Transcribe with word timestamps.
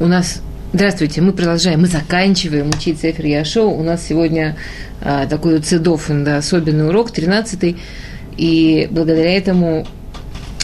У 0.00 0.06
нас 0.06 0.40
Здравствуйте, 0.72 1.20
мы 1.20 1.32
продолжаем, 1.32 1.80
мы 1.80 1.88
заканчиваем 1.88 2.70
учить 2.70 3.00
Сефер 3.00 3.26
Яшоу. 3.26 3.70
У 3.70 3.82
нас 3.82 4.06
сегодня 4.06 4.56
а, 5.02 5.26
такой 5.26 5.56
вот 5.56 5.66
цедофен, 5.66 6.24
да, 6.24 6.38
особенный 6.38 6.88
урок, 6.88 7.10
13-й. 7.10 7.76
И 8.38 8.88
благодаря 8.90 9.36
этому 9.36 9.84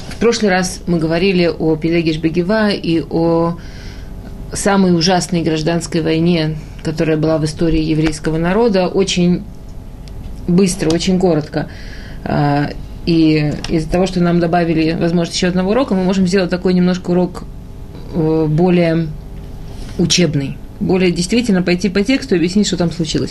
в 0.09 0.17
прошлый 0.17 0.51
раз 0.51 0.81
мы 0.87 0.99
говорили 0.99 1.49
о 1.49 1.77
Пелегиш 1.77 2.17
Бегева 2.17 2.71
и 2.71 3.03
о 3.11 3.59
самой 4.55 4.97
ужасной 4.97 5.43
гражданской 5.43 6.01
войне, 6.01 6.57
которая 6.83 7.19
была 7.19 7.37
в 7.37 7.45
истории 7.45 7.83
еврейского 7.83 8.39
народа, 8.39 8.87
очень 8.87 9.43
быстро, 10.49 10.89
очень 10.95 11.19
коротко. 11.19 11.69
А, 12.25 12.71
и 13.05 13.53
из-за 13.69 13.91
того, 13.91 14.07
что 14.07 14.21
нам 14.21 14.41
добавили 14.41 14.93
возможность 14.93 15.37
еще 15.37 15.49
одного 15.49 15.73
урока, 15.73 15.95
мы 15.95 16.05
можем 16.05 16.27
сделать 16.27 16.49
такой 16.49 16.73
немножко 16.73 17.11
урок 17.11 17.45
э, 18.15 18.47
более 18.49 19.09
учебный. 19.99 20.57
Более 20.81 21.11
действительно 21.11 21.63
пойти 21.63 21.89
по 21.89 22.03
тексту 22.03 22.35
и 22.35 22.39
объяснить, 22.39 22.67
что 22.67 22.77
там 22.77 22.93
случилось. 22.93 23.31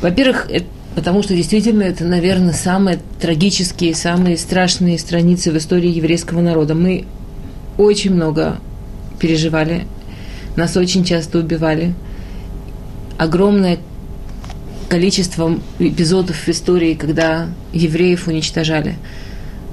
Во-первых, 0.00 0.48
потому 0.94 1.22
что 1.22 1.34
действительно 1.34 1.82
это, 1.82 2.04
наверное, 2.04 2.52
самые 2.52 2.98
трагические, 3.20 3.94
самые 3.94 4.36
страшные 4.36 4.98
страницы 4.98 5.50
в 5.50 5.56
истории 5.56 5.90
еврейского 5.90 6.40
народа. 6.40 6.74
Мы 6.74 7.06
очень 7.78 8.14
много 8.14 8.58
переживали, 9.18 9.86
нас 10.56 10.76
очень 10.76 11.04
часто 11.04 11.38
убивали. 11.38 11.94
Огромное 13.18 13.78
количество 14.88 15.58
эпизодов 15.78 16.36
в 16.36 16.48
истории, 16.48 16.94
когда 16.94 17.48
евреев 17.72 18.26
уничтожали. 18.26 18.96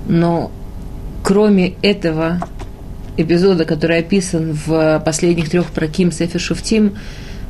Но 0.07 0.51
кроме 1.23 1.73
этого 1.81 2.39
эпизода, 3.19 3.65
который 3.65 3.99
описан 3.99 4.53
в 4.53 5.01
последних 5.05 5.49
трех 5.49 5.67
проким 5.67 6.11
Сефер 6.11 6.39
Шуфтим, 6.39 6.95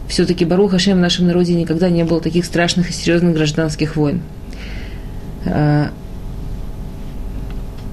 все-таки 0.08 0.44
Барух 0.44 0.72
Хашем 0.72 0.98
в 0.98 1.02
нашем 1.02 1.28
народе 1.28 1.54
никогда 1.54 1.90
не 1.90 2.04
было 2.04 2.20
таких 2.20 2.46
страшных 2.46 2.90
и 2.90 2.94
серьезных 2.94 3.36
гражданских 3.36 3.96
войн. 3.96 4.22
А, 5.46 5.92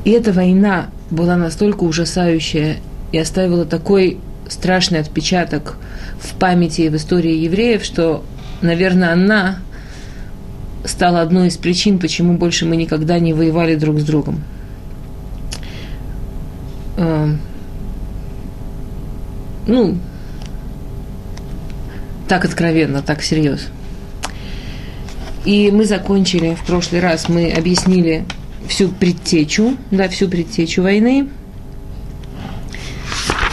и 0.04 0.10
эта 0.10 0.32
война 0.32 0.86
была 1.10 1.36
настолько 1.36 1.84
ужасающая 1.84 2.76
и 3.12 3.18
оставила 3.18 3.66
такой 3.66 4.18
страшный 4.48 5.00
отпечаток 5.00 5.76
в 6.18 6.34
памяти 6.34 6.82
и 6.82 6.88
в 6.88 6.96
истории 6.96 7.34
евреев, 7.34 7.84
что, 7.84 8.24
наверное, 8.62 9.12
она 9.12 9.58
стала 10.84 11.20
одной 11.20 11.48
из 11.48 11.56
причин, 11.56 11.98
почему 11.98 12.38
больше 12.38 12.64
мы 12.64 12.76
никогда 12.76 13.18
не 13.18 13.34
воевали 13.34 13.74
друг 13.74 14.00
с 14.00 14.04
другом. 14.04 14.42
Ну, 19.66 19.98
так 22.28 22.44
откровенно, 22.44 23.02
так 23.02 23.22
серьезно. 23.22 23.68
И 25.44 25.70
мы 25.70 25.84
закончили 25.84 26.54
в 26.54 26.64
прошлый 26.64 27.00
раз, 27.00 27.28
мы 27.28 27.50
объяснили 27.50 28.24
всю 28.68 28.88
предтечу, 28.88 29.76
да, 29.90 30.08
всю 30.08 30.28
предтечу 30.28 30.82
войны. 30.82 31.28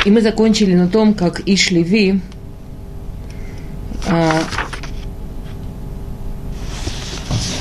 И 0.06 0.12
мы 0.12 0.22
закончили 0.22 0.76
на 0.76 0.88
том, 0.88 1.14
как 1.14 1.42
Ишлеви 1.48 2.20
а, 4.08 4.42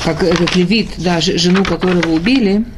как 0.04 0.22
этот 0.22 0.56
левит, 0.56 0.88
да, 0.98 1.20
жену 1.20 1.64
которого 1.64 2.12
убили– 2.12 2.64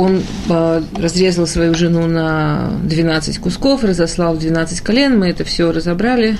он 0.00 0.22
э, 0.48 0.82
разрезал 0.96 1.46
свою 1.46 1.74
жену 1.74 2.06
на 2.06 2.70
12 2.84 3.38
кусков, 3.38 3.84
разослал 3.84 4.36
12 4.36 4.80
колен, 4.80 5.18
мы 5.18 5.28
это 5.28 5.44
все 5.44 5.70
разобрали, 5.70 6.38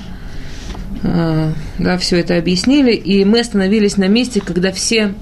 э, 1.03 1.51
да, 1.77 1.97
все 1.97 2.19
это 2.19 2.37
объяснили, 2.37 2.93
и 2.93 3.23
мы 3.23 3.41
остановились 3.41 3.97
на 3.97 4.07
месте, 4.07 4.41
когда 4.41 4.71
все 4.71 5.13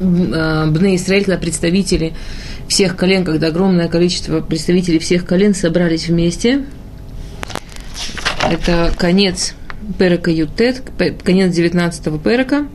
э, 0.00 0.66
Бне 0.70 0.96
Израиль, 0.96 1.24
когда 1.24 1.38
представители 1.38 2.14
всех 2.68 2.96
колен, 2.96 3.24
когда 3.24 3.48
огромное 3.48 3.88
количество 3.88 4.40
представителей 4.40 4.98
всех 4.98 5.26
колен 5.26 5.54
собрались 5.54 6.08
вместе. 6.08 6.64
Это 8.50 8.92
конец 8.96 9.54
Перека 9.98 10.30
Ютет, 10.30 10.82
конец 11.22 11.54
19-го 11.54 12.18
Перека. 12.18 12.66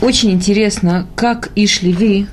Очень 0.00 0.30
интересно, 0.30 1.06
как 1.14 1.50
Ишлеви 1.56 2.26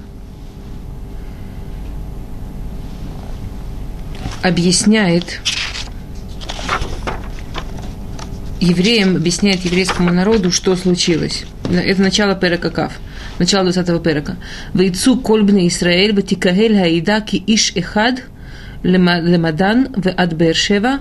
объясняет 4.41 5.41
евреям, 8.61 9.17
объясняет 9.17 9.65
еврейскому 9.65 10.11
народу, 10.11 10.51
что 10.51 10.75
случилось. 10.77 11.43
Это 11.69 12.01
начало 12.01 12.35
Перекакав, 12.35 12.93
начало 13.37 13.67
20-го 13.67 13.99
Перека. 13.99 14.37
«Вейцу 14.73 15.17
кольбны 15.17 15.67
Исраэль, 15.67 16.13
ватикахель 16.13 16.77
хаида 16.77 17.19
ки 17.21 17.43
иш 17.45 17.73
эхад 17.75 18.23
лемадан 18.83 19.89
в 19.93 20.07
ад 20.07 20.33
Бершева, 20.33 20.99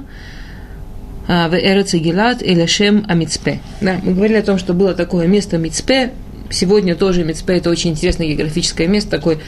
в 1.29 1.55
Эрец 1.55 1.95
Гилат 1.95 2.43
и 2.43 2.55
Лешем 2.55 3.05
Амицпе. 3.09 3.61
Да, 3.81 3.99
мы 4.03 4.15
говорили 4.15 4.39
о 4.39 4.43
том, 4.43 4.59
что 4.59 4.75
было 4.75 4.95
такое 4.95 5.27
место 5.27 5.59
Мицпе, 5.59 6.13
Сегодня 6.51 6.95
тоже 6.95 7.25
Мицпе– 7.25 7.55
это 7.57 7.71
очень 7.71 7.91
интересное 7.91 8.29
географическое 8.29 8.87
место, 8.87 9.11
такой 9.11 9.39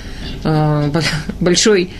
э, 0.44 0.90
большой 1.40 1.90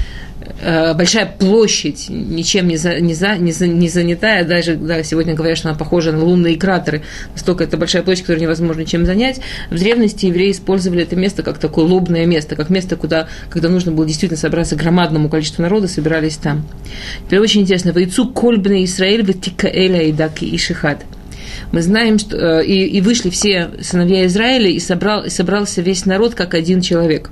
э, 0.61 0.95
большая 0.95 1.27
площадь, 1.27 2.07
ничем 2.09 2.69
не, 2.69 2.77
за, 2.77 3.01
не, 3.01 3.15
за, 3.15 3.37
не, 3.37 3.53
за, 3.53 3.67
не 3.67 3.89
занятая, 3.89 4.45
даже 4.45 4.75
да, 4.77 5.03
сегодня 5.03 5.35
говорят, 5.35 5.59
что 5.59 5.69
она 5.69 5.79
похожа 5.79 6.13
на 6.13 6.25
лунные 6.25 6.57
кратеры, 6.57 7.03
настолько 7.33 7.65
это 7.65 7.77
большая 7.77 8.03
площадь, 8.03 8.23
которую 8.23 8.43
невозможно 8.43 8.85
чем 8.85 9.07
занять. 9.07 9.41
В 9.71 9.79
древности 9.79 10.27
евреи 10.27 10.53
использовали 10.53 11.03
это 11.03 11.17
место 11.17 11.43
как 11.43 11.59
такое 11.59 11.85
лобное 11.85 12.27
место, 12.27 12.57
как 12.57 12.71
место, 12.71 12.97
куда, 12.97 13.29
когда 13.51 13.69
нужно 13.69 13.93
было 13.93 14.07
действительно 14.07 14.39
собраться 14.39 14.77
громадному 14.77 15.29
количеству 15.29 15.63
народа, 15.63 15.89
собирались 15.89 16.37
там. 16.37 16.67
Теперь 17.27 17.41
очень 17.41 17.63
интересно. 17.63 17.93
«Вайцу 17.93 18.29
кольбна 18.29 18.85
Исраэль 18.85 19.25
ватикаэля 19.25 20.03
и 20.03 20.13
даки 20.13 20.45
и 20.45 20.59
шихат» 20.59 21.05
мы 21.73 21.83
знаем, 21.83 22.19
что 22.19 22.37
э, 22.37 22.67
и, 22.67 22.85
и 22.87 23.01
вышли 23.01 23.31
все 23.31 23.71
сыновья 23.81 24.27
Израиля, 24.27 24.71
и, 24.71 24.79
собрал, 24.79 25.25
и 25.25 25.31
собрался 25.31 25.83
весь 25.83 26.07
народ 26.07 26.35
как 26.35 26.55
один 26.55 26.81
человек. 26.81 27.31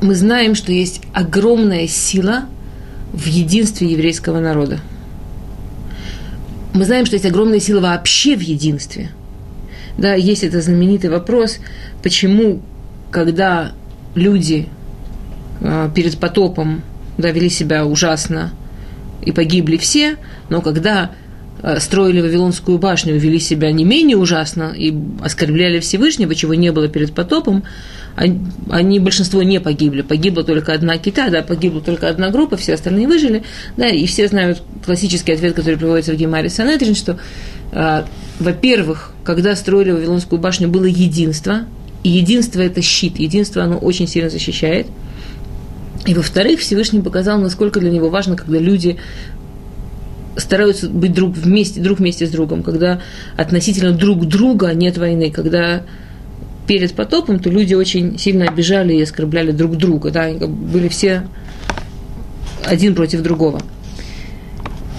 Мы 0.00 0.14
знаем, 0.14 0.54
что 0.54 0.72
есть 0.72 1.00
огромная 1.12 1.86
сила 1.86 2.44
в 3.12 3.26
единстве 3.26 3.88
еврейского 3.92 4.40
народа. 4.40 4.80
Мы 6.74 6.84
знаем, 6.84 7.06
что 7.06 7.14
есть 7.14 7.26
огромная 7.26 7.60
сила 7.60 7.80
вообще 7.80 8.36
в 8.36 8.40
единстве. 8.40 9.10
Да, 9.96 10.14
есть 10.14 10.42
этот 10.42 10.64
знаменитый 10.64 11.08
вопрос, 11.08 11.58
почему, 12.02 12.60
когда 13.12 13.72
люди 14.16 14.68
э, 15.60 15.90
перед 15.94 16.18
потопом 16.18 16.82
да, 17.16 17.30
вели 17.30 17.48
себя 17.48 17.86
ужасно 17.86 18.52
и 19.22 19.32
погибли 19.32 19.76
все, 19.76 20.16
но 20.48 20.60
когда 20.60 21.12
строили 21.78 22.20
Вавилонскую 22.20 22.78
башню, 22.78 23.18
вели 23.18 23.38
себя 23.38 23.72
не 23.72 23.84
менее 23.84 24.16
ужасно 24.16 24.74
и 24.76 24.94
оскорбляли 25.22 25.80
Всевышнего, 25.80 26.34
чего 26.34 26.54
не 26.54 26.70
было 26.72 26.88
перед 26.88 27.14
потопом, 27.14 27.64
они, 28.16 28.40
они 28.70 29.00
большинство 29.00 29.42
не 29.42 29.60
погибли. 29.60 30.02
Погибла 30.02 30.44
только 30.44 30.72
одна 30.72 30.98
кита, 30.98 31.30
да, 31.30 31.42
погибла 31.42 31.80
только 31.80 32.08
одна 32.08 32.30
группа, 32.30 32.56
все 32.56 32.74
остальные 32.74 33.08
выжили, 33.08 33.44
да, 33.76 33.88
и 33.88 34.06
все 34.06 34.28
знают 34.28 34.62
классический 34.84 35.32
ответ, 35.32 35.54
который 35.54 35.76
приводится 35.76 36.12
в 36.12 36.16
Гемаре 36.16 36.50
Санедрин, 36.50 36.94
что, 36.94 37.18
э, 37.72 38.02
во-первых, 38.38 39.12
когда 39.24 39.56
строили 39.56 39.90
Вавилонскую 39.92 40.40
башню, 40.40 40.68
было 40.68 40.84
единство, 40.84 41.62
и 42.02 42.10
единство– 42.10 42.60
это 42.62 42.82
щит, 42.82 43.18
единство, 43.18 43.62
оно 43.62 43.78
очень 43.78 44.06
сильно 44.06 44.28
защищает. 44.28 44.86
И 46.06 46.12
во-вторых, 46.12 46.60
Всевышний 46.60 47.00
показал, 47.00 47.38
насколько 47.38 47.80
для 47.80 47.90
него 47.90 48.10
важно, 48.10 48.36
когда 48.36 48.58
люди 48.58 48.98
стараются 50.36 50.88
быть 50.88 51.12
друг 51.12 51.36
вместе, 51.36 51.80
друг 51.80 51.98
вместе 51.98 52.26
с 52.26 52.30
другом, 52.30 52.62
когда 52.62 53.00
относительно 53.36 53.92
друг 53.92 54.26
друга 54.26 54.72
нет 54.74 54.98
войны, 54.98 55.30
когда 55.30 55.82
перед 56.66 56.94
потопом, 56.94 57.38
то 57.38 57.50
люди 57.50 57.74
очень 57.74 58.18
сильно 58.18 58.46
обижали 58.46 58.94
и 58.94 59.02
оскорбляли 59.02 59.52
друг 59.52 59.76
друга, 59.76 60.10
да, 60.10 60.30
были 60.32 60.88
все 60.88 61.28
один 62.64 62.94
против 62.94 63.22
другого. 63.22 63.60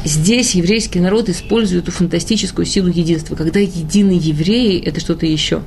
Здесь 0.03 0.53
еврейский 0.53 0.99
народ 0.99 1.29
использует 1.29 1.83
эту 1.83 1.91
фантастическую 1.91 2.65
силу 2.65 2.89
единства. 2.89 3.35
Когда 3.35 3.59
едины 3.59 4.11
евреи, 4.11 4.79
это 4.79 4.99
что-то 4.99 5.25
еще. 5.25 5.63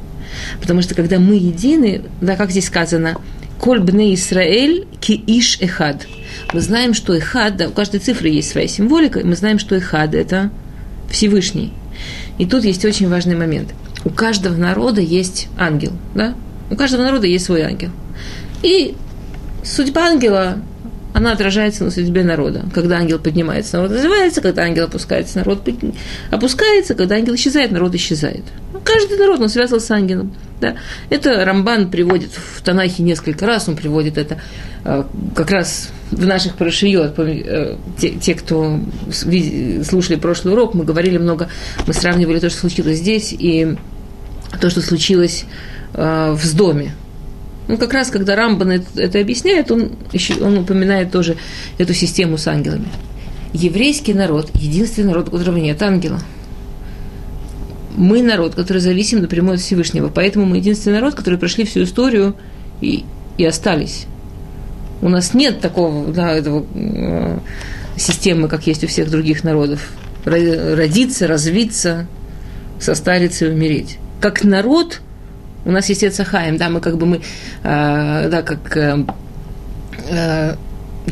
Потому 0.60 0.80
что 0.80 0.94
когда 0.94 1.18
мы 1.18 1.34
едины, 1.34 2.02
да, 2.20 2.36
как 2.36 2.52
здесь 2.52 2.66
сказано, 2.66 3.16
«Коль 3.60 3.80
бне 3.80 4.14
Исраэль 4.14 4.86
ки 5.00 5.12
иш 5.26 5.58
эхад». 5.60 6.06
Мы 6.52 6.60
знаем, 6.60 6.94
что 6.94 7.16
эхад, 7.16 7.56
да, 7.56 7.68
у 7.68 7.72
каждой 7.72 8.00
цифры 8.00 8.28
есть 8.28 8.50
своя 8.50 8.68
символика, 8.68 9.20
и 9.20 9.24
мы 9.24 9.36
знаем, 9.36 9.58
что 9.58 9.76
эхад– 9.76 10.14
это 10.16 10.50
Всевышний. 11.10 11.72
И 12.38 12.46
тут 12.46 12.64
есть 12.64 12.84
очень 12.84 13.08
важный 13.08 13.36
момент. 13.36 13.74
У 14.04 14.10
каждого 14.10 14.56
народа 14.56 15.00
есть 15.00 15.48
ангел, 15.58 15.92
да? 16.14 16.34
У 16.70 16.76
каждого 16.76 17.02
народа 17.02 17.26
есть 17.26 17.46
свой 17.46 17.62
ангел. 17.62 17.90
И 18.62 18.94
судьба 19.64 20.06
ангела, 20.06 20.58
она 21.14 21.32
отражается 21.32 21.84
на 21.84 21.90
судьбе 21.90 22.22
народа. 22.22 22.64
Когда 22.72 22.98
ангел 22.98 23.18
поднимается, 23.18 23.78
народ 23.78 23.92
развивается, 23.92 24.40
когда 24.40 24.62
ангел 24.62 24.84
опускается, 24.84 25.38
народ 25.38 25.68
опускается, 26.30 26.94
когда 26.94 27.16
ангел 27.16 27.34
исчезает, 27.34 27.72
народ 27.72 27.94
исчезает. 27.94 28.44
Каждый 28.84 29.18
народ, 29.18 29.40
он 29.40 29.48
связан 29.48 29.80
с 29.80 29.90
ангелом. 29.90 30.32
Да. 30.60 30.74
Это 31.08 31.44
Рамбан 31.44 31.90
приводит 31.90 32.32
в 32.32 32.62
Танахе 32.62 33.02
несколько 33.02 33.46
раз, 33.46 33.68
он 33.68 33.76
приводит 33.76 34.18
это 34.18 34.40
э, 34.84 35.04
как 35.34 35.50
раз 35.50 35.90
в 36.10 36.26
наших 36.26 36.56
парашиот, 36.56 37.16
э, 37.18 37.76
те, 37.96 38.10
те, 38.10 38.34
кто 38.34 38.80
слушали 39.12 40.16
прошлый 40.16 40.54
урок, 40.54 40.74
мы 40.74 40.84
говорили 40.84 41.16
много, 41.18 41.48
мы 41.86 41.92
сравнивали 41.94 42.40
то, 42.40 42.50
что 42.50 42.60
случилось 42.60 42.98
здесь, 42.98 43.32
и 43.32 43.76
то, 44.60 44.68
что 44.68 44.80
случилось 44.80 45.44
э, 45.94 46.32
в 46.36 46.56
доме. 46.56 46.92
Ну, 47.68 47.76
как 47.76 47.92
раз, 47.92 48.10
когда 48.10 48.34
Рамбан 48.34 48.70
это, 48.72 48.86
это 48.96 49.20
объясняет, 49.20 49.70
он, 49.70 49.92
еще, 50.12 50.42
он 50.42 50.58
упоминает 50.58 51.12
тоже 51.12 51.36
эту 51.76 51.94
систему 51.94 52.36
с 52.36 52.48
ангелами. 52.48 52.88
Еврейский 53.52 54.14
народ– 54.14 54.50
единственный 54.54 55.08
народ, 55.08 55.28
у 55.28 55.32
которого 55.32 55.58
нет 55.58 55.80
ангела– 55.82 56.20
мы 57.98 58.22
народ, 58.22 58.54
который 58.54 58.78
зависим 58.78 59.20
напрямую 59.20 59.54
от 59.54 59.60
Всевышнего. 59.60 60.08
Поэтому 60.08 60.46
мы 60.46 60.58
единственный 60.58 60.94
народ, 60.94 61.14
который 61.14 61.38
прошли 61.38 61.64
всю 61.64 61.82
историю 61.82 62.36
и, 62.80 63.04
и 63.36 63.44
остались. 63.44 64.06
У 65.02 65.08
нас 65.08 65.34
нет 65.34 65.60
такого, 65.60 66.12
да, 66.12 66.32
этого 66.32 66.64
э, 66.74 67.38
системы, 67.96 68.48
как 68.48 68.66
есть 68.66 68.84
у 68.84 68.86
всех 68.86 69.10
других 69.10 69.44
народов. 69.44 69.90
Родиться, 70.24 71.26
развиться, 71.26 72.06
состариться 72.80 73.46
и 73.46 73.50
умереть. 73.50 73.98
Как 74.20 74.44
народ, 74.44 75.00
у 75.64 75.70
нас 75.70 75.88
есть 75.88 76.04
Эцахаем, 76.04 76.56
да, 76.56 76.70
мы 76.70 76.80
как 76.80 76.98
бы 76.98 77.06
мы, 77.06 77.16
э, 77.16 77.20
да, 77.62 78.42
как 78.42 78.76
э, 78.76 79.04
э, 80.08 80.56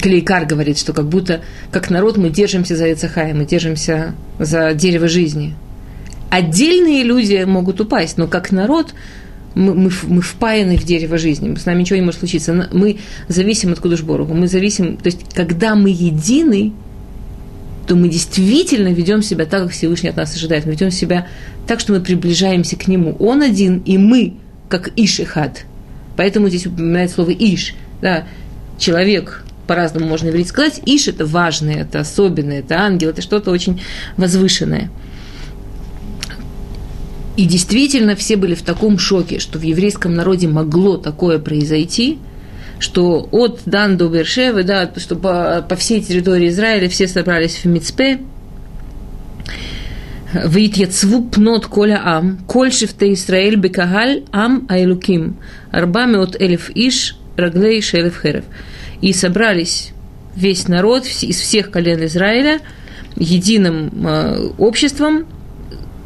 Клейкар 0.01 0.47
говорит, 0.47 0.79
что 0.79 0.93
как 0.93 1.09
будто 1.09 1.41
как 1.73 1.91
народ 1.91 2.17
мы 2.17 2.31
держимся 2.31 2.77
за 2.77 2.93
Эцахаем, 2.93 3.39
мы 3.39 3.45
держимся 3.45 4.15
за 4.39 4.73
дерево 4.75 5.09
жизни– 5.09 5.57
Отдельные 6.31 7.03
люди 7.03 7.45
могут 7.45 7.81
упасть, 7.81 8.19
но 8.19 8.27
как 8.27 8.51
народ 8.51 8.95
мы, 9.55 9.75
мы, 9.75 9.91
мы 10.03 10.21
впаяны 10.21 10.77
в 10.77 10.85
дерево 10.85 11.17
жизни, 11.17 11.55
с 11.55 11.65
нами 11.65 11.81
ничего 11.81 11.97
не 11.97 12.05
может 12.05 12.21
случиться. 12.21 12.69
Мы 12.73 12.99
зависим 13.29 13.73
от 13.73 13.81
Кудушбору, 13.81 14.27
мы 14.27 14.49
зависим, 14.49 14.97
то 14.97 15.07
есть 15.07 15.21
когда 15.35 15.75
мы 15.75 15.91
едины, 15.91 16.73
то 17.87 17.95
мы 17.95 18.09
действительно 18.09 18.89
ведем 18.89 19.23
себя 19.23 19.47
так, 19.47 19.63
как 19.63 19.71
Всевышний 19.71 20.11
от 20.11 20.17
нас 20.17 20.35
ожидает. 20.35 20.67
Мы 20.67 20.73
ведем 20.73 20.91
себя 20.91 21.29
так, 21.69 21.79
что 21.79 21.93
мы 21.93 22.01
приближаемся 22.01 22.77
к 22.77 22.89
Нему. 22.89 23.17
Он 23.21 23.43
один, 23.43 23.79
и 23.79 23.97
мы, 23.97 24.35
как 24.69 24.91
Иш 24.97 25.21
и 25.21 25.25
Хад. 25.25 25.65
Поэтому 26.17 26.49
здесь 26.49 26.67
упоминает 26.67 27.13
слово 27.13 27.31
Иш. 27.31 27.75
Да, 28.03 28.27
человек, 28.77 29.45
по-разному 29.69 30.07
можно 30.07 30.29
говорить, 30.29 30.49
сказать. 30.49 30.81
Иш– 30.85 31.07
это 31.09 31.25
важное, 31.25 31.83
это 31.83 32.01
особенное, 32.01 32.59
это 32.59 32.81
ангел, 32.81 33.11
это 33.11 33.23
что-то 33.23 33.53
очень 33.53 33.81
возвышенное– 34.17 34.91
и 37.37 37.45
действительно 37.45 38.17
все 38.17 38.37
были 38.37 38.55
в 38.55 38.63
таком 38.63 38.99
шоке, 38.99 39.39
что 39.39 39.59
в 39.59 39.63
еврейском 39.63 40.15
народе 40.15 40.49
могло 40.49 40.97
такое 40.97 41.39
произойти, 41.39 42.19
что 42.79 43.29
от 43.31 43.61
Дан 43.67 43.97
до 43.97 44.09
Бершевы, 44.09 44.63
да, 44.63 44.91
что 44.97 45.17
по, 45.17 45.65
по 45.69 45.77
всей 45.77 46.01
территории 46.01 46.49
Израиля 46.49 46.89
все 46.89 47.07
собрались 47.07 47.57
в 47.57 47.67
Мицпе, 47.67 48.21
Вит 50.33 50.77
яцву 50.77 51.23
пнот 51.23 51.67
коля 51.67 52.01
ам, 52.05 52.39
коль 52.47 52.73
шифта 52.73 53.11
Исраэль 53.13 53.57
бекагаль 53.57 54.25
ам 54.33 54.67
айлуким, 54.69 55.37
арбами 55.71 56.17
от 56.17 56.41
элиф 56.41 56.71
иш, 56.75 57.17
раглей 57.37 57.81
шелев 57.81 58.21
херев. 58.21 58.45
И 59.01 59.13
собрались 59.13 59.93
весь 60.35 60.69
народ 60.69 61.07
из 61.07 61.41
всех 61.41 61.71
колен 61.71 62.05
Израиля 62.05 62.61
единым 63.17 64.07
э, 64.07 64.49
обществом, 64.59 65.27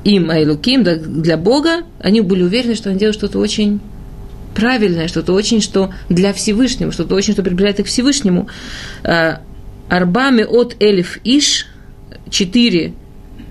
им 0.05 0.31
Айлуким, 0.31 0.83
для 0.85 1.37
Бога, 1.37 1.83
они 2.01 2.21
были 2.21 2.43
уверены, 2.43 2.75
что 2.75 2.91
они 2.91 2.99
делают 2.99 3.17
что-то 3.17 3.39
очень 3.39 3.81
правильное, 4.55 5.09
что-то 5.09 5.33
очень, 5.33 5.61
что 5.61 5.93
для 6.09 6.33
Всевышнего, 6.33 6.93
что-то 6.93 7.15
очень, 7.15 7.33
что 7.33 7.43
приближает 7.43 7.81
их 7.81 7.87
к 7.87 7.89
Всевышнему. 7.89 8.49
А, 9.05 9.41
Арбами 9.89 10.43
от 10.43 10.77
Элиф 10.81 11.19
Иш, 11.25 11.67
четыре 12.31 12.95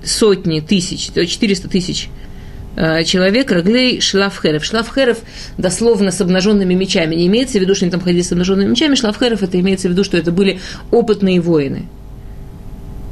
сотни 0.04 0.62
тысяч, 0.62 1.10
400 1.14 1.70
тысяч 1.70 2.10
а, 2.76 3.04
человек, 3.04 3.52
Раглей 3.52 4.02
Шлафхеров. 4.02 4.64
Шлафхеров 4.66 5.20
дословно 5.58 6.12
с 6.12 6.22
обнаженными 6.22 6.74
мечами. 6.74 7.16
Не 7.16 7.28
имеется 7.28 7.60
в 7.60 7.62
виду, 7.62 7.76
что 7.76 7.86
они 7.86 7.92
там 7.92 8.02
ходили 8.02 8.22
с 8.22 8.32
обнаженными 8.32 8.70
мечами. 8.70 8.96
Шлафхеров 8.96 9.44
это 9.44 9.60
имеется 9.60 9.88
в 9.88 9.92
виду, 9.92 10.04
что 10.04 10.18
это 10.18 10.32
были 10.32 10.60
опытные 10.92 11.42
воины. 11.42 11.88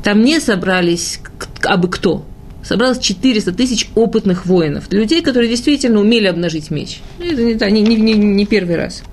Там 0.04 0.24
не 0.24 0.40
собрались 0.40 1.20
абы 1.64 1.90
кто 1.90 2.26
собралось 2.68 3.00
400 3.00 3.54
тысяч 3.54 3.90
опытных 3.96 4.46
воинов, 4.46 4.92
людей, 4.92 5.22
которые 5.22 5.50
действительно 5.50 6.02
умели 6.02 6.28
обнажить 6.28 6.70
меч. 6.70 7.00
Ну, 7.20 7.26
это 7.26 7.70
не, 7.72 7.82
не, 7.82 7.96
не, 7.96 8.14
не 8.14 8.46
первый 8.46 8.76
раз. 8.76 9.04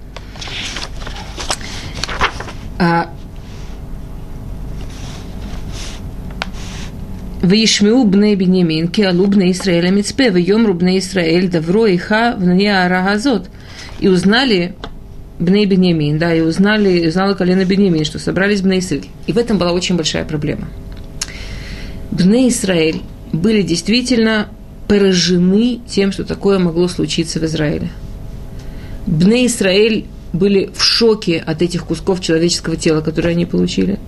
А 2.79 3.11
Вишмеу 7.43 8.05
бне 8.05 8.35
Бенемин, 8.35 8.89
киалу 8.89 9.27
бне 9.27 9.53
Исраэля 9.53 9.91
мицпе, 9.91 10.31
вьем 10.31 10.67
рубне 10.67 10.99
Исраэль, 10.99 11.49
давро 11.49 11.87
и 11.87 11.97
ха 11.97 12.35
вне 12.37 12.77
арагазот. 12.77 13.49
И 14.01 14.09
узнали 14.09 14.75
бне 15.39 15.67
Бенемин, 15.67 16.19
да, 16.19 16.35
и 16.35 16.41
узнали, 16.41 17.07
узнала 17.07 17.35
колено 17.35 17.65
Бенемин, 17.65 18.05
что 18.05 18.19
собрались 18.19 18.63
бне 18.63 18.81
Исраэль. 18.81 19.07
И 19.27 19.33
в 19.33 19.39
этом 19.39 19.59
была 19.59 19.73
очень 19.73 19.97
большая 19.97 20.25
проблема. 20.25 20.67
Бне 22.11 22.49
Исраэль 22.49 23.03
были 23.35 23.63
действительно 23.63 24.49
поражены 24.89 25.81
тем, 25.89 26.13
что 26.13 26.25
такое 26.25 26.59
могло 26.59 26.89
случиться 26.89 27.41
в 27.41 27.45
Израиле. 27.45 27.91
Бне 29.07 29.47
Израиль 29.47 30.07
были 30.33 30.71
в 30.75 30.83
шоке 30.83 31.43
от 31.45 31.63
этих 31.63 31.85
кусков 31.85 32.21
человеческого 32.21 32.77
тела, 32.77 33.01
которые 33.01 33.33
они 33.33 33.47
получили. 33.47 33.99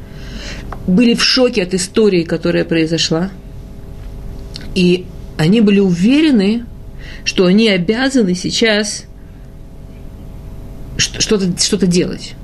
Были 0.86 1.14
в 1.14 1.22
шоке 1.22 1.62
от 1.62 1.74
истории, 1.74 2.22
которая 2.22 2.64
произошла. 2.64 3.30
И 4.74 5.06
они 5.38 5.60
были 5.60 5.80
уверены, 5.80 6.64
что 7.24 7.46
они 7.46 7.68
обязаны 7.68 8.34
сейчас 8.34 9.04
что-то 10.98 11.46
что 11.58 11.86
делать. 11.86 12.34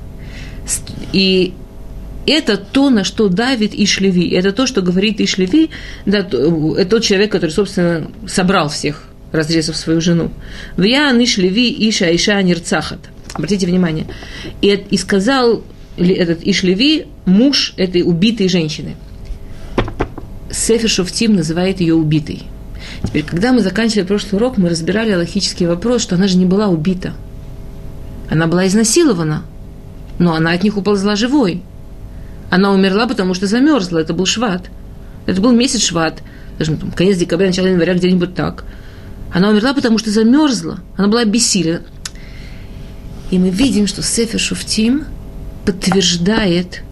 И 1.13 1.55
это 2.27 2.57
то, 2.57 2.91
на 2.91 3.05
что 3.05 3.29
давит 3.29 3.75
Ишлеви. 3.75 4.29
Это 4.31 4.53
то, 4.53 4.67
что 4.67 4.83
говорит 4.83 5.21
Ишлеви, 5.21 5.71
да, 6.07 6.19
это 6.19 6.85
тот 6.87 7.03
человек, 7.03 7.33
который, 7.33 7.51
собственно, 7.51 8.11
собрал 8.27 8.69
всех, 8.69 9.05
разрезав 9.33 9.77
свою 9.77 10.01
жену. 10.01 10.31
Вьян 10.77 11.23
Ишлеви 11.23 11.75
Иша 11.89 12.15
Иша 12.15 12.41
Нирцахат. 12.43 13.01
Обратите 13.35 13.67
внимание. 13.67 14.07
И, 14.61 14.69
и 14.69 14.97
сказал 14.97 15.63
этот 15.97 16.43
Ишлеви, 16.43 17.07
муж 17.25 17.75
этой 17.77 18.03
убитой 18.03 18.49
женщины. 18.49 18.97
Сефер 20.51 20.89
Шофтим 20.89 21.35
называет 21.35 21.81
ее 21.81 21.95
убитой. 21.95 22.43
Теперь, 23.05 23.25
когда 23.25 23.53
мы 23.53 23.61
заканчивали 23.61 24.07
прошлый 24.07 24.41
урок, 24.41 24.59
мы 24.59 24.69
разбирали 24.69 25.15
логический 25.15 25.67
вопрос, 25.67 26.03
что 26.03 26.17
она 26.17 26.29
же 26.29 26.37
не 26.37 26.47
была 26.47 26.69
убита. 26.69 27.15
Она 28.31 28.47
была 28.47 28.67
изнасилована, 28.67 29.45
но 30.19 30.35
она 30.35 30.53
от 30.53 30.63
них 30.63 30.77
уползла 30.77 31.17
живой. 31.17 31.63
Она 32.53 32.71
умерла, 32.71 33.07
потому 33.07 33.33
что 33.33 33.47
замерзла. 33.47 34.01
Это 34.01 34.13
был 34.13 34.27
шват. 34.27 34.69
Это 35.25 35.41
был 35.41 35.53
месяц 35.53 35.81
шват. 35.81 36.23
Скажем, 36.57 36.77
там, 36.77 36.91
конец 36.91 37.17
декабря, 37.17 37.47
начало 37.47 37.69
января, 37.69 37.95
где-нибудь 37.95 38.35
так. 38.35 38.67
Она 39.33 39.49
умерла, 39.49 39.73
потому 39.73 39.97
что 39.97 40.11
замерзла. 40.11 40.81
Она 40.99 41.09
была 41.09 41.23
обессилена. 41.23 41.81
И 43.31 43.39
мы 43.39 43.49
видим, 43.49 43.87
что 43.87 44.03
Сефер 44.03 44.39
Шуфтим 44.39 45.07
подтверждает 45.65 46.83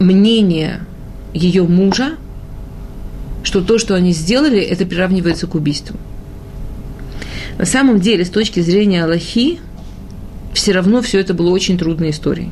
мнение 0.00 0.80
ее 1.32 1.62
мужа, 1.62 2.16
что 3.44 3.60
то, 3.60 3.78
что 3.78 3.94
они 3.94 4.12
сделали, 4.12 4.58
это 4.60 4.84
приравнивается 4.84 5.46
к 5.46 5.54
убийству. 5.54 5.96
На 7.58 7.64
самом 7.64 8.00
деле, 8.00 8.24
с 8.24 8.30
точки 8.30 8.58
зрения 8.58 9.04
Аллахи, 9.04 9.60
все 10.52 10.72
равно 10.72 11.00
все 11.00 11.20
это 11.20 11.32
было 11.32 11.50
очень 11.50 11.78
трудной 11.78 12.10
историей. 12.10 12.50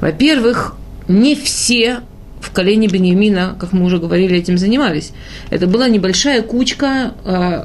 Во-первых, 0.00 0.76
не 1.08 1.34
все 1.34 2.00
в 2.40 2.50
колене 2.52 2.88
Беньямина, 2.88 3.56
как 3.58 3.72
мы 3.72 3.84
уже 3.84 3.98
говорили, 3.98 4.36
этим 4.36 4.58
занимались. 4.58 5.12
Это 5.50 5.66
была 5.66 5.88
небольшая 5.88 6.42
кучка, 6.42 7.14
э, 7.24 7.64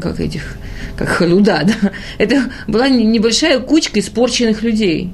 как 0.00 0.20
этих, 0.20 0.56
как 0.96 1.08
халюда, 1.08 1.62
да? 1.64 1.92
Это 2.18 2.50
была 2.68 2.88
небольшая 2.88 3.60
кучка 3.60 4.00
испорченных 4.00 4.62
людей. 4.62 5.12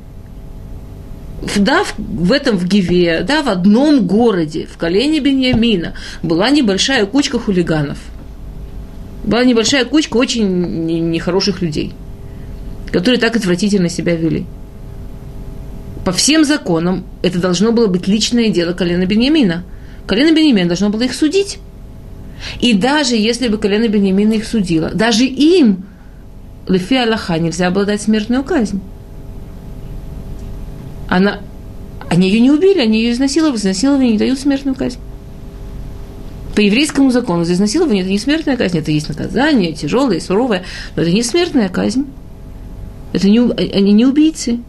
Да, 1.56 1.84
в, 1.84 1.94
в 1.98 2.32
этом 2.32 2.58
в 2.58 2.66
Гиве, 2.66 3.22
да, 3.26 3.42
в 3.42 3.48
одном 3.48 4.06
городе, 4.06 4.66
в 4.70 4.76
колене 4.76 5.20
Беньямина, 5.20 5.94
была 6.22 6.50
небольшая 6.50 7.06
кучка 7.06 7.38
хулиганов. 7.38 7.98
Была 9.24 9.44
небольшая 9.44 9.84
кучка 9.84 10.16
очень 10.16 11.10
нехороших 11.10 11.62
людей, 11.62 11.92
которые 12.90 13.18
так 13.20 13.36
отвратительно 13.36 13.88
себя 13.88 14.16
вели. 14.16 14.46
По 16.04 16.12
всем 16.12 16.44
законам 16.44 17.04
это 17.22 17.38
должно 17.38 17.72
было 17.72 17.86
быть 17.86 18.08
личное 18.08 18.48
дело 18.48 18.72
колена 18.72 19.06
Беньямина. 19.06 19.64
Колено 20.06 20.34
Беньямина 20.34 20.68
должно 20.68 20.88
было 20.90 21.02
их 21.02 21.14
судить. 21.14 21.58
И 22.60 22.72
даже 22.72 23.16
если 23.16 23.48
бы 23.48 23.58
колено 23.58 23.88
Беньямина 23.88 24.34
их 24.34 24.46
судило, 24.46 24.90
даже 24.90 25.24
им, 25.24 25.84
Лефи 26.66 26.94
Аллаха, 26.94 27.38
нельзя 27.38 27.70
было 27.70 27.84
дать 27.84 28.00
смертную 28.00 28.44
казнь. 28.44 28.80
Она, 31.08 31.40
они 32.08 32.30
ее 32.30 32.40
не 32.40 32.50
убили, 32.50 32.78
они 32.78 33.02
ее 33.02 33.12
изнасиловали, 33.12 33.56
изнасиловали 33.56 34.06
не 34.06 34.18
дают 34.18 34.38
смертную 34.38 34.74
казнь. 34.74 34.98
По 36.54 36.60
еврейскому 36.60 37.10
закону 37.10 37.44
за 37.44 37.52
изнасилование 37.54 38.02
это 38.02 38.10
не 38.10 38.18
смертная 38.18 38.56
казнь, 38.56 38.78
это 38.78 38.90
есть 38.90 39.08
наказание, 39.08 39.72
тяжелое, 39.72 40.20
суровое, 40.20 40.64
но 40.96 41.02
это 41.02 41.10
не 41.10 41.22
смертная 41.22 41.68
казнь. 41.68 42.06
Это 43.12 43.28
не, 43.28 43.40
они 43.40 43.92
не 43.92 44.06
убийцы. 44.06 44.60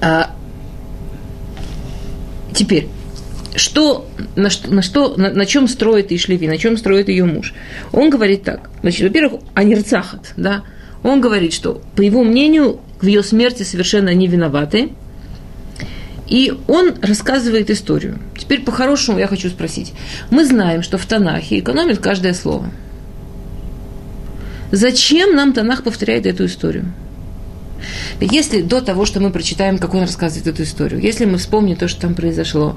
А, 0.00 0.34
теперь, 2.54 2.88
что, 3.56 4.06
на, 4.36 4.50
что, 4.50 4.70
на, 4.70 4.82
что, 4.82 5.16
на, 5.16 5.30
на 5.30 5.46
чем 5.46 5.68
строит 5.68 6.12
Ишлеви, 6.12 6.48
на 6.48 6.58
чем 6.58 6.76
строит 6.76 7.08
ее 7.08 7.24
муж? 7.24 7.54
Он 7.92 8.10
говорит 8.10 8.42
так. 8.42 8.70
Значит, 8.82 9.02
во-первых, 9.08 9.40
анирцахат, 9.54 10.34
да, 10.36 10.62
он 11.02 11.20
говорит, 11.20 11.52
что, 11.52 11.80
по 11.94 12.02
его 12.02 12.22
мнению, 12.22 12.80
в 13.00 13.06
ее 13.06 13.22
смерти 13.22 13.62
совершенно 13.62 14.12
не 14.14 14.26
виноваты. 14.26 14.90
И 16.26 16.52
он 16.66 16.96
рассказывает 17.02 17.70
историю. 17.70 18.18
Теперь 18.36 18.62
по-хорошему 18.62 19.18
я 19.18 19.28
хочу 19.28 19.48
спросить. 19.48 19.92
Мы 20.30 20.44
знаем, 20.44 20.82
что 20.82 20.98
в 20.98 21.06
Танахе 21.06 21.60
экономит 21.60 22.00
каждое 22.00 22.34
слово. 22.34 22.70
Зачем 24.72 25.36
нам 25.36 25.52
Танах 25.52 25.84
повторяет 25.84 26.26
эту 26.26 26.46
историю? 26.46 26.86
Если 28.20 28.62
до 28.62 28.80
того, 28.80 29.04
что 29.04 29.20
мы 29.20 29.30
прочитаем, 29.30 29.78
как 29.78 29.94
он 29.94 30.02
рассказывает 30.02 30.46
эту 30.46 30.62
историю, 30.62 31.00
если 31.00 31.24
мы 31.24 31.38
вспомним 31.38 31.76
то, 31.76 31.88
что 31.88 32.00
там 32.00 32.14
произошло, 32.14 32.76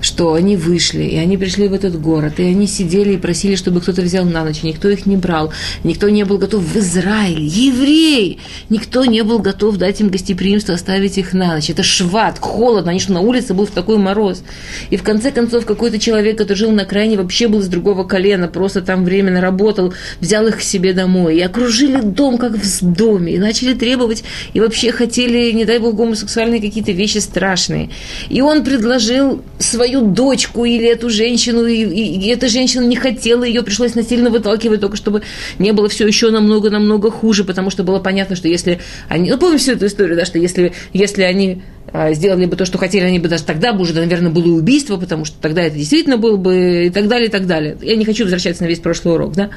что 0.00 0.34
они 0.34 0.56
вышли, 0.56 1.02
и 1.02 1.16
они 1.16 1.36
пришли 1.36 1.68
в 1.68 1.74
этот 1.74 2.00
город, 2.00 2.34
и 2.38 2.44
они 2.44 2.66
сидели 2.66 3.14
и 3.14 3.18
просили, 3.18 3.56
чтобы 3.56 3.80
кто-то 3.80 4.02
взял 4.02 4.24
на 4.24 4.44
ночь, 4.44 4.62
никто 4.62 4.88
их 4.88 5.06
не 5.06 5.16
брал, 5.16 5.52
никто 5.84 6.08
не 6.08 6.24
был 6.24 6.38
готов 6.38 6.62
в 6.62 6.76
Израиле, 6.78 7.44
евреи, 7.44 8.38
никто 8.68 9.04
не 9.04 9.22
был 9.22 9.38
готов 9.38 9.76
дать 9.76 10.00
им 10.00 10.08
гостеприимство, 10.08 10.74
оставить 10.74 11.18
их 11.18 11.32
на 11.32 11.54
ночь. 11.54 11.70
Это 11.70 11.82
шват, 11.82 12.38
холодно, 12.38 12.90
они 12.90 13.00
что 13.00 13.12
на 13.12 13.20
улице 13.20 13.54
был 13.54 13.66
в 13.66 13.70
такой 13.70 13.98
мороз. 13.98 14.42
И 14.90 14.96
в 14.96 15.02
конце 15.02 15.30
концов 15.30 15.66
какой-то 15.66 15.98
человек, 15.98 16.38
который 16.38 16.58
жил 16.58 16.72
на 16.72 16.82
окраине, 16.82 17.16
вообще 17.16 17.48
был 17.48 17.62
с 17.62 17.66
другого 17.66 18.04
колена, 18.04 18.48
просто 18.48 18.80
там 18.80 19.04
временно 19.04 19.40
работал, 19.40 19.92
взял 20.20 20.46
их 20.46 20.58
к 20.58 20.62
себе 20.62 20.92
домой, 20.92 21.36
и 21.36 21.40
окружили 21.40 22.00
дом, 22.00 22.38
как 22.38 22.52
в 22.52 22.92
доме, 22.92 23.34
и 23.34 23.38
начали 23.38 23.74
требовать 23.74 24.24
и 24.52 24.60
вообще 24.60 24.92
хотели, 24.92 25.50
не 25.52 25.64
дай 25.64 25.78
бог, 25.78 25.94
гомосексуальные 25.94 26.60
какие-то 26.60 26.92
вещи 26.92 27.18
страшные. 27.18 27.90
И 28.28 28.40
он 28.40 28.64
предложил 28.64 29.42
свою 29.58 30.02
дочку 30.02 30.64
или 30.64 30.86
эту 30.86 31.10
женщину, 31.10 31.66
и, 31.66 31.82
и, 31.82 32.20
и 32.20 32.28
эта 32.28 32.48
женщина 32.48 32.84
не 32.84 32.96
хотела, 32.96 33.44
ее 33.44 33.62
пришлось 33.62 33.94
насильно 33.94 34.30
выталкивать, 34.30 34.80
только 34.80 34.96
чтобы 34.96 35.22
не 35.58 35.72
было 35.72 35.88
все 35.88 36.06
еще 36.06 36.30
намного-намного 36.30 37.10
хуже, 37.10 37.44
потому 37.44 37.70
что 37.70 37.82
было 37.82 37.98
понятно, 37.98 38.36
что 38.36 38.48
если 38.48 38.80
они... 39.08 39.30
Ну, 39.30 39.38
помним 39.38 39.58
всю 39.58 39.72
эту 39.72 39.86
историю, 39.86 40.16
да, 40.16 40.24
что 40.24 40.38
если, 40.38 40.72
если 40.92 41.22
они 41.22 41.62
а, 41.92 42.12
сделали 42.12 42.46
бы 42.46 42.56
то, 42.56 42.64
что 42.64 42.78
хотели, 42.78 43.04
они 43.04 43.18
бы 43.18 43.28
даже 43.28 43.44
тогда 43.44 43.72
бы 43.72 43.82
уже, 43.82 43.94
наверное, 43.94 44.30
было 44.30 44.48
убийство, 44.48 44.96
потому 44.96 45.24
что 45.24 45.36
тогда 45.40 45.62
это 45.62 45.76
действительно 45.76 46.16
было 46.16 46.36
бы 46.36 46.86
и 46.86 46.90
так 46.90 47.08
далее, 47.08 47.28
и 47.28 47.30
так 47.30 47.46
далее. 47.46 47.76
Я 47.80 47.96
не 47.96 48.04
хочу 48.04 48.24
возвращаться 48.24 48.62
на 48.62 48.68
весь 48.68 48.80
прошлый 48.80 49.14
урок, 49.14 49.34
да 49.34 49.50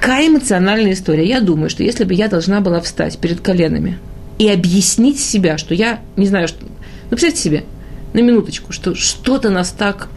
такая 0.00 0.28
эмоциональная 0.28 0.92
история. 0.92 1.26
Я 1.28 1.40
думаю, 1.40 1.70
что 1.70 1.82
если 1.82 2.04
бы 2.04 2.14
я 2.14 2.28
должна 2.28 2.60
была 2.60 2.80
встать 2.80 3.18
перед 3.18 3.40
коленами 3.40 3.98
и 4.38 4.48
объяснить 4.48 5.18
себя, 5.18 5.58
что 5.58 5.74
я 5.74 6.00
не 6.16 6.26
знаю, 6.26 6.46
что... 6.46 6.64
Ну, 6.64 7.10
представьте 7.10 7.42
себе, 7.42 7.64
на 8.12 8.20
минуточку, 8.20 8.72
что 8.72 8.94
что-то 8.94 9.50
нас 9.50 9.70
так... 9.70 10.08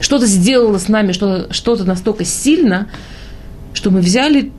Что-то 0.00 0.26
сделало 0.26 0.78
с 0.78 0.88
нами, 0.88 1.12
что-то, 1.12 1.52
что-то 1.52 1.84
настолько 1.84 2.24
сильно, 2.24 2.90
что 3.72 3.90
мы 3.90 4.00
взяли 4.00 4.52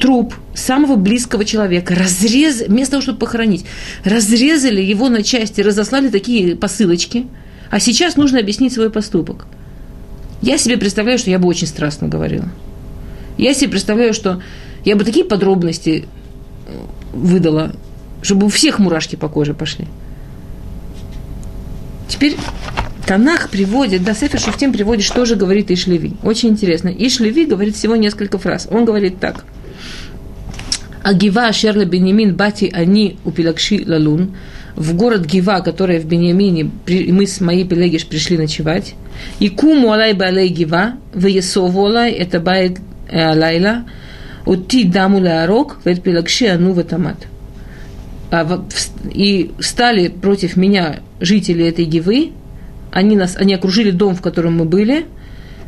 труп 0.00 0.34
самого 0.54 0.96
близкого 0.96 1.44
человека, 1.44 1.94
разрез, 1.94 2.62
вместо 2.66 2.92
того, 2.92 3.02
чтобы 3.02 3.18
похоронить, 3.18 3.64
разрезали 4.04 4.82
его 4.82 5.08
на 5.08 5.22
части, 5.22 5.60
разослали 5.60 6.08
такие 6.08 6.56
посылочки, 6.56 7.26
а 7.70 7.78
сейчас 7.78 8.16
нужно 8.16 8.40
объяснить 8.40 8.72
свой 8.72 8.90
поступок. 8.90 9.46
Я 10.42 10.58
себе 10.58 10.76
представляю, 10.76 11.18
что 11.18 11.30
я 11.30 11.38
бы 11.38 11.46
очень 11.48 11.68
страстно 11.68 12.08
говорила. 12.08 12.48
Я 13.36 13.54
себе 13.54 13.70
представляю, 13.70 14.14
что 14.14 14.42
я 14.84 14.96
бы 14.96 15.04
такие 15.04 15.24
подробности 15.24 16.06
э, 16.66 16.70
выдала, 17.12 17.72
чтобы 18.22 18.46
у 18.46 18.48
всех 18.48 18.78
мурашки 18.78 19.16
по 19.16 19.28
коже 19.28 19.54
пошли. 19.54 19.86
Теперь 22.08 22.36
Танах 23.06 23.50
приводит, 23.50 24.02
да, 24.02 24.14
Сефер 24.14 24.40
Шуфтим 24.40 24.72
приводит, 24.72 25.04
что 25.04 25.24
же 25.26 25.36
говорит 25.36 25.70
Ишлеви. 25.70 26.14
Очень 26.24 26.50
интересно. 26.50 26.88
Ишлеви 26.88 27.44
говорит 27.44 27.76
всего 27.76 27.94
несколько 27.94 28.36
фраз. 28.38 28.66
Он 28.70 28.84
говорит 28.84 29.20
так. 29.20 29.44
Агива 31.04 31.52
Шерла 31.52 31.84
Бенемин 31.84 32.34
Бати 32.34 32.68
Они 32.74 33.16
Упилакши 33.24 33.84
Лалун. 33.86 34.34
В 34.74 34.94
город 34.94 35.24
Гива, 35.24 35.60
который 35.60 36.00
в 36.00 36.04
Беньямине, 36.04 36.70
мы 36.88 37.26
с 37.26 37.40
моей 37.40 37.64
Пелегиш 37.64 38.06
пришли 38.06 38.36
ночевать. 38.36 38.94
И 39.38 39.48
куму 39.50 39.92
алай 39.92 40.12
балей 40.12 40.48
Гива, 40.48 40.94
в 41.14 41.26
Есову 41.26 41.86
алай, 41.86 42.10
это 42.10 42.40
байт 42.40 42.78
הלילה, 43.09 43.79
אותי 44.47 44.89
даму 44.93 45.19
להרוג 45.19 45.73
ואת 45.85 46.03
פלגשי 46.03 46.49
ענו 46.49 46.75
ותמת. 46.75 47.25
И 49.11 49.51
стали 49.59 50.07
против 50.07 50.55
меня 50.55 51.01
жители 51.19 51.65
этой 51.67 51.83
Гивы, 51.83 52.31
они, 52.91 53.17
нас, 53.17 53.35
они 53.35 53.53
окружили 53.53 53.91
дом, 53.91 54.15
в 54.15 54.21
котором 54.21 54.57
мы 54.57 54.65
были, 54.65 55.05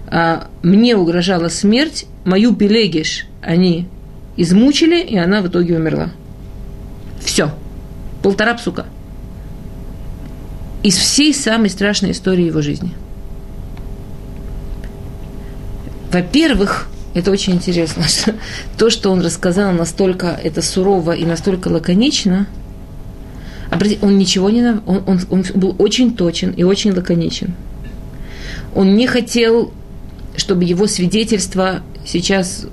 а 0.08 0.48
мне 0.62 0.96
угрожала 0.96 1.50
смерть, 1.50 2.06
мою 2.24 2.56
Пелегиш 2.56 3.28
они 3.42 3.88
измучили, 4.38 5.02
и 5.02 5.18
она 5.18 5.42
в 5.42 5.48
итоге 5.48 5.76
умерла. 5.76 6.12
Все. 7.20 7.52
Полтора 8.22 8.54
псука. 8.54 8.86
Из 10.84 10.96
всей 10.96 11.34
самой 11.34 11.70
страшной 11.70 12.12
истории 12.12 12.46
его 12.46 12.62
жизни. 12.62 12.94
Во-первых, 16.12 16.88
это 17.15 17.31
очень 17.31 17.55
интересно, 17.55 18.03
что 18.09 18.35
то, 18.77 18.91
что 18.91 19.11
он 19.11 19.21
рассказал, 19.21 19.73
настолько 19.73 20.29
это 20.43 20.63
сурово 20.63 21.13
и 21.13 21.25
настолько 21.25 21.69
лаконично, 21.69 22.47
он 24.01 24.19
ничего 24.19 24.51
не... 24.51 24.63
Он, 24.87 25.03
он, 25.07 25.21
он 25.31 25.45
был 25.55 25.75
очень 25.79 26.17
точен 26.17 26.53
и 26.53 26.63
очень 26.63 26.93
лаконичен. 26.93 27.55
Он 28.75 28.95
не 28.95 29.07
хотел, 29.07 29.73
чтобы 30.37 30.65
его 30.65 30.87
свидетельство 30.87 31.83
сейчас 32.07 32.67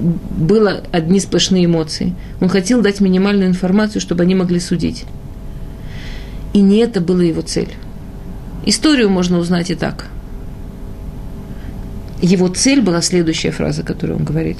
было 0.00 0.82
одни 0.90 1.20
сплошные 1.20 1.66
эмоции. 1.66 2.14
Он 2.40 2.48
хотел 2.48 2.82
дать 2.82 3.00
минимальную 3.00 3.48
информацию, 3.48 4.00
чтобы 4.00 4.24
они 4.24 4.34
могли 4.34 4.58
судить. 4.58 5.04
И 6.52 6.60
не 6.60 6.78
это 6.78 7.00
была 7.00 7.22
его 7.22 7.42
цель. 7.42 7.72
Историю 8.66 9.10
можно 9.10 9.38
узнать 9.38 9.70
и 9.70 9.74
так– 9.74 10.06
его 12.20 12.48
цель 12.48 12.80
была 12.80 13.02
следующая 13.02 13.50
фраза, 13.50 13.82
которую 13.82 14.18
он 14.18 14.24
говорит. 14.24 14.58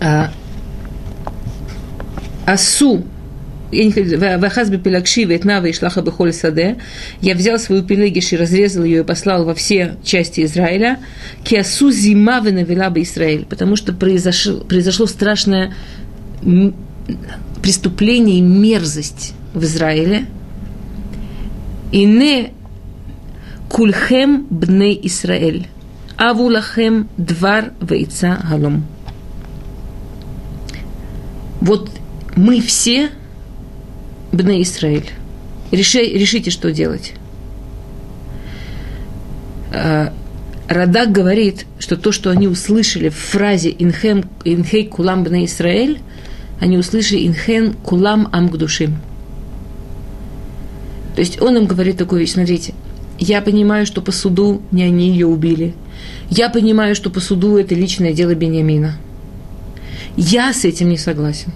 А, 0.00 0.30
Асу 2.46 3.04
Вахазби 3.70 4.78
Пелакши 4.78 5.24
Ветнава 5.24 5.66
и 5.66 5.72
Шлаха 5.72 6.00
Бехоль 6.00 6.32
Саде. 6.32 6.78
Я 7.20 7.34
взял 7.34 7.58
свою 7.58 7.82
пелегиш 7.82 8.32
и 8.32 8.36
разрезал 8.36 8.84
ее 8.84 9.00
и 9.00 9.04
послал 9.04 9.44
во 9.44 9.54
все 9.54 9.96
части 10.02 10.44
Израиля. 10.44 10.98
Киасу 11.44 11.90
зима 11.90 12.40
венавела 12.40 12.88
бы 12.88 13.02
Израиль. 13.02 13.44
Потому 13.44 13.76
что 13.76 13.92
произошло, 13.92 14.60
произошло 14.60 15.06
страшное 15.06 15.74
преступление 17.62 18.38
и 18.38 18.42
мерзость 18.42 19.34
в 19.52 19.62
Израиле. 19.64 20.24
И 21.92 22.04
не 22.04 22.52
Кульхем 23.68 24.46
бней 24.48 24.98
Исраэль. 25.02 25.68
Авулахем 26.16 27.08
двар 27.16 27.72
вейца 27.80 28.38
галом. 28.48 28.86
Вот 31.60 31.90
мы 32.34 32.60
все 32.60 33.10
бней 34.32 34.62
Исраэль. 34.62 35.10
Реши, 35.70 36.00
решите, 36.00 36.50
что 36.50 36.72
делать. 36.72 37.12
А, 39.72 40.14
Радак 40.66 41.12
говорит, 41.12 41.66
что 41.78 41.96
то, 41.96 42.10
что 42.10 42.30
они 42.30 42.48
услышали 42.48 43.10
в 43.10 43.16
фразе 43.16 43.74
«Инхем, 43.78 44.24
инхей 44.44 44.86
кулам 44.86 45.24
бне 45.24 45.44
Исраэль», 45.44 46.00
они 46.58 46.78
услышали 46.78 47.26
«Инхен 47.26 47.74
кулам 47.74 48.28
амгдушим». 48.32 48.96
То 51.14 51.20
есть 51.20 51.40
он 51.42 51.56
им 51.56 51.66
говорит 51.66 51.98
такую 51.98 52.20
вещь, 52.22 52.32
смотрите– 52.32 52.72
Я 53.18 53.42
понимаю, 53.42 53.84
что 53.84 54.00
по 54.00 54.12
суду 54.12 54.62
не 54.70 54.84
они 54.84 55.10
ее 55.10 55.26
убили. 55.26 55.74
Я 56.30 56.50
понимаю, 56.50 56.94
что 56.94 57.10
по 57.10 57.20
суду 57.20 57.56
это 57.56 57.74
личное 57.74 58.12
дело 58.12 58.34
Бениамина. 58.34 58.96
Я 60.16 60.52
с 60.52 60.64
этим 60.64 60.88
не 60.88 60.98
согласен. 60.98 61.52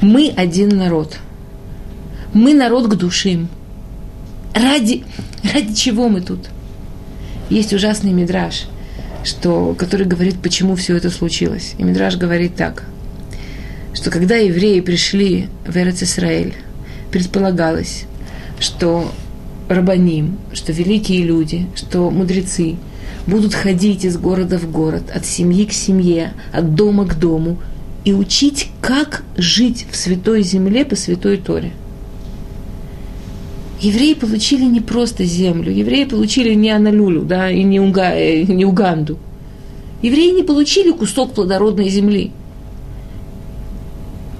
Мы 0.00 0.32
один 0.36 0.70
народ. 0.70 1.18
Мы 2.32 2.54
народ 2.54 2.88
к 2.88 2.96
душим. 2.96 3.48
Ради, 4.52 5.04
ради 5.54 5.74
чего 5.74 6.08
мы 6.08 6.20
тут? 6.20 6.40
Есть 7.48 7.72
ужасный 7.72 8.12
мидраж, 8.12 8.66
что, 9.22 9.74
который 9.78 10.06
говорит, 10.06 10.36
почему 10.42 10.74
все 10.74 10.96
это 10.96 11.10
случилось. 11.10 11.74
И 11.78 11.84
мидраж 11.84 12.16
говорит 12.16 12.56
так, 12.56 12.84
что 13.94 14.10
когда 14.10 14.36
евреи 14.36 14.80
пришли 14.80 15.48
в 15.64 15.76
Эрец 15.76 16.02
Исраэль, 16.02 16.54
предполагалось, 17.12 18.04
что 18.58 19.12
рабаним, 19.68 20.38
что 20.52 20.72
великие 20.72 21.22
люди, 21.22 21.66
что 21.74 22.10
мудрецы 22.10 22.76
будут 23.26 23.54
ходить 23.54 24.04
из 24.04 24.16
города 24.16 24.58
в 24.58 24.70
город, 24.70 25.04
от 25.14 25.26
семьи 25.26 25.64
к 25.64 25.72
семье, 25.72 26.32
от 26.52 26.74
дома 26.74 27.06
к 27.06 27.18
дому 27.18 27.58
и 28.04 28.12
учить, 28.12 28.70
как 28.80 29.24
жить 29.36 29.86
в 29.90 29.96
святой 29.96 30.42
земле 30.42 30.84
по 30.84 30.94
святой 30.96 31.38
Торе. 31.38 31.72
Евреи 33.80 34.14
получили 34.14 34.64
не 34.64 34.80
просто 34.80 35.24
землю, 35.24 35.70
евреи 35.70 36.04
получили 36.04 36.54
не 36.54 36.70
Аналюлю, 36.70 37.22
да, 37.22 37.50
и 37.50 37.62
не, 37.62 37.80
Уга, 37.80 38.14
э, 38.14 38.42
не 38.44 38.64
Уганду. 38.64 39.18
Евреи 40.02 40.30
не 40.30 40.42
получили 40.42 40.92
кусок 40.92 41.32
плодородной 41.32 41.88
земли– 41.88 42.30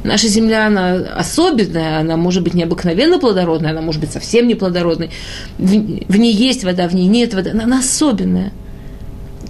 Наша 0.05 0.29
земля, 0.29 0.67
она 0.67 0.95
особенная, 1.17 1.99
она 2.01 2.17
может 2.17 2.45
быть 2.45 2.55
необыкновенно 2.55 3.19
плодородная, 3.19 3.73
она 3.73 3.81
может 3.81 4.01
быть 4.01 4.13
совсем 4.13 4.47
не 4.47 4.55
плодородной. 4.55 5.11
В, 5.59 5.69
в 5.69 6.17
ней 6.17 6.33
есть 6.33 6.65
вода, 6.65 6.89
в 6.89 6.95
ней 6.95 7.09
нет 7.09 7.35
воды, 7.35 7.51
она, 7.51 7.65
она 7.65 7.79
особенная. 7.81 8.53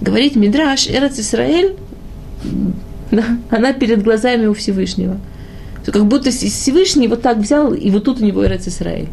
Говорит 0.01 0.35
Мидраш, 0.35 0.87
Эрец 0.87 1.19
Исраэль, 1.19 1.75
она 3.49 3.73
перед 3.73 4.03
глазами 4.03 4.47
у 4.47 4.53
Всевышнего. 4.53 5.19
Как 5.85 6.05
будто 6.05 6.31
Всевышний 6.31 7.07
вот 7.07 7.21
так 7.21 7.37
взял, 7.37 7.73
и 7.73 7.89
вот 7.91 8.03
тут 8.03 8.19
у 8.19 8.25
него 8.25 8.45
Эрец 8.45 8.67
Исраэль. 8.67 9.09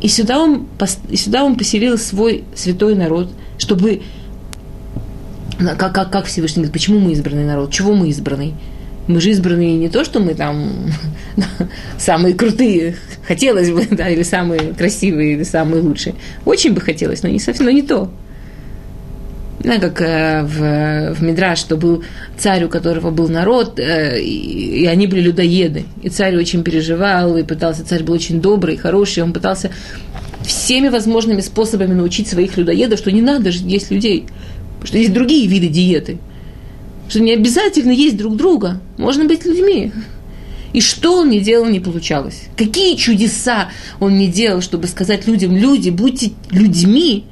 И 0.00 0.08
сюда 0.08 0.40
он, 0.40 0.66
и 1.08 1.16
сюда 1.16 1.44
он 1.44 1.56
поселил 1.56 1.96
свой 1.96 2.44
святой 2.54 2.96
народ, 2.96 3.30
чтобы 3.56 4.02
как, 5.58 5.94
как, 5.94 6.10
как 6.10 6.26
Всевышний 6.26 6.62
говорит, 6.62 6.72
почему 6.72 6.98
мы 6.98 7.12
избранный 7.12 7.44
народ, 7.44 7.72
чего 7.72 7.94
мы 7.94 8.08
избранный? 8.08 8.54
Мы 9.08 9.20
же 9.20 9.30
избранные 9.30 9.76
не 9.78 9.88
то, 9.88 10.04
что 10.04 10.20
мы 10.20 10.34
там 10.34 10.70
самые 11.98 12.34
крутые, 12.34 12.96
хотелось 13.26 13.70
бы, 13.70 13.86
да, 13.90 14.08
или 14.08 14.22
самые 14.22 14.74
красивые, 14.74 15.34
или 15.34 15.42
самые 15.42 15.82
лучшие. 15.82 16.14
Очень 16.44 16.72
бы 16.72 16.80
хотелось, 16.80 17.22
но 17.22 17.28
не 17.28 17.40
совсем, 17.40 17.66
но 17.66 17.72
не 17.72 17.82
то. 17.82 18.10
Да, 19.60 19.78
как 19.78 20.00
э, 20.00 20.42
в, 20.42 21.14
в 21.14 21.22
Мидраш, 21.22 21.58
что 21.58 21.76
был 21.76 22.02
царь, 22.36 22.64
у 22.64 22.68
которого 22.68 23.10
был 23.10 23.28
народ, 23.28 23.78
э, 23.78 24.20
и, 24.20 24.82
и 24.82 24.86
они 24.86 25.06
были 25.06 25.20
людоеды. 25.20 25.84
И 26.02 26.08
царь 26.08 26.36
очень 26.36 26.64
переживал, 26.64 27.36
и 27.36 27.44
пытался, 27.44 27.84
царь 27.84 28.02
был 28.02 28.14
очень 28.14 28.40
добрый, 28.40 28.76
хороший, 28.76 29.22
он 29.22 29.32
пытался 29.32 29.70
всеми 30.44 30.88
возможными 30.88 31.40
способами 31.40 31.94
научить 31.94 32.26
своих 32.26 32.56
людоедов, 32.56 32.98
что 32.98 33.12
не 33.12 33.22
надо 33.22 33.52
же 33.52 33.60
есть 33.64 33.92
людей, 33.92 34.26
что 34.82 34.98
есть 34.98 35.12
другие 35.12 35.46
виды 35.46 35.68
диеты– 35.68 36.18
что 37.12 37.20
не 37.20 37.34
обязательно 37.34 37.90
есть 37.90 38.16
друг 38.16 38.36
друга, 38.36 38.80
можно 38.96 39.26
быть 39.26 39.44
людьми. 39.44 39.92
И 40.72 40.80
что 40.80 41.18
он 41.18 41.28
не 41.28 41.40
делал, 41.40 41.66
не 41.66 41.78
получалось. 41.78 42.44
Какие 42.56 42.96
чудеса 42.96 43.68
он 44.00 44.16
не 44.16 44.28
делал, 44.28 44.62
чтобы 44.62 44.86
сказать 44.86 45.26
людям, 45.26 45.54
люди, 45.54 45.90
будьте 45.90 46.32
людьми. 46.50 47.26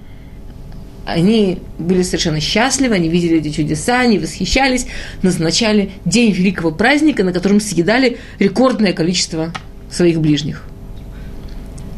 Они 1.06 1.60
были 1.78 2.02
совершенно 2.02 2.40
счастливы, 2.40 2.94
они 2.94 3.08
видели 3.08 3.38
эти 3.38 3.48
чудеса, 3.48 4.00
они 4.00 4.18
восхищались, 4.18 4.84
назначали 5.22 5.92
день 6.04 6.30
великого 6.32 6.72
праздника, 6.72 7.24
на 7.24 7.32
котором 7.32 7.58
съедали 7.58 8.18
рекордное 8.38 8.92
количество 8.92 9.50
своих 9.90 10.20
ближних. 10.20 10.62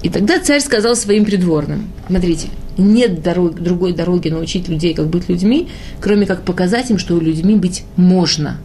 И 0.04 0.08
тогда 0.08 0.38
царь 0.38 0.60
сказал 0.60 0.94
своим 0.94 1.24
придворным, 1.24 1.88
смотрите, 2.06 2.46
нет 2.78 3.22
дорог, 3.22 3.60
другой 3.60 3.92
дороги 3.92 4.28
научить 4.28 4.68
людей, 4.68 4.94
как 4.94 5.08
быть 5.08 5.28
людьми, 5.28 5.68
кроме 6.00 6.26
как 6.26 6.42
показать 6.42 6.90
им, 6.90 6.98
что 6.98 7.18
людьми 7.18 7.54
быть 7.56 7.84
можно. 7.96 8.58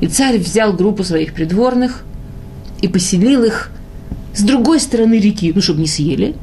И 0.00 0.06
царь 0.06 0.38
взял 0.38 0.72
группу 0.72 1.04
своих 1.04 1.32
придворных 1.32 2.04
и 2.82 2.88
поселил 2.88 3.44
их 3.44 3.70
с 4.34 4.42
другой 4.42 4.80
стороны 4.80 5.14
реки, 5.14 5.52
ну, 5.54 5.62
чтобы 5.62 5.80
не 5.80 5.86
съели, 5.86 6.34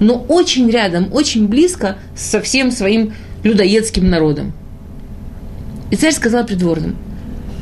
но 0.00 0.24
очень 0.28 0.68
рядом, 0.70 1.12
очень 1.12 1.46
близко 1.48 1.98
со 2.14 2.40
всем 2.40 2.70
своим 2.70 3.12
людоедским 3.42 4.08
народом. 4.08 4.52
И 5.90 5.96
царь 5.96 6.12
сказал 6.12 6.44
придворным, 6.44 6.96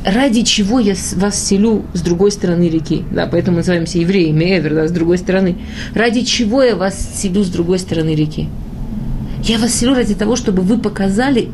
ради 0.05 0.43
чего 0.43 0.81
я 0.81 0.95
вас 1.17 1.43
селю 1.43 1.85
с 1.95 2.01
другой 2.03 2.31
стороны 2.31 2.69
реки. 2.69 3.05
Да, 3.11 3.27
поэтому 3.27 3.57
мы 3.57 3.59
называемся 3.59 3.99
евреями, 3.99 4.59
Эвер, 4.59 4.75
да, 4.75 4.89
с 4.89 4.93
другой 4.93 5.19
стороны. 5.19 5.57
Ради 5.95 6.23
чего 6.23 6.63
я 6.63 6.77
вас 6.77 6.97
селю 7.17 7.43
с 7.43 7.49
другой 7.49 7.79
стороны 7.79 8.15
реки? 8.15 8.49
Я 9.43 9.59
вас 9.59 9.75
селю 9.75 9.95
ради 9.95 10.15
того, 10.15 10.37
чтобы 10.37 10.63
вы 10.63 10.79
показали 10.79 11.49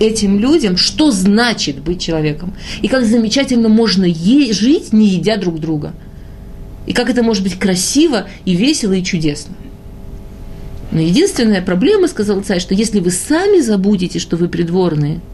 этим 0.00 0.38
людям, 0.38 0.76
что 0.76 1.10
значит 1.10 1.80
быть 1.80 2.00
человеком. 2.00 2.52
И 2.82 2.88
как 2.88 3.04
замечательно 3.04 3.68
можно 3.68 4.04
е- 4.04 4.52
жить, 4.52 4.92
не 4.92 5.06
едя 5.08 5.36
друг 5.36 5.60
друга. 5.60 5.92
И 6.86 6.92
как 6.92 7.08
это 7.08 7.22
может 7.22 7.42
быть 7.42 7.58
красиво 7.58 8.26
и 8.44 8.54
весело 8.54 8.92
и 8.92 9.02
чудесно. 9.02 9.54
Но 10.92 11.00
единственная 11.00 11.62
проблема, 11.62 12.08
сказал 12.08 12.42
царь, 12.42 12.60
что 12.60 12.74
если 12.74 13.00
вы 13.00 13.10
сами 13.10 13.60
забудете, 13.60 14.18
что 14.18 14.36
вы 14.36 14.48
придворные– 14.48 15.20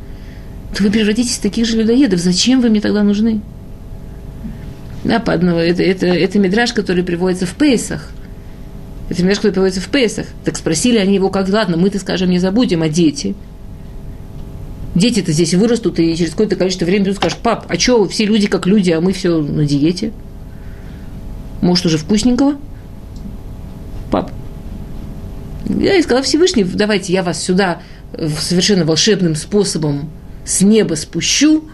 то 0.75 0.83
вы 0.83 0.91
превратитесь 0.91 1.37
в 1.37 1.43
таких 1.43 1.67
же 1.67 1.77
людоедов. 1.77 2.21
Зачем 2.21 2.61
вы 2.61 2.71
мне 2.71 2.81
тогда 2.81 3.03
нужны? 3.03 3.41
Да, 5.05 5.19
по 5.19 5.33
одному, 5.33 5.59
это, 5.59 5.83
это, 5.83 6.07
это 6.07 6.39
мидраж, 6.39 6.73
который 6.73 7.05
приводится 7.05 7.47
в 7.47 7.55
Пейсах. 7.55 8.11
Это 9.11 9.23
мидраж, 9.23 9.39
который 9.39 9.53
приводится 9.53 9.81
в 9.81 9.89
Пейсах. 9.89 10.27
Так 10.45 10.57
спросили 10.57 10.97
они 10.99 11.15
его, 11.15 11.29
как, 11.29 11.49
ладно, 11.49 11.77
мы-то, 11.77 11.99
скажем, 11.99 12.31
не 12.31 12.39
забудем, 12.39 12.83
а 12.83 12.89
дети? 12.89 13.35
Дети-то 14.95 15.33
здесь 15.33 15.55
вырастут, 15.55 15.99
и 15.99 16.17
через 16.17 16.31
какое-то 16.33 16.57
количество 16.57 16.85
времени 16.85 17.07
тут 17.07 17.17
скажут, 17.17 17.39
пап, 17.39 17.67
а 17.69 17.79
что, 17.79 18.07
все 18.09 18.27
люди 18.27 18.47
как 18.47 18.67
люди, 18.67 18.91
а 18.91 19.01
мы 19.01 19.13
все 19.13 19.41
на 19.41 19.65
диете? 19.65 20.13
Может, 21.63 21.87
уже 21.87 21.99
вкусненького? 21.99 22.57
Пап. 24.11 24.31
Я 25.69 25.97
и 25.97 26.03
сказала 26.03 26.23
Всевышний, 26.23 26.65
давайте 26.65 27.13
я 27.13 27.23
вас 27.23 27.43
сюда 27.43 27.81
совершенно 28.39 28.85
волшебным 28.85 29.35
способом 29.35 30.11
с 30.45 30.61
неба 30.63 30.95
спущу, 30.95 31.65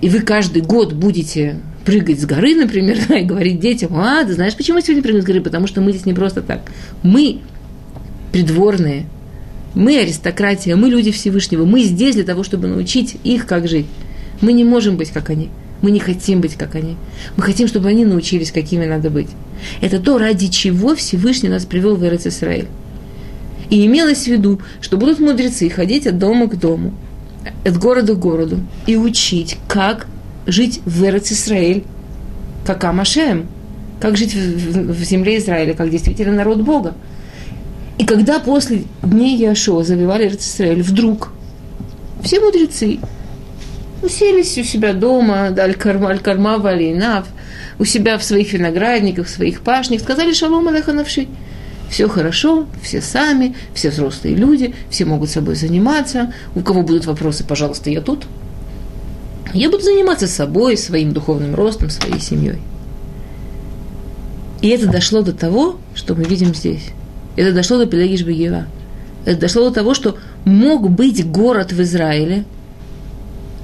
и 0.00 0.08
вы 0.08 0.20
каждый 0.20 0.62
год 0.62 0.92
будете 0.92 1.60
прыгать 1.84 2.20
с 2.20 2.24
горы, 2.24 2.54
например, 2.54 2.98
да, 3.08 3.18
и 3.18 3.24
говорить 3.24 3.60
детям, 3.60 3.94
а, 3.94 4.24
ты 4.24 4.34
знаешь, 4.34 4.56
почему 4.56 4.76
мы 4.76 4.82
сегодня 4.82 5.02
прыгаем 5.02 5.22
с 5.22 5.26
горы? 5.26 5.40
Потому 5.40 5.66
что 5.66 5.80
мы 5.80 5.92
здесь 5.92 6.06
не 6.06 6.14
просто 6.14 6.42
так. 6.42 6.62
Мы 7.02 7.40
придворные, 8.32 9.06
мы 9.74 9.98
аристократия, 9.98 10.76
мы 10.76 10.88
люди 10.88 11.10
Всевышнего, 11.10 11.64
мы 11.64 11.82
здесь 11.82 12.14
для 12.14 12.24
того, 12.24 12.44
чтобы 12.44 12.68
научить 12.68 13.16
их, 13.24 13.46
как 13.46 13.68
жить. 13.68 13.86
Мы 14.40 14.52
не 14.52 14.64
можем 14.64 14.96
быть, 14.96 15.10
как 15.10 15.30
они. 15.30 15.50
Мы 15.82 15.90
не 15.90 16.00
хотим 16.00 16.40
быть, 16.40 16.54
как 16.54 16.74
они. 16.74 16.96
Мы 17.36 17.42
хотим, 17.42 17.66
чтобы 17.66 17.88
они 17.88 18.04
научились, 18.04 18.52
какими 18.52 18.84
надо 18.84 19.10
быть. 19.10 19.28
Это 19.80 19.98
то, 19.98 20.18
ради 20.18 20.48
чего 20.48 20.94
Всевышний 20.94 21.48
нас 21.48 21.64
привел 21.64 21.96
в 21.96 22.04
Эрец 22.04 22.26
Исраиль. 22.26 22.68
И 23.70 23.86
имелось 23.86 24.24
в 24.24 24.26
виду, 24.26 24.60
что 24.80 24.96
будут 24.96 25.20
мудрецы 25.20 25.68
ходить 25.70 26.06
от 26.06 26.18
дома 26.18 26.48
к 26.48 26.58
дому– 26.58 26.94
от 27.64 27.76
города 27.78 28.14
к 28.14 28.18
городу 28.18 28.60
и 28.86 28.96
учить, 28.96 29.58
как 29.68 30.06
жить 30.46 30.80
в 30.84 31.04
Эрец 31.04 31.32
Исраэль, 31.32 31.84
как 32.66 32.84
Амашем, 32.84 33.46
как 34.00 34.16
жить 34.16 34.34
в, 34.34 34.92
в, 34.92 35.04
земле 35.04 35.38
Израиля, 35.38 35.74
как 35.74 35.90
действительно 35.90 36.32
народ 36.32 36.60
Бога. 36.62 36.94
И 37.98 38.04
когда 38.04 38.38
после 38.38 38.84
дней 39.02 39.36
Яшо 39.36 39.82
завивали 39.82 40.26
Эрец 40.26 40.46
Исраэль, 40.46 40.82
вдруг 40.82 41.32
все 42.22 42.40
мудрецы 42.40 42.98
уселись 44.02 44.56
у 44.58 44.62
себя 44.62 44.92
дома, 44.92 45.54
Аль-Карма, 45.56 46.08
Аль-Карма, 46.08 46.58
Валинав, 46.58 47.26
у 47.78 47.84
себя 47.84 48.18
в 48.18 48.24
своих 48.24 48.52
виноградниках, 48.52 49.26
в 49.26 49.30
своих 49.30 49.60
пашнях, 49.60 50.00
сказали 50.00 50.32
Шалом 50.32 50.68
Алеханавши 50.68 51.28
все 51.90 52.08
хорошо, 52.08 52.66
все 52.82 53.02
сами, 53.02 53.56
все 53.74 53.90
взрослые 53.90 54.36
люди, 54.36 54.74
все 54.88 55.04
могут 55.04 55.28
собой 55.28 55.56
заниматься. 55.56 56.32
У 56.54 56.60
кого 56.60 56.82
будут 56.82 57.04
вопросы, 57.04 57.44
пожалуйста, 57.44 57.90
я 57.90 58.00
тут. 58.00 58.26
Я 59.52 59.68
буду 59.68 59.82
заниматься 59.82 60.28
собой, 60.28 60.76
своим 60.76 61.12
духовным 61.12 61.56
ростом, 61.56 61.90
своей 61.90 62.20
семьей. 62.20 62.60
И 64.62 64.68
это 64.68 64.86
дошло 64.86 65.22
до 65.22 65.32
того, 65.32 65.78
что 65.94 66.14
мы 66.14 66.22
видим 66.22 66.54
здесь. 66.54 66.84
Это 67.34 67.52
дошло 67.52 67.78
до 67.78 67.86
Пелагиш 67.86 68.22
Бегева. 68.22 68.66
Это 69.24 69.40
дошло 69.40 69.68
до 69.68 69.74
того, 69.74 69.94
что 69.94 70.16
мог 70.44 70.88
быть 70.90 71.28
город 71.28 71.72
в 71.72 71.82
Израиле, 71.82 72.44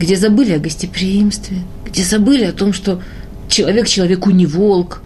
где 0.01 0.17
забыли 0.17 0.53
о 0.53 0.59
гостеприимстве, 0.59 1.59
где 1.85 2.03
забыли 2.03 2.45
о 2.45 2.53
том, 2.53 2.73
что 2.73 3.01
человек 3.49 3.87
человеку 3.87 4.31
не 4.31 4.47
волк, 4.47 5.03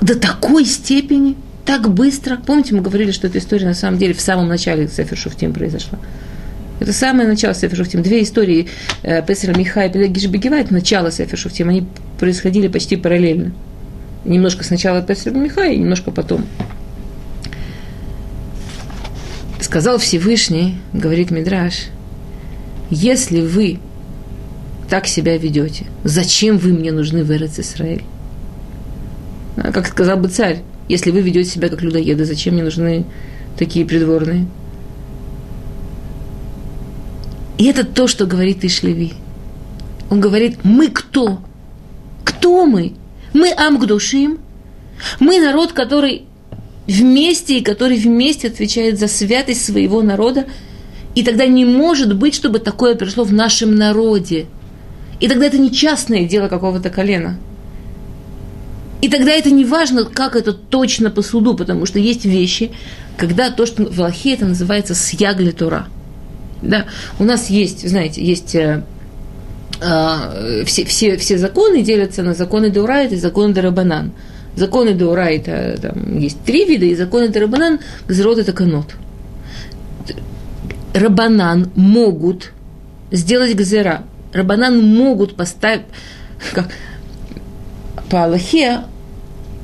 до 0.00 0.18
такой 0.18 0.64
степени, 0.64 1.36
так 1.64 1.92
быстро. 1.92 2.36
Помните, 2.36 2.74
мы 2.74 2.80
говорили, 2.80 3.10
что 3.10 3.26
эта 3.26 3.38
история 3.38 3.66
на 3.66 3.74
самом 3.74 3.98
деле 3.98 4.14
в 4.14 4.20
самом 4.20 4.48
начале 4.48 4.88
Сефер 4.88 5.16
Шуфтим 5.16 5.52
произошла. 5.52 5.98
Это 6.80 6.92
самое 6.94 7.28
начало 7.28 7.54
Сефер 7.54 7.76
Шуфтим. 7.76 8.02
Две 8.02 8.22
истории 8.22 8.68
э, 9.02 9.24
Песера 9.24 9.56
Миха 9.56 9.84
и 9.84 9.92
Пелеги 9.92 10.18
Жбегевайт, 10.18 10.70
начало 10.70 11.12
Сефер 11.12 11.38
Шуфтим, 11.38 11.68
они 11.68 11.86
происходили 12.18 12.68
почти 12.68 12.96
параллельно. 12.96 13.52
Немножко 14.24 14.64
сначала 14.64 15.02
Песера 15.02 15.34
Миха 15.34 15.68
немножко 15.68 16.10
потом. 16.10 16.46
Сказал 19.60 19.98
Всевышний, 19.98 20.78
говорит 20.94 21.30
Мидраш, 21.30 21.88
если 22.88 23.42
вы 23.42 23.78
так 24.88 25.06
себя 25.06 25.36
ведете, 25.36 25.84
зачем 26.02 26.58
вы 26.58 26.72
мне 26.72 26.90
нужны 26.90 27.22
в 27.22 27.30
Эрец 27.30 27.58
Исраиль? 27.58 28.02
А, 29.62 29.72
как 29.72 29.86
сказал 29.86 30.16
бы 30.16 30.28
царь, 30.28 30.62
если 30.88 31.10
вы 31.10 31.20
ведете 31.20 31.50
себя 31.50 31.68
как 31.68 31.82
людоеды, 31.82 32.24
зачем 32.24 32.54
мне 32.54 32.62
нужны 32.62 33.04
такие 33.58 33.84
придворные? 33.84 34.46
И 37.58 37.66
это 37.66 37.84
то, 37.84 38.06
что 38.06 38.24
говорит 38.24 38.64
Ишлеви. 38.64 39.12
Он 40.08 40.20
говорит, 40.20 40.60
мы 40.64 40.88
кто? 40.88 41.40
Кто 42.24 42.64
мы? 42.64 42.94
Мы 43.34 43.52
Амгдушим. 43.52 44.38
Мы 45.20 45.40
народ, 45.40 45.72
который 45.72 46.22
вместе 46.86 47.58
и 47.58 47.62
который 47.62 47.98
вместе 47.98 48.48
отвечает 48.48 48.98
за 48.98 49.08
святость 49.08 49.64
своего 49.64 50.00
народа. 50.00 50.46
И 51.14 51.22
тогда 51.22 51.46
не 51.46 51.66
может 51.66 52.16
быть, 52.16 52.34
чтобы 52.34 52.60
такое 52.60 52.94
пришло 52.94 53.24
в 53.24 53.32
нашем 53.32 53.74
народе. 53.74 54.46
И 55.20 55.28
тогда 55.28 55.46
это 55.46 55.58
не 55.58 55.70
частное 55.70 56.24
дело 56.24 56.48
какого-то 56.48 56.88
колена– 56.88 57.38
и 59.00 59.08
тогда 59.08 59.32
это 59.32 59.50
не 59.50 59.64
важно, 59.64 60.04
как 60.04 60.36
это 60.36 60.52
точно 60.52 61.10
по 61.10 61.22
суду, 61.22 61.54
потому 61.54 61.86
что 61.86 61.98
есть 61.98 62.24
вещи, 62.24 62.70
когда 63.16 63.50
то, 63.50 63.66
что 63.66 63.84
в 63.84 63.98
Аллахе 64.00 64.34
это 64.34 64.46
называется 64.46 64.94
сьягли 64.94 65.52
Тора. 65.52 65.86
Да? 66.62 66.86
У 67.18 67.24
нас 67.24 67.48
есть, 67.48 67.88
знаете, 67.88 68.22
есть 68.22 68.54
э, 68.54 68.82
э, 69.80 70.64
все, 70.66 70.84
все, 70.84 71.16
все 71.16 71.38
законы 71.38 71.82
делятся 71.82 72.22
на 72.22 72.34
законы 72.34 72.70
Деурайт 72.70 73.12
и 73.12 73.16
законы 73.16 73.54
Дарабанан. 73.54 74.12
Законы 74.56 74.92
Деурайта 74.92 75.78
там 75.80 76.18
есть 76.18 76.42
три 76.44 76.66
вида, 76.66 76.84
и 76.84 76.94
законы 76.94 77.28
Дарабанан 77.28 77.80
Гзерот 78.06 78.38
это 78.38 78.52
канот. 78.52 78.94
Рабанан 80.92 81.70
могут 81.74 82.52
сделать 83.10 83.54
гзера. 83.54 84.02
Рабанан 84.32 84.84
могут 84.84 85.36
поставить, 85.36 85.82
как, 86.52 86.68
по 88.10 88.24
Аллахе 88.24 88.80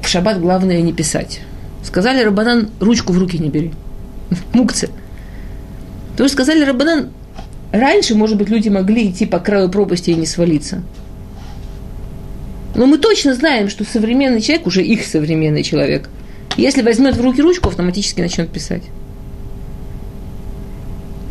в 0.00 0.08
шаббат 0.08 0.40
главное 0.40 0.80
не 0.80 0.92
писать. 0.92 1.40
Сказали 1.82 2.22
Рабанан, 2.22 2.70
ручку 2.80 3.12
в 3.12 3.18
руки 3.18 3.38
не 3.38 3.48
бери. 3.48 3.72
Мукцы. 4.52 4.88
То 6.16 6.22
есть 6.22 6.34
сказали 6.34 6.64
Рабанан, 6.64 7.10
раньше, 7.72 8.14
может 8.14 8.38
быть, 8.38 8.48
люди 8.48 8.68
могли 8.68 9.10
идти 9.10 9.26
по 9.26 9.40
краю 9.40 9.68
пропасти 9.68 10.10
и 10.10 10.14
не 10.14 10.26
свалиться. 10.26 10.82
Но 12.76 12.86
мы 12.86 12.98
точно 12.98 13.34
знаем, 13.34 13.68
что 13.68 13.84
современный 13.84 14.40
человек, 14.40 14.66
уже 14.66 14.82
их 14.82 15.04
современный 15.04 15.62
человек, 15.62 16.08
если 16.56 16.82
возьмет 16.82 17.16
в 17.16 17.20
руки 17.20 17.42
ручку, 17.42 17.68
автоматически 17.68 18.20
начнет 18.20 18.50
писать. 18.50 18.82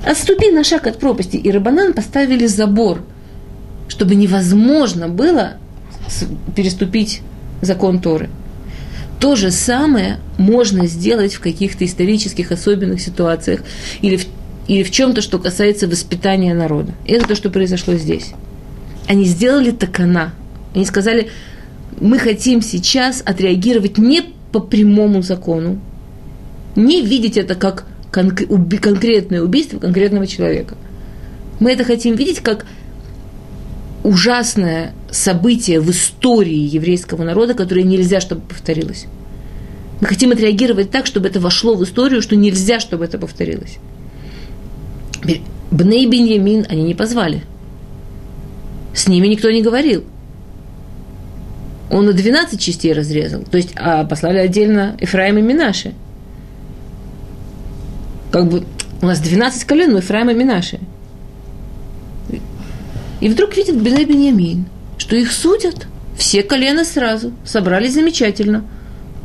Отступи 0.05 0.51
на 0.51 0.63
шаг 0.63 0.85
от 0.85 0.99
пропасти, 0.99 1.37
и 1.37 1.51
Рабанан 1.51 1.93
поставили 1.93 2.45
забор, 2.45 3.03
чтобы 3.87 4.15
невозможно 4.15 5.07
было 5.07 5.53
переступить 6.55 7.21
закон 7.61 7.99
Торы. 7.99 8.29
То 9.19 9.35
же 9.35 9.51
самое 9.51 10.19
можно 10.37 10.87
сделать 10.87 11.33
в 11.33 11.39
каких-то 11.39 11.85
исторических 11.85 12.51
особенных 12.51 13.01
ситуациях 13.01 13.61
или 14.01 14.17
в, 14.17 14.25
или 14.67 14.83
в 14.83 14.91
чем-то, 14.91 15.21
что 15.21 15.39
касается 15.39 15.87
воспитания 15.87 16.53
народа. 16.53 16.93
Это 17.07 17.27
то, 17.27 17.35
что 17.35 17.49
произошло 17.49 17.95
здесь. 17.95 18.31
Они 19.07 19.25
сделали 19.25 19.71
такана. 19.71 20.33
Они 20.73 20.85
сказали, 20.85 21.29
мы 21.99 22.19
хотим 22.19 22.61
сейчас 22.61 23.21
отреагировать 23.25 23.97
не 23.97 24.23
по 24.51 24.59
прямому 24.59 25.21
закону, 25.21 25.79
не 26.75 27.01
видеть 27.01 27.37
это 27.37 27.55
как 27.55 27.85
конкретное 28.11 29.41
убийство 29.41 29.79
конкретного 29.79 30.27
человека. 30.27 30.75
Мы 31.59 31.71
это 31.71 31.83
хотим 31.83 32.15
видеть 32.15 32.39
как 32.39 32.65
ужасное 34.05 34.93
событие 35.09 35.81
в 35.81 35.89
истории 35.89 36.53
еврейского 36.53 37.23
народа, 37.23 37.55
которое 37.55 37.81
нельзя, 37.81 38.21
чтобы 38.21 38.41
повторилось. 38.41 39.07
Мы 39.99 40.07
хотим 40.07 40.31
отреагировать 40.31 40.91
так, 40.91 41.07
чтобы 41.07 41.27
это 41.27 41.39
вошло 41.39 41.75
в 41.75 41.83
историю, 41.83 42.21
что 42.21 42.35
нельзя, 42.35 42.79
чтобы 42.79 43.05
это 43.05 43.17
повторилось. 43.17 43.77
Бней 45.71 46.05
Беньямин 46.05 46.67
они 46.69 46.83
не 46.83 46.93
позвали. 46.93 47.43
С 48.93 49.07
ними 49.07 49.27
никто 49.27 49.49
не 49.49 49.63
говорил. 49.63 50.03
Он 51.89 52.05
на 52.05 52.13
12 52.13 52.59
частей 52.59 52.93
разрезал. 52.93 53.41
То 53.41 53.57
есть, 53.57 53.71
а 53.75 54.03
послали 54.03 54.37
отдельно 54.37 54.97
Ефраим 55.01 55.39
и 55.39 55.41
Минаши. 55.41 55.93
Как 58.31 58.47
бы 58.49 58.65
у 59.01 59.05
нас 59.05 59.19
12 59.19 59.63
колен, 59.63 59.91
но 59.91 59.97
Ефраим 59.97 60.29
и 60.29 60.33
Минаши. 60.35 60.79
И 63.21 63.29
вдруг 63.29 63.55
видит 63.55 63.81
Беней 63.81 64.05
Беньямин, 64.05 64.65
что 64.97 65.15
их 65.15 65.31
судят. 65.31 65.87
Все 66.17 66.43
колена 66.43 66.85
сразу. 66.85 67.33
Собрались 67.43 67.93
замечательно. 67.93 68.63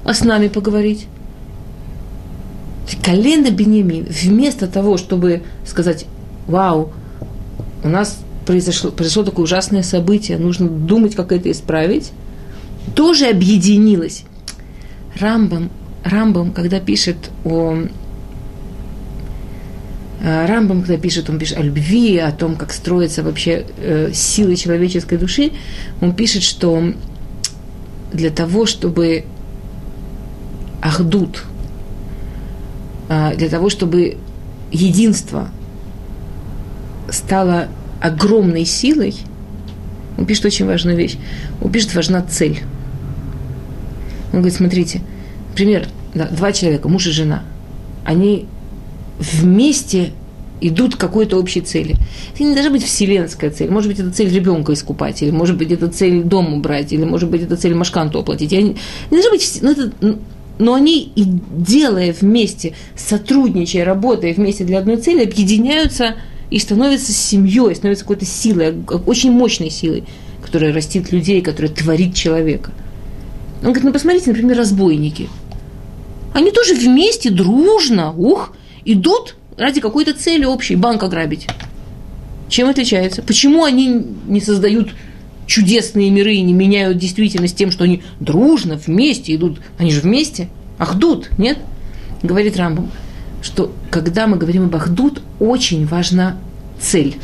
А 0.05 0.14
с 0.14 0.24
нами 0.24 0.48
поговорить. 0.48 1.07
Колено 3.03 3.50
Беньямин, 3.50 4.07
вместо 4.09 4.66
того, 4.66 4.96
чтобы 4.96 5.42
сказать, 5.64 6.07
вау, 6.46 6.92
у 7.85 7.88
нас 7.88 8.18
произошло, 8.46 8.90
произошло 8.90 9.22
такое 9.22 9.44
ужасное 9.44 9.83
событие, 9.83 10.38
нужно 10.38 10.68
думать, 10.68 11.14
как 11.14 11.33
это 11.33 11.50
исправить, 11.50 12.11
тоже 12.94 13.26
объединилось. 13.26 14.24
Рамбам, 15.18 15.70
Рамбам, 16.05 16.53
когда 16.53 16.81
пишет 16.81 17.16
о 17.44 17.85
Рамбам, 20.22 20.83
когда 20.83 20.98
пишет, 20.98 21.30
он 21.30 21.38
пишет 21.38 21.59
о 21.59 21.62
любви, 21.62 22.18
о 22.18 22.30
том, 22.30 22.56
как 22.56 22.72
строится 22.72 23.22
вообще 23.22 23.64
э, 23.78 24.11
силы 24.12 24.54
человеческой 24.56 25.16
души, 25.16 25.52
он 26.02 26.14
пишет, 26.14 26.42
что 26.42 26.92
для 28.12 28.30
того, 28.30 28.66
чтобы 28.66 29.24
ахдут, 30.83 31.44
э, 33.09 33.35
для 33.37 33.48
того, 33.48 33.70
чтобы 33.70 34.18
единство 34.70 35.48
стало 37.09 37.68
огромной 38.00 38.66
силой, 38.66 39.14
он 40.18 40.26
пишет 40.26 40.44
очень 40.44 40.66
важную 40.66 40.98
вещь. 40.98 41.16
Он 41.62 41.72
пишет, 41.72 41.94
важна 41.94 42.22
цель. 42.22 42.61
Он 44.33 44.40
говорит, 44.40 44.54
смотрите, 44.54 45.00
например, 45.48 45.88
два 46.14 46.52
человека, 46.52 46.88
муж 46.88 47.06
и 47.06 47.11
жена, 47.11 47.42
они 48.04 48.46
вместе 49.20 50.12
идут 50.61 50.96
к 50.96 50.98
какой-то 50.98 51.38
общей 51.38 51.61
цели. 51.61 51.96
Это 52.35 52.44
не 52.44 52.54
должна 52.54 52.70
быть 52.70 52.85
вселенская 52.85 53.50
цель. 53.50 53.70
Может 53.70 53.90
быть, 53.90 53.98
это 53.98 54.11
цель 54.11 54.33
ребенка 54.33 54.72
искупать, 54.72 55.22
или 55.22 55.30
может 55.30 55.56
быть, 55.56 55.70
это 55.72 55.88
цель 55.88 56.22
дом 56.22 56.54
убрать, 56.54 56.92
или 56.92 57.04
может 57.04 57.30
быть, 57.30 57.42
это 57.42 57.56
цель 57.56 57.74
машканту 57.74 58.18
оплатить. 58.18 58.52
Я 58.52 58.62
не, 58.62 58.70
не 58.70 58.76
должна 59.11 59.30
быть... 59.30 59.59
Ну, 59.62 59.70
это, 59.70 59.92
но 60.59 60.74
они, 60.74 61.11
и 61.16 61.24
делая 61.24 62.14
вместе, 62.18 62.74
сотрудничая, 62.94 63.85
работая 63.85 64.35
вместе 64.35 64.64
для 64.64 64.78
одной 64.78 64.98
цели, 64.98 65.24
объединяются 65.24 66.16
и 66.50 66.59
становятся 66.59 67.12
семьей, 67.12 67.74
становятся 67.74 68.04
какой-то 68.04 68.26
силой, 68.26 68.74
очень 69.06 69.33
мощной 69.33 69.70
силой, 69.70 70.04
которая 70.42 70.74
растит 70.74 71.12
людей, 71.12 71.40
которая 71.40 71.72
творит 71.72 72.14
человека. 72.14 72.72
Он 73.62 73.68
говорит, 73.68 73.85
ну 73.85 73.92
посмотрите, 73.92 74.30
например, 74.30 74.59
разбойники. 74.59 75.30
Они 76.35 76.50
тоже 76.50 76.74
вместе, 76.74 77.30
дружно, 77.30 78.12
ух, 78.12 78.52
идут 78.85 79.37
ради 79.57 79.81
какой-то 79.81 80.14
цели 80.14 80.45
общей, 80.45 80.77
банк 80.77 81.03
ограбить. 81.03 81.47
Чем 82.49 82.69
отличается? 82.69 83.23
Почему 83.23 83.64
они 83.64 84.07
не 84.27 84.40
создают 84.40 84.90
чудесные 85.47 86.11
миры 86.11 86.35
и 86.35 86.43
не 86.43 86.53
меняют 86.53 86.99
действительность 86.99 87.57
тем, 87.57 87.71
что 87.71 87.85
они 87.85 88.03
дружно, 88.19 88.77
вместе 88.77 89.35
идут? 89.35 89.61
Они 89.79 89.90
же 89.90 90.01
вместе. 90.01 90.49
Ахдут, 90.79 91.31
нет? 91.38 91.59
Говорит 92.23 92.57
Рамбам, 92.57 92.90
что 93.43 93.73
когда 93.90 94.27
мы 94.27 94.37
говорим 94.37 94.64
об 94.64 94.77
Ахдут, 94.77 95.23
очень 95.38 95.87
важна 95.87 96.38
цель. 96.81 97.16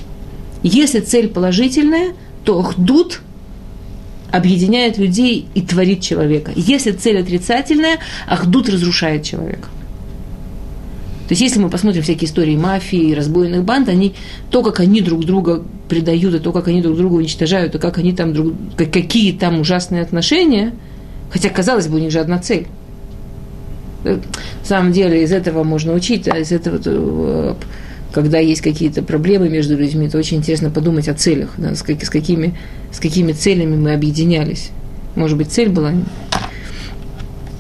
Если 0.63 1.01
цель 1.01 1.29
положительная, 1.29 2.13
то 2.45 2.59
Ахдут 2.61 3.21
объединяет 4.31 4.99
людей 4.99 5.47
и 5.55 5.63
творит 5.63 6.03
человека. 6.03 6.53
Если 6.55 6.93
цель 6.93 7.19
отрицательная, 7.19 7.99
Ахдут 8.27 8.69
разрушает 8.69 9.25
человека. 9.25 9.69
То 11.29 11.33
есть, 11.33 11.43
если 11.43 11.59
мы 11.59 11.71
посмотрим 11.71 12.03
всякие 12.03 12.29
истории 12.29 12.57
мафии, 12.57 13.13
разбойных 13.13 13.65
банд, 13.65 13.89
они, 13.89 14.15
то, 14.51 14.63
как 14.63 14.81
они 14.81 15.01
друг 15.01 15.25
друга 15.25 15.63
предают, 15.89 16.35
и 16.35 16.39
то, 16.39 16.53
как 16.53 16.69
они 16.69 16.83
друг 16.83 16.97
друга 16.97 17.15
уничтожают, 17.15 17.75
и 17.75 17.79
как 17.79 17.99
они 17.99 18.13
там 18.13 18.33
друг, 18.33 18.55
какие 18.77 19.33
там 19.33 19.61
ужасные 19.61 20.03
отношения, 20.03 20.73
Хотя, 21.31 21.49
казалось 21.51 21.89
бы, 21.89 21.97
у 21.97 22.01
них 22.01 22.11
же 22.11 22.21
одна 22.21 22.39
цель. 22.39 22.67
На 24.05 24.21
самом 24.63 24.93
деле 24.93 25.23
из 25.23 25.33
этого 25.33 25.65
можно 25.65 25.93
учить, 25.93 26.29
а 26.29 26.39
из 26.39 26.53
этого, 26.53 26.81
э, 26.85 27.55
когда 28.13 28.39
есть 28.39 28.61
какие-то 28.61 29.03
проблемы 29.03 29.49
между 29.49 29.77
людьми, 29.77 30.09
то 30.09 30.19
очень 30.19 30.39
интересно 30.39 30.71
подумать 30.71 31.09
о 31.09 31.15
целях, 31.15 31.51
да, 31.57 31.75
с, 31.75 31.83
как, 31.83 32.03
с, 32.05 32.11
какими, 32.11 32.57
с 32.93 33.01
какими 33.01 33.33
целями 33.33 33.77
мы 33.77 33.95
объединялись. 33.95 34.71
Может 35.17 35.37
быть, 35.37 35.51
цель 35.51 35.69
была 35.69 35.93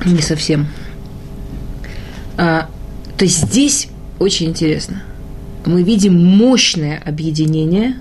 не 0.05 0.23
совсем. 0.23 0.69
А, 2.37 2.69
то 3.19 3.25
есть 3.25 3.47
здесь 3.47 3.89
очень 4.19 4.47
интересно. 4.47 5.03
Мы 5.65 5.83
видим 5.83 6.17
мощное 6.25 7.03
объединение 7.05 7.97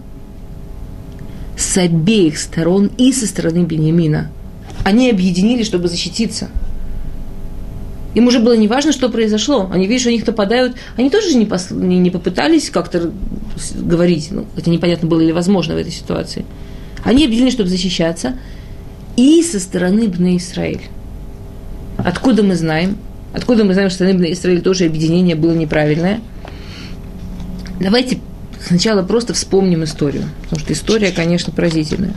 с 1.57 1.77
обеих 1.77 2.37
сторон 2.37 2.91
и 2.97 3.11
со 3.11 3.25
стороны 3.25 3.63
Бениамина. 3.63 4.29
Они 4.83 5.09
объединились, 5.09 5.65
чтобы 5.67 5.87
защититься– 5.87 6.49
им 8.15 8.27
уже 8.27 8.39
было 8.39 8.53
не 8.53 8.69
важно, 8.69 8.93
что 8.93 9.09
произошло. 9.09 9.69
Они, 9.71 9.87
видишь, 9.87 10.07
у 10.07 10.09
них 10.09 10.25
нападают. 10.25 10.77
Они 10.95 11.09
тоже 11.09 11.35
не, 11.35 11.45
пос... 11.45 11.69
не, 11.69 11.99
не 11.99 12.09
попытались 12.09 12.69
как-то 12.69 13.11
говорить, 13.75 14.29
ну, 14.31 14.45
хотя 14.55 14.71
непонятно 14.71 15.09
было 15.09 15.19
ли 15.19 15.33
возможно 15.33 15.75
в 15.75 15.77
этой 15.77 15.91
ситуации. 15.91 16.45
Они 17.03 17.25
объявили, 17.25 17.49
чтобы 17.49 17.69
защищаться. 17.69 18.37
И 19.17 19.43
со 19.43 19.59
стороны 19.59 20.07
Бны 20.07 20.37
Израиль. 20.37 20.83
Откуда 21.97 22.41
мы 22.41 22.55
знаем? 22.55 22.97
Откуда 23.35 23.65
мы 23.65 23.73
знаем, 23.73 23.89
что 23.89 24.05
на 24.05 24.31
Израиль 24.31 24.61
тоже 24.61 24.85
объединение 24.85 25.35
было 25.35 25.51
неправильное? 25.51 26.21
Давайте 27.81 28.19
сначала 28.65 29.03
просто 29.03 29.33
вспомним 29.33 29.83
историю, 29.83 30.23
потому 30.43 30.61
что 30.61 30.71
история, 30.71 31.11
конечно, 31.11 31.51
поразительная. 31.51 32.13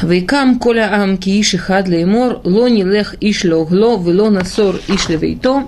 Вейкам 0.00 0.58
коля 0.58 0.90
ам 0.94 1.18
кииши 1.18 1.58
хадля 1.58 2.00
и 2.00 2.06
мор, 2.06 2.40
лони 2.44 2.84
лех 2.84 3.16
ишле 3.20 3.54
угло, 3.54 3.98
вело 3.98 4.30
насор 4.30 4.80
ишле 4.88 5.18
вейто. 5.18 5.64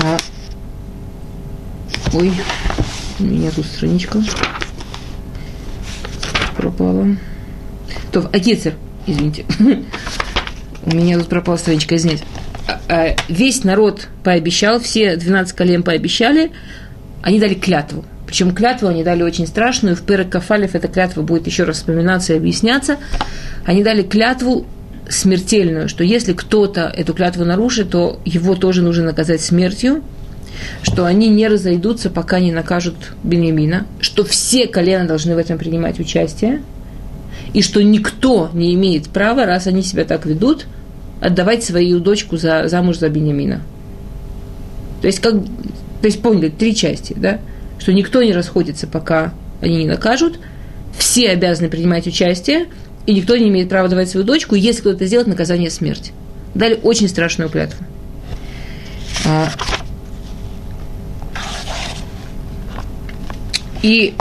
А, 0.00 0.16
ой, 2.14 2.32
у 3.18 3.24
меня 3.24 3.50
тут 3.50 3.66
страничка 3.66 4.22
пропала. 6.56 7.16
То 8.12 8.20
а 8.20 8.22
в 8.22 8.26
Акицер, 8.34 8.74
извините 9.08 9.44
у 10.84 10.94
меня 10.94 11.18
тут 11.18 11.28
пропала 11.28 11.56
страничка, 11.56 11.96
извините. 11.96 12.24
Весь 13.28 13.64
народ 13.64 14.08
пообещал, 14.24 14.80
все 14.80 15.16
12 15.16 15.54
колен 15.54 15.82
пообещали, 15.82 16.50
они 17.22 17.38
дали 17.40 17.54
клятву. 17.54 18.04
Причем 18.26 18.54
клятву 18.54 18.88
они 18.88 19.04
дали 19.04 19.22
очень 19.22 19.46
страшную. 19.46 19.94
В 19.94 20.02
Перек 20.02 20.30
Кафалев 20.30 20.74
эта 20.74 20.88
клятва 20.88 21.22
будет 21.22 21.46
еще 21.46 21.64
раз 21.64 21.76
вспоминаться 21.76 22.32
и 22.32 22.36
объясняться. 22.36 22.96
Они 23.64 23.82
дали 23.82 24.02
клятву 24.02 24.66
смертельную, 25.08 25.88
что 25.88 26.02
если 26.04 26.32
кто-то 26.32 26.82
эту 26.82 27.12
клятву 27.12 27.44
нарушит, 27.44 27.90
то 27.90 28.20
его 28.24 28.54
тоже 28.54 28.82
нужно 28.82 29.04
наказать 29.04 29.42
смертью, 29.42 30.02
что 30.82 31.04
они 31.04 31.28
не 31.28 31.48
разойдутся, 31.48 32.08
пока 32.08 32.40
не 32.40 32.52
накажут 32.52 32.94
Бенемина, 33.22 33.86
что 34.00 34.24
все 34.24 34.66
колена 34.66 35.06
должны 35.06 35.34
в 35.34 35.38
этом 35.38 35.58
принимать 35.58 36.00
участие, 36.00 36.62
и 37.52 37.62
что 37.62 37.82
никто 37.82 38.50
не 38.52 38.74
имеет 38.74 39.08
права, 39.08 39.44
раз 39.44 39.66
они 39.66 39.82
себя 39.82 40.04
так 40.04 40.26
ведут, 40.26 40.66
отдавать 41.20 41.62
свою 41.62 42.00
дочку 42.00 42.36
за, 42.36 42.68
замуж 42.68 42.98
за 42.98 43.08
Бенемина. 43.08 43.62
То 45.00 45.06
есть, 45.06 45.20
как, 45.20 45.34
то 45.34 46.06
есть, 46.06 46.22
поняли, 46.22 46.48
три 46.48 46.74
части, 46.74 47.14
да? 47.16 47.40
что 47.78 47.92
никто 47.92 48.22
не 48.22 48.32
расходится, 48.32 48.86
пока 48.86 49.34
они 49.60 49.78
не 49.78 49.86
накажут, 49.86 50.38
все 50.96 51.30
обязаны 51.30 51.68
принимать 51.68 52.06
участие, 52.06 52.66
и 53.06 53.14
никто 53.14 53.36
не 53.36 53.48
имеет 53.48 53.68
права 53.68 53.88
давать 53.88 54.08
свою 54.08 54.24
дочку, 54.24 54.54
если 54.54 54.80
кто-то 54.80 55.06
сделает, 55.06 55.26
наказание 55.26 55.70
смерть. 55.70 56.12
Дали 56.54 56.78
очень 56.82 57.08
страшную 57.08 57.50
клятву. 57.50 57.84
А, 59.26 59.48
и 63.82 64.14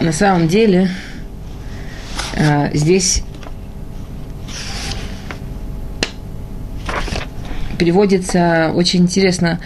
на 0.00 0.12
самом 0.12 0.48
деле 0.48 0.90
а, 2.38 2.70
здесь 2.74 3.22
переводится 7.78 8.72
очень 8.74 9.00
интересно 9.02 9.60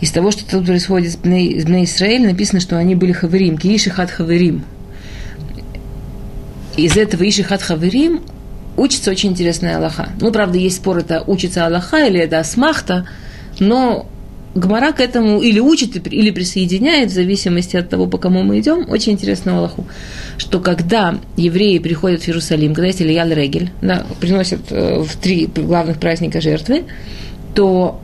из 0.00 0.10
того, 0.12 0.30
что 0.30 0.48
тут 0.48 0.66
происходит 0.66 1.12
с 1.12 1.16
Бней, 1.16 1.84
Исраэль, 1.84 2.26
написано, 2.26 2.60
что 2.60 2.78
они 2.78 2.94
были 2.94 3.12
хаверим, 3.12 3.58
киишихат 3.58 4.10
хаверим. 4.10 4.64
Из 6.76 6.96
этого 6.96 7.28
ишихат 7.28 7.62
хаверим 7.62 8.22
учится 8.76 9.10
очень 9.10 9.30
интересная 9.30 9.76
Аллаха. 9.76 10.08
Ну, 10.20 10.32
правда, 10.32 10.56
есть 10.56 10.76
спор, 10.76 10.98
это 10.98 11.22
учится 11.26 11.66
Аллаха 11.66 12.06
или 12.06 12.18
это 12.18 12.38
Асмахта, 12.38 13.06
но 13.58 14.08
Гмара 14.54 14.92
к 14.92 15.00
этому 15.00 15.40
или 15.40 15.60
учит, 15.60 16.06
или 16.12 16.30
присоединяет, 16.30 17.10
в 17.10 17.14
зависимости 17.14 17.76
от 17.76 17.88
того, 17.88 18.06
по 18.06 18.18
кому 18.18 18.42
мы 18.42 18.58
идем, 18.58 18.84
очень 18.88 19.12
интересную 19.12 19.58
Аллаху, 19.58 19.86
что 20.38 20.58
когда 20.58 21.18
евреи 21.36 21.78
приходят 21.78 22.22
в 22.22 22.28
Иерусалим, 22.28 22.74
когда 22.74 22.88
есть 22.88 23.00
Ильял 23.00 23.28
Регель, 23.28 23.70
да, 23.80 24.04
приносят 24.20 24.60
э, 24.70 25.02
в 25.02 25.16
три 25.16 25.46
главных 25.46 25.98
праздника 25.98 26.40
жертвы, 26.40 26.84
то 27.54 28.00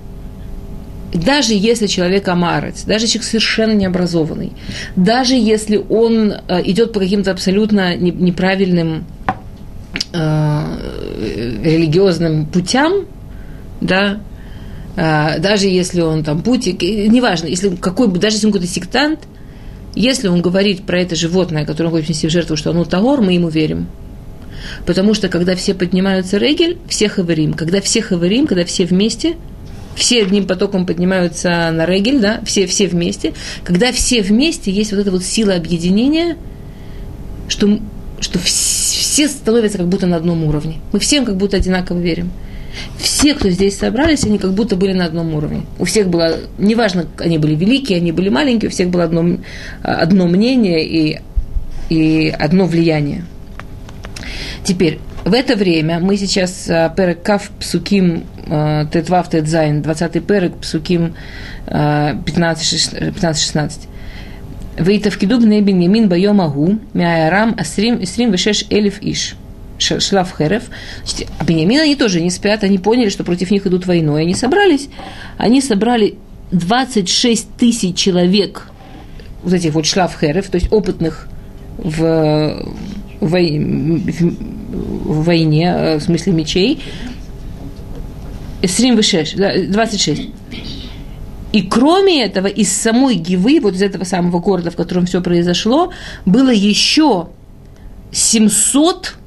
даже 1.13 1.55
если 1.55 1.87
человек 1.87 2.29
амарец, 2.29 2.85
даже 2.85 3.07
человек 3.07 3.25
совершенно 3.25 3.73
необразованный, 3.73 4.53
даже 4.95 5.35
если 5.35 5.77
он 5.89 6.33
э, 6.33 6.63
идет 6.65 6.93
по 6.93 7.01
каким-то 7.01 7.33
абсолютно 7.33 7.97
неправильным 7.97 9.05
э, 10.13 10.63
религиозным 11.65 12.47
путям, 12.47 13.07
да, 13.81 14.21
даже 14.97 15.67
если 15.67 16.01
он 16.01 16.25
там 16.25 16.43
путик, 16.43 16.83
неважно, 16.83 17.47
если 17.47 17.75
какой, 17.77 18.09
даже 18.09 18.37
если 18.37 18.47
он 18.47 18.53
какой-то 18.53 18.73
сектант, 18.73 19.21
если 19.95 20.29
он 20.29 20.43
говорит 20.43 20.85
про 20.85 21.01
это 21.01 21.15
животное, 21.15 21.65
которое 21.65 21.89
он 21.89 21.93
хочет 21.93 22.09
внести 22.09 22.27
в 22.27 22.31
жертву, 22.31 22.57
что 22.57 22.71
оно 22.71 22.85
тагор, 22.85 23.21
мы 23.21 23.35
ему 23.35 23.49
верим. 23.49 23.87
Потому 24.85 25.15
что 25.15 25.29
когда 25.29 25.55
все 25.55 25.75
поднимаются 25.75 26.39
регель, 26.39 26.79
всех 26.89 27.17
говорим. 27.17 27.55
Когда 27.55 27.81
всех 27.81 28.11
говорим, 28.11 28.47
когда 28.47 28.65
все 28.65 28.85
вместе– 28.85 29.37
все 29.97 30.23
одним 30.23 30.47
потоком 30.47 30.87
поднимаются 30.87 31.71
на 31.73 31.87
регель, 31.87 32.21
да, 32.21 32.41
все, 32.45 32.67
все 32.67 32.87
вместе. 32.87 33.33
Когда 33.65 33.91
все 33.93 34.23
вместе, 34.23 34.71
есть 34.71 34.93
вот 34.93 35.01
эта 35.01 35.11
вот 35.11 35.25
сила 35.25 35.55
объединения, 35.55 36.37
что, 37.49 37.81
что 38.21 38.39
все 38.39 39.27
становятся 39.27 39.79
как 39.79 39.89
будто 39.89 40.07
на 40.07 40.17
одном 40.17 40.45
уровне. 40.45 40.77
Мы 40.93 40.99
всем 40.99 41.25
как 41.25 41.37
будто 41.37 41.57
одинаково 41.57 41.99
верим. 41.99 42.31
Все, 42.99 43.35
кто 43.35 43.51
здесь 43.51 43.79
собрались, 43.79 44.25
они 44.25 44.39
как 44.39 44.53
будто 44.53 44.77
были 44.77 44.93
на 44.93 45.05
одном 45.05 45.35
уровне. 45.35 45.63
У 45.79 45.85
всех 45.85 46.09
было, 46.09 46.37
неважно, 46.59 47.07
они 47.19 47.39
были 47.39 47.55
великие, 47.55 47.99
они 47.99 48.13
были 48.13 48.29
маленькие, 48.29 48.69
у 48.69 48.73
всех 48.73 48.91
было 48.91 49.05
одно, 49.05 49.39
одно 49.83 50.27
мнение 50.27 50.85
и, 50.85 51.21
и 51.89 52.29
одно 52.29 52.67
влияние. 52.67 53.25
Теперь, 54.65 54.99
в 55.25 55.33
это 55.33 55.57
время 55.57 56.01
мы 56.01 56.17
сейчас 56.17 56.69
э, 56.69 56.91
перек 56.97 57.23
Кав 57.23 57.51
Псуким 57.61 58.25
э, 58.47 58.87
Тетвав 58.93 59.29
Тетзайн, 59.29 59.81
20-й 59.81 60.21
перек 60.21 60.57
Псуким 60.59 61.15
15-16. 61.67 63.71
Вейтавкиду 64.79 65.41
бней 65.41 65.63
Беньямин 65.63 66.09
Байомагу, 66.09 66.79
Мяярам 66.93 67.57
Асрим 67.59 68.03
Исрим 68.03 68.31
Вешеш 68.31 68.67
Элиф 68.71 69.03
Иш. 69.03 69.37
Шлав 69.79 70.35
Херев. 70.37 70.65
А 71.39 71.45
Бениамин 71.45 71.81
они 71.81 71.97
тоже 71.97 72.21
не 72.21 72.31
спят, 72.31 72.65
они 72.65 72.79
поняли, 72.79 73.09
что 73.09 73.25
против 73.25 73.51
них 73.51 73.67
идут 73.67 73.87
войной. 73.87 74.23
Они 74.23 74.35
собрались, 74.35 74.89
они 75.39 75.61
собрали 75.61 76.17
26 76.53 77.57
тысяч 77.57 77.97
человек, 77.97 78.69
вот 79.43 79.53
этих 79.53 79.75
вот 79.75 79.87
шлав 79.87 80.17
Херев, 80.19 80.49
то 80.49 80.57
есть 80.57 80.73
опытных 80.73 81.29
в, 81.79 82.65
в, 83.21 83.31
в 83.31 85.25
войне, 85.25 85.75
э, 85.77 85.99
в 85.99 86.03
смысле 86.03 86.33
мечей, 86.33 86.83
26, 88.63 89.37
26. 89.71 90.23
И 91.53 91.63
кроме 91.63 92.25
этого, 92.25 92.49
из 92.49 92.71
самой 92.73 93.15
Гивы, 93.15 93.61
вот 93.61 93.75
из 93.75 93.83
этого 93.83 94.05
самого 94.05 94.41
города, 94.41 94.71
в 94.71 94.77
котором 94.77 95.07
все 95.07 95.23
произошло, 95.23 95.93
было 96.25 96.51
еще 96.51 97.29
700 98.13 99.07
э, 99.07 99.26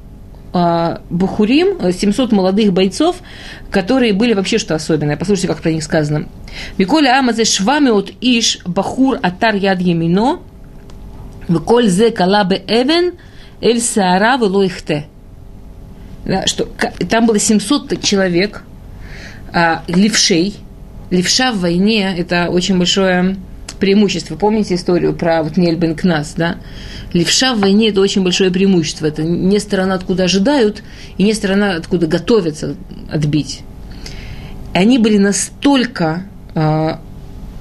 Бухурим, 0.52 1.92
700 1.92 2.32
молодых 2.32 2.72
бойцов, 2.72 3.16
которые 3.70 4.12
были 4.12 4.34
вообще 4.34 4.58
что 4.58 4.74
особенное. 4.74 5.16
Послушайте, 5.16 5.48
как 5.48 5.62
про 5.62 5.70
них 5.70 5.84
сказано. 5.84 6.26
Миколя 6.76 7.18
Амазе 7.18 7.44
Швамиот 7.44 8.12
Иш 8.20 8.58
Бахур 8.64 9.18
Атар 9.22 9.54
Яд 9.54 9.80
Емино, 9.80 10.40
Виколь 11.48 11.88
Зе 11.88 12.10
Калабе 12.10 12.62
Эвен 12.66 13.14
Эль 13.60 13.80
Саара 13.80 14.36
Велоихте 14.38 15.06
да, 16.24 16.46
что 16.46 16.68
там 17.08 17.26
было 17.26 17.38
700 17.38 18.02
человек, 18.02 18.62
а, 19.52 19.82
левшей. 19.88 20.54
Левша 21.10 21.50
в 21.50 21.58
войне– 21.58 22.14
это 22.18 22.50
очень 22.50 22.78
большое 22.78 23.36
преимущество. 23.80 24.36
Помните 24.36 24.74
историю 24.74 25.14
про 25.14 25.42
вот 25.42 25.56
Нельбен 25.56 25.96
Кнас, 25.96 26.34
да? 26.36 26.56
Левша 27.12 27.54
в 27.54 27.60
войне– 27.60 27.88
это 27.90 28.00
очень 28.00 28.22
большое 28.22 28.50
преимущество. 28.50 29.06
Это 29.06 29.22
не 29.22 29.58
сторона, 29.58 29.94
откуда 29.94 30.24
ожидают, 30.24 30.82
и 31.18 31.24
не 31.24 31.32
сторона, 31.32 31.74
откуда 31.74 32.06
готовятся 32.06 32.76
отбить. 33.10 33.62
И 34.74 34.78
они 34.78 34.98
были 34.98 35.18
настолько 35.18 36.24
э, 36.54 36.90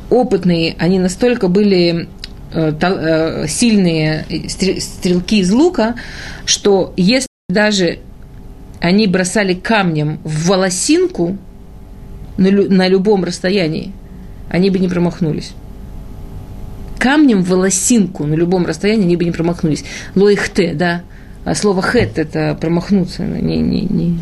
опытные, 0.10 0.75
они 0.77 0.99
настолько 0.99 1.47
были 1.47 2.08
э, 2.53 2.73
э, 2.79 3.47
сильные 3.47 4.25
стрелки 4.79 5.39
из 5.39 5.51
лука, 5.51 5.95
что 6.45 6.93
если 6.95 7.27
даже 7.49 7.99
они 8.79 9.08
бросали 9.08 9.53
камнем 9.53 10.19
в 10.23 10.47
волосинку 10.47 11.38
на 12.38 12.88
любом 12.88 13.23
расстоянии, 13.25 13.91
они 14.49 14.69
бы 14.69 14.79
не 14.79 14.88
промахнулись. 14.88 15.53
Камнем 16.99 17.43
волосинку 17.43 18.25
на 18.25 18.33
любом 18.33 18.65
расстоянии 18.65 19.05
они 19.05 19.15
бы 19.15 19.23
не 19.25 19.31
промахнулись. 19.31 19.85
Лоихте, 20.15 20.73
да. 20.73 21.03
А 21.45 21.55
слово 21.55 21.81
хет– 21.81 22.12
это 22.19 22.57
промахнуться. 22.59 23.23
Не, 23.23 23.57
не, 23.57 23.81
не. 23.81 24.19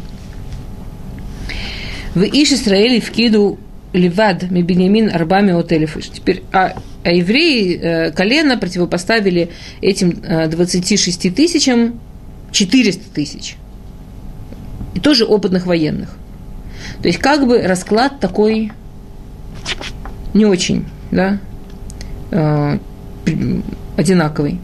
В 2.14 2.24
Иш 2.24 2.52
Исраэль 2.52 3.02
в 3.02 3.10
Киду 3.10 3.58
Ливад 3.94 4.50
Мебенемин 4.52 5.10
Арбами 5.14 5.60
Отелефиш. 5.60 6.10
Теперь, 6.10 6.44
а, 6.52 6.76
а 7.04 7.12
евреи 7.12 7.80
э, 7.80 8.12
колено 8.12 8.58
противопоставили 8.58 9.50
этим 9.82 10.22
э, 10.24 10.48
26 10.48 11.36
тысячам 11.36 12.00
400 12.52 13.04
тысяч. 13.14 13.56
И 14.94 15.00
тоже 15.00 15.26
опытных 15.26 15.66
военных. 15.66 16.16
То 17.02 17.08
есть, 17.08 17.20
как 17.20 17.46
бы 17.48 17.62
расклад 17.62 18.20
такой 18.20 18.72
не 20.34 20.46
очень, 20.46 20.86
да, 21.12 21.40
э, 22.32 22.78
одинаковый. 23.96 24.60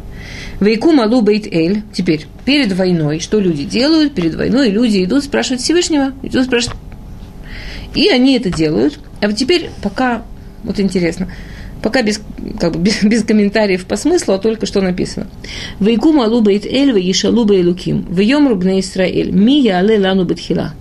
Вейку 0.59 0.91
малу 0.91 1.21
бейт 1.21 1.47
эль. 1.47 1.83
Теперь, 1.91 2.25
перед 2.45 2.71
войной, 2.73 3.19
что 3.19 3.39
люди 3.39 3.63
делают? 3.63 4.13
Перед 4.13 4.35
войной 4.35 4.69
люди 4.69 5.03
идут 5.03 5.23
спрашивать 5.23 5.61
Всевышнего, 5.61 6.13
идут 6.23 6.45
спрашивать. 6.45 6.77
И 7.95 8.09
они 8.09 8.37
это 8.37 8.49
делают. 8.49 8.99
А 9.21 9.27
вот 9.27 9.35
теперь, 9.35 9.69
пока, 9.81 10.23
вот 10.63 10.79
интересно, 10.79 11.29
пока 11.81 12.01
без, 12.01 12.21
как 12.59 12.73
бы, 12.73 12.79
без, 12.83 13.03
без 13.03 13.23
комментариев 13.23 13.85
по 13.85 13.95
смыслу, 13.97 14.35
а 14.35 14.37
только 14.37 14.65
что 14.65 14.81
написано. 14.81 15.27
Вейку 15.79 16.13
малу 16.13 16.41
бейт 16.41 16.65
эль, 16.65 16.91
вейшалу 16.91 17.45
бейлуким, 17.45 18.05
вейом 18.09 18.47
рубне 18.47 18.79
Исраэль, 18.79 19.31
ми 19.31 19.61
яле 19.61 19.99
лану 19.99 20.25
бетхила. 20.25 20.73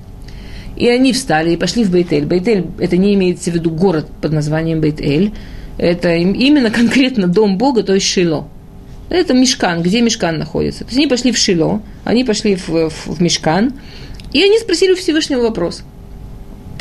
И 0.77 0.89
они 0.89 1.13
встали 1.13 1.53
и 1.53 1.57
пошли 1.57 1.85
в 1.85 1.91
Бейтель. 1.91 2.25
Бейтель– 2.25 2.67
это 2.79 2.97
не 2.97 3.15
имеется 3.15 3.51
в 3.51 3.55
виду 3.55 3.71
город 3.71 4.09
под 4.21 4.33
названием 4.33 4.81
Бейтель. 4.81 5.33
Это 5.79 6.15
именно 6.15 6.71
конкретно 6.71 7.27
дом 7.27 7.59
Бога, 7.59 7.83
то 7.83 7.95
есть 7.95 8.07
Шило. 8.07 8.49
Это 9.09 9.35
Мешкан, 9.35 9.83
где 9.83 10.01
Мешкан 10.01 10.39
находится. 10.39 10.81
То 10.81 10.87
есть 10.87 10.97
они 10.99 11.07
пошли 11.07 11.33
в 11.33 11.39
Шило, 11.39 11.83
они 12.05 12.25
пошли 12.25 12.57
в, 12.57 12.69
в, 12.69 12.91
в 13.07 13.21
Мешкан, 13.21 13.73
и 14.33 14.43
они 14.43 14.59
спросили 14.59 14.93
у 14.93 14.97
Всевышнего 14.97 15.43
вопрос. 15.43 15.83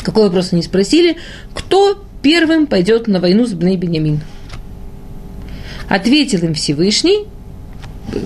Какой 0.03 0.23
вопрос 0.23 0.53
они 0.53 0.63
спросили? 0.63 1.17
Кто 1.53 2.03
первым 2.21 2.67
пойдет 2.67 3.07
на 3.07 3.19
войну 3.19 3.45
с 3.45 3.53
Бней 3.53 3.77
Бенямин? 3.77 4.21
Ответил 5.89 6.39
им 6.45 6.53
Всевышний, 6.53 7.27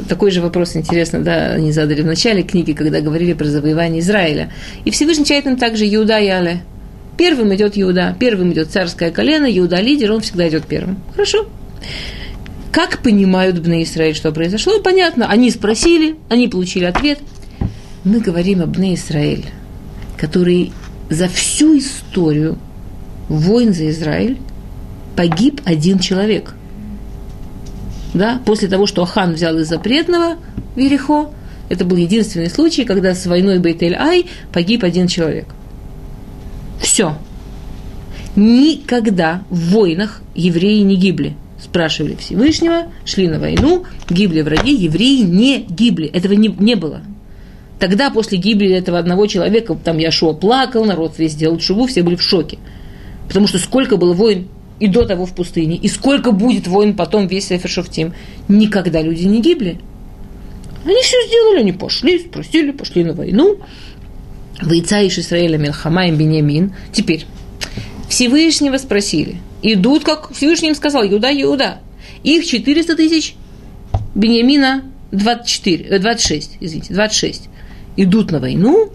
такой 0.07 0.31
же 0.31 0.41
вопрос, 0.41 0.75
интересно, 0.75 1.21
да, 1.21 1.53
они 1.53 1.71
задали 1.71 2.01
в 2.01 2.05
начале 2.05 2.43
книги, 2.43 2.73
когда 2.73 3.01
говорили 3.01 3.33
про 3.33 3.45
завоевание 3.45 4.01
Израиля. 4.01 4.51
И 4.83 4.91
Всевышний 4.91 5.25
чает 5.25 5.45
им 5.45 5.57
также 5.57 5.85
Иуда 5.87 6.19
и 6.19 6.27
Але. 6.27 6.61
Первым 7.17 7.53
идет 7.55 7.73
Иуда, 7.77 8.15
первым 8.19 8.51
идет 8.53 8.71
царское 8.71 9.11
колено, 9.11 9.45
Иуда 9.57 9.79
лидер, 9.79 10.11
он 10.11 10.21
всегда 10.21 10.47
идет 10.49 10.65
первым. 10.65 10.99
Хорошо. 11.13 11.47
Как 12.71 12.99
понимают 12.99 13.59
Бне 13.59 13.83
Израиль, 13.83 14.15
что 14.15 14.31
произошло? 14.31 14.79
Понятно. 14.81 15.27
Они 15.29 15.49
спросили, 15.49 16.15
они 16.29 16.47
получили 16.47 16.85
ответ. 16.85 17.19
Мы 18.03 18.19
говорим 18.19 18.61
об 18.61 18.69
Бне 18.69 18.95
Израиль, 18.95 19.45
который 20.17 20.73
за 21.09 21.29
всю 21.29 21.77
историю 21.77 22.57
войн 23.29 23.73
за 23.73 23.89
Израиль 23.89 24.37
погиб 25.15 25.61
один 25.65 25.99
человек– 25.99 26.53
да, 28.15 28.39
после 28.45 28.69
того, 28.69 28.87
что 28.87 29.03
Ахан 29.03 29.33
взял 29.33 29.57
из 29.57 29.67
запретного 29.67 30.37
Верехо, 30.77 31.31
это 31.67 31.83
был 31.83 31.97
единственный 31.97 32.49
случай, 32.49 32.85
когда 32.85 33.13
с 33.13 33.25
войной 33.25 33.59
Бейтель-Ай 33.59 34.27
погиб 34.53 34.85
один 34.85 35.07
человек. 35.07 35.47
Все. 36.79 37.17
Никогда 38.35 39.43
в 39.49 39.71
войнах 39.71 40.21
евреи 40.33 40.81
не 40.81 40.95
гибли. 40.95 41.35
Спрашивали 41.61 42.15
Всевышнего, 42.15 42.91
шли 43.05 43.27
на 43.27 43.39
войну, 43.39 43.85
гибли 44.09 44.41
враги, 44.41 44.75
евреи 44.75 45.21
не 45.21 45.59
гибли. 45.59 46.07
Этого 46.07 46.33
не, 46.33 46.49
не 46.49 46.75
было. 46.75 47.01
Тогда, 47.79 48.09
после 48.09 48.37
гибели 48.37 48.73
этого 48.73 48.99
одного 48.99 49.25
человека, 49.27 49.77
там 49.81 49.97
Яшуа 49.97 50.33
плакал, 50.33 50.85
народ 50.85 51.17
весь 51.17 51.31
сделал 51.31 51.59
шубу, 51.59 51.87
все 51.87 52.03
были 52.03 52.15
в 52.15 52.21
шоке. 52.21 52.57
Потому 53.27 53.47
что 53.47 53.57
сколько 53.57 53.97
было 53.97 54.13
войн 54.13 54.47
и 54.79 54.87
до 54.87 55.05
того 55.05 55.25
в 55.25 55.33
пустыне, 55.33 55.75
и 55.77 55.87
сколько 55.87 56.31
будет 56.31 56.67
войн 56.67 56.95
потом 56.95 57.27
весь 57.27 57.47
Сефер 57.47 57.69
Шофтим, 57.69 58.13
никогда 58.47 59.01
люди 59.01 59.23
не 59.23 59.41
гибли. 59.41 59.79
Они 60.85 61.01
все 61.01 61.17
сделали, 61.27 61.61
они 61.61 61.71
пошли, 61.71 62.19
спросили, 62.19 62.71
пошли 62.71 63.03
на 63.03 63.13
войну. 63.13 63.57
Войца 64.61 65.01
из 65.01 65.17
Израиля 65.19 65.57
Мелхама 65.57 66.07
и 66.07 66.11
Бенямин. 66.11 66.73
Теперь, 66.91 67.25
Всевышнего 68.09 68.77
спросили. 68.77 69.37
Идут, 69.61 70.03
как 70.03 70.31
Всевышний 70.33 70.69
им 70.69 70.75
сказал, 70.75 71.05
Иуда, 71.05 71.29
Иуда. 71.41 71.79
Их 72.23 72.45
400 72.45 72.95
тысяч, 72.95 73.35
Беньямина 74.13 74.83
24, 75.11 75.99
26, 75.99 76.51
э, 76.51 76.57
извините, 76.59 76.93
26. 76.93 77.49
Идут 77.97 78.31
на 78.31 78.39
войну, 78.39 78.91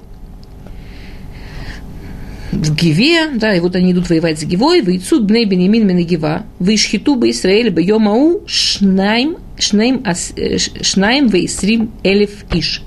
в 2.52 2.74
Гиве, 2.74 3.28
да, 3.34 3.54
и 3.54 3.60
вот 3.60 3.76
они 3.76 3.92
идут 3.92 4.08
воевать 4.08 4.40
с 4.40 4.44
Гивой, 4.44 4.80
вейцу 4.80 5.22
бней 5.22 5.44
бенемин 5.44 5.86
мен 5.86 6.04
Гива, 6.04 6.44
вейшхиту 6.58 7.14
бы 7.14 7.30
Исраэль 7.30 7.70
бы 7.70 7.82
йомау 7.82 8.42
шнайм, 8.46 9.36
шнайм, 9.58 10.02
э, 10.04 10.58
шнайм 10.58 11.28
вейсрим 11.28 11.92
элев 12.02 12.44
иш. 12.52 12.82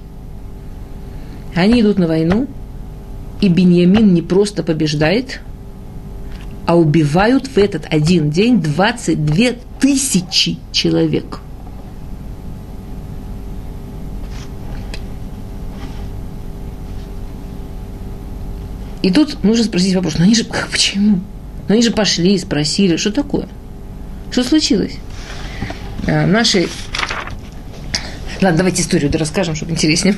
Они 1.55 1.81
идут 1.81 1.97
на 1.97 2.07
войну, 2.07 2.47
и 3.43 3.49
Беньямин 3.49 4.13
не 4.13 4.21
просто 4.21 4.63
побеждает, 4.63 5.41
а 6.65 6.77
убивают 6.77 7.47
в 7.47 7.57
этот 7.57 7.85
один 7.89 8.29
день 8.29 8.61
22 8.61 9.47
тысячи 9.79 10.57
человек– 10.71 11.41
И 19.03 19.11
тут 19.11 19.43
нужно 19.43 19.65
спросить 19.65 19.93
вопрос, 19.93 20.15
ну 20.17 20.23
они 20.23 20.33
же, 20.33 20.45
почему? 20.71 21.19
Ну 21.67 21.73
они 21.73 21.83
же 21.83 21.91
пошли, 21.91 22.37
спросили, 22.39 22.95
что 22.95 23.11
такое? 23.11 23.47
Что 24.31 24.43
случилось? 24.43 24.93
А, 26.07 26.25
наши... 26.25 26.69
Ладно, 28.41 28.57
давайте 28.57 28.81
историю 28.81 29.11
расскажем, 29.13 29.55
чтобы 29.55 29.73
интереснее. 29.73 30.15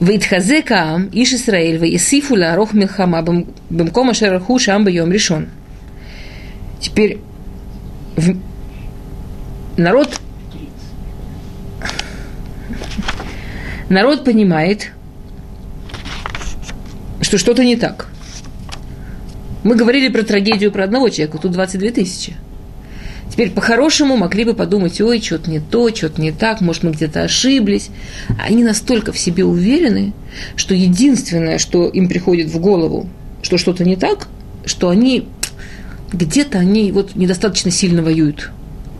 Вейтхазе 0.00 0.62
Каам, 0.62 1.08
Иш 1.12 1.32
Исраэль, 1.32 1.78
Веесифу 1.78 2.34
Ларох 2.34 2.74
Милхама, 2.74 3.22
Бемкома 3.70 4.12
Шераху 4.12 4.58
Шам 4.58 4.86
Йом 4.88 5.10
решен. 5.10 5.48
Теперь 6.80 7.18
в... 8.16 8.36
народ 9.78 10.20
народ 13.88 14.24
понимает, 14.24 14.92
что 17.22 17.38
что-то 17.38 17.64
не 17.64 17.76
так. 17.76 18.08
Мы 19.64 19.74
говорили 19.74 20.08
про 20.08 20.22
трагедию 20.22 20.70
про 20.70 20.84
одного 20.84 21.08
человека, 21.08 21.38
тут 21.38 21.52
22 21.52 21.90
тысячи. 21.90 22.36
Теперь 23.36 23.50
по-хорошему 23.50 24.16
могли 24.16 24.44
бы 24.46 24.54
подумать, 24.54 24.98
ой, 24.98 25.20
что-то 25.20 25.50
не 25.50 25.60
то, 25.60 25.94
что-то 25.94 26.22
не 26.22 26.32
так, 26.32 26.62
может, 26.62 26.84
мы 26.84 26.92
где-то 26.92 27.22
ошиблись. 27.22 27.90
Они 28.42 28.64
настолько 28.64 29.12
в 29.12 29.18
себе 29.18 29.44
уверены, 29.44 30.14
что 30.56 30.74
единственное, 30.74 31.58
что 31.58 31.86
им 31.86 32.08
приходит 32.08 32.48
в 32.48 32.58
голову, 32.58 33.10
что 33.42 33.58
что-то 33.58 33.84
не 33.84 33.96
так, 33.96 34.28
что 34.64 34.88
они 34.88 35.28
где-то 36.14 36.56
они 36.56 36.90
вот 36.92 37.14
недостаточно 37.14 37.70
сильно 37.70 38.02
воюют, 38.02 38.52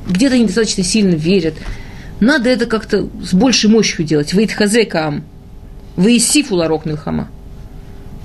где-то 0.06 0.34
они 0.34 0.42
недостаточно 0.42 0.84
сильно 0.84 1.14
верят. 1.14 1.54
Надо 2.20 2.50
это 2.50 2.66
как-то 2.66 3.08
с 3.22 3.32
большей 3.32 3.70
мощью 3.70 4.04
делать. 4.04 4.34
Вы 4.34 4.46
хазекам, 4.48 5.24
вы 5.96 6.18
сифу 6.18 6.56
ларок 6.56 6.84
милхама 6.84 7.30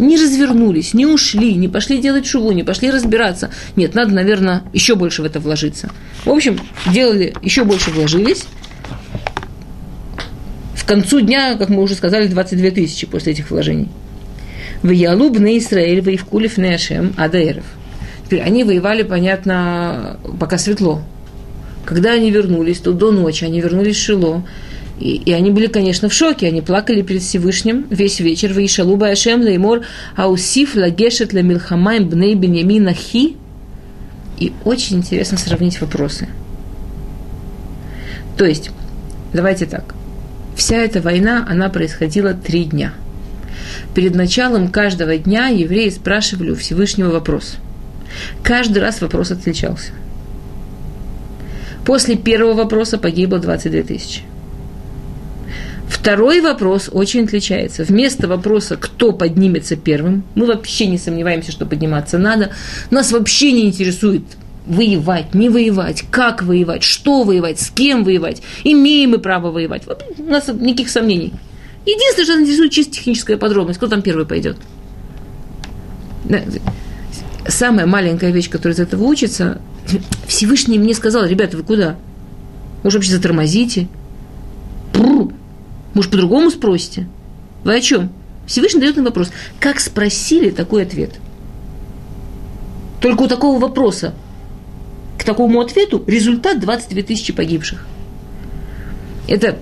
не 0.01 0.17
развернулись, 0.17 0.93
не 0.93 1.05
ушли, 1.05 1.53
не 1.55 1.67
пошли 1.67 1.99
делать 1.99 2.25
шуву, 2.25 2.51
не 2.51 2.63
пошли 2.63 2.91
разбираться. 2.91 3.51
Нет, 3.75 3.95
надо, 3.95 4.13
наверное, 4.13 4.63
еще 4.73 4.95
больше 4.95 5.21
в 5.21 5.25
это 5.25 5.39
вложиться. 5.39 5.91
В 6.25 6.29
общем, 6.29 6.59
делали, 6.91 7.33
еще 7.41 7.63
больше 7.63 7.91
вложились. 7.91 8.45
В 10.75 10.85
концу 10.85 11.21
дня, 11.21 11.55
как 11.55 11.69
мы 11.69 11.81
уже 11.81 11.95
сказали, 11.95 12.27
22 12.27 12.71
тысячи 12.71 13.07
после 13.07 13.33
этих 13.33 13.51
вложений. 13.51 13.89
В 14.83 14.89
Ялуб 14.89 15.39
на 15.39 15.57
Израиль, 15.57 16.01
в 16.01 16.13
Ивкулев 16.13 16.57
Нешем, 16.57 17.13
Адаэров. 17.17 17.63
Теперь 18.25 18.41
они 18.41 18.63
воевали, 18.63 19.03
понятно, 19.03 20.17
пока 20.39 20.57
светло. 20.57 21.01
Когда 21.85 22.13
они 22.13 22.31
вернулись, 22.31 22.79
то 22.79 22.93
до 22.93 23.11
ночи 23.11 23.43
они 23.45 23.61
вернулись 23.61 23.97
в 23.97 24.01
Шило. 24.01 24.43
И, 25.01 25.15
и 25.15 25.33
они 25.33 25.49
были, 25.49 25.65
конечно, 25.65 26.09
в 26.09 26.13
шоке. 26.13 26.47
Они 26.47 26.61
плакали 26.61 27.01
перед 27.01 27.23
Всевышним 27.23 27.87
весь 27.89 28.19
вечер. 28.19 28.53
Ваишалу 28.53 28.97
Баашем 28.97 29.41
Леймор 29.41 29.81
Аусиф 30.15 30.75
Лагешет 30.75 31.33
Ламилхамайм 31.33 32.07
Бней 32.07 32.35
Беньямина 32.35 32.93
Хи. 32.93 33.35
И 34.37 34.53
очень 34.63 34.97
интересно 34.97 35.39
сравнить 35.39 35.81
вопросы. 35.81 36.29
То 38.37 38.45
есть, 38.45 38.69
давайте 39.33 39.65
так. 39.65 39.95
Вся 40.55 40.77
эта 40.77 41.01
война, 41.01 41.47
она 41.49 41.69
происходила 41.69 42.33
три 42.33 42.65
дня. 42.65 42.93
Перед 43.95 44.13
началом 44.15 44.67
каждого 44.67 45.17
дня 45.17 45.47
евреи 45.47 45.89
спрашивали 45.89 46.51
у 46.51 46.55
Всевышнего 46.55 47.09
вопрос. 47.09 47.55
Каждый 48.43 48.79
раз 48.79 49.01
вопрос 49.01 49.31
отличался. 49.31 49.93
После 51.85 52.15
первого 52.15 52.53
вопроса 52.53 52.99
погибло 52.99 53.39
22 53.39 53.81
тысячи. 53.81 54.21
Второй 56.01 56.41
вопрос 56.41 56.89
очень 56.91 57.25
отличается. 57.25 57.83
Вместо 57.83 58.27
вопроса, 58.27 58.75
кто 58.75 59.11
поднимется 59.11 59.75
первым, 59.75 60.23
мы 60.33 60.47
вообще 60.47 60.87
не 60.87 60.97
сомневаемся, 60.97 61.51
что 61.51 61.67
подниматься 61.67 62.17
надо. 62.17 62.49
Нас 62.89 63.11
вообще 63.11 63.51
не 63.51 63.67
интересует 63.67 64.23
воевать, 64.65 65.35
не 65.35 65.47
воевать, 65.49 66.03
как 66.09 66.41
воевать, 66.41 66.81
что 66.81 67.21
воевать, 67.21 67.59
с 67.59 67.69
кем 67.69 68.03
воевать, 68.03 68.41
имеем 68.63 69.11
мы 69.11 69.19
право 69.19 69.51
воевать. 69.51 69.83
У 70.17 70.23
нас 70.23 70.47
никаких 70.47 70.89
сомнений. 70.89 71.33
Единственное, 71.85 72.25
что 72.25 72.33
нас 72.33 72.41
интересует 72.45 72.71
чисто 72.71 72.93
техническая 72.93 73.37
подробность, 73.37 73.77
кто 73.77 73.87
там 73.87 74.01
первый 74.01 74.25
пойдет. 74.25 74.57
Самая 77.47 77.85
маленькая 77.85 78.31
вещь, 78.31 78.49
которая 78.49 78.73
из 78.73 78.79
этого 78.79 79.03
учится, 79.03 79.61
Всевышний 80.27 80.79
мне 80.79 80.95
сказал, 80.95 81.27
ребята, 81.27 81.57
вы 81.57 81.63
куда? 81.63 81.95
Может, 82.81 82.97
вообще 82.97 83.11
затормозите? 83.11 83.87
Бррр. 84.95 85.40
Может, 85.93 86.11
по-другому 86.11 86.49
спросите? 86.49 87.07
Вы 87.63 87.75
о 87.75 87.81
чем? 87.81 88.11
Всевышний 88.47 88.81
дает 88.81 88.95
нам 88.95 89.05
вопрос. 89.05 89.31
Как 89.59 89.79
спросили, 89.79 90.49
такой 90.49 90.83
ответ. 90.83 91.11
Только 92.99 93.23
у 93.23 93.27
такого 93.27 93.59
вопроса, 93.59 94.13
к 95.17 95.23
такому 95.23 95.59
ответу, 95.61 96.03
результат 96.07 96.59
22 96.59 97.01
тысячи 97.03 97.33
погибших. 97.33 97.85
Это 99.27 99.57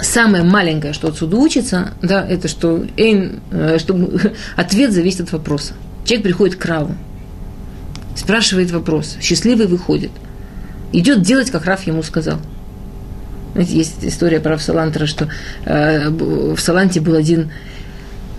самое 0.00 0.42
маленькое, 0.42 0.92
что 0.92 1.08
отсюда 1.08 1.36
учится, 1.36 1.94
да, 2.02 2.26
это 2.26 2.48
что, 2.48 2.84
эйн, 2.96 3.40
э, 3.50 3.78
что 3.78 3.96
ответ 4.56 4.92
зависит 4.92 5.22
от 5.22 5.32
вопроса. 5.32 5.74
Человек 6.04 6.24
приходит 6.24 6.56
к 6.56 6.64
Раву, 6.64 6.94
спрашивает 8.14 8.70
вопрос, 8.70 9.16
счастливый 9.20 9.66
выходит, 9.66 10.10
идет 10.92 11.22
делать, 11.22 11.50
как 11.50 11.64
Рав 11.64 11.86
ему 11.86 12.02
сказал– 12.02 12.38
знаете, 13.56 13.76
есть 13.76 13.96
история 14.02 14.40
про 14.40 14.58
Салантера, 14.58 15.06
что 15.06 15.28
э, 15.64 16.08
в 16.08 16.58
Саланте 16.58 17.00
был 17.00 17.14
один 17.14 17.50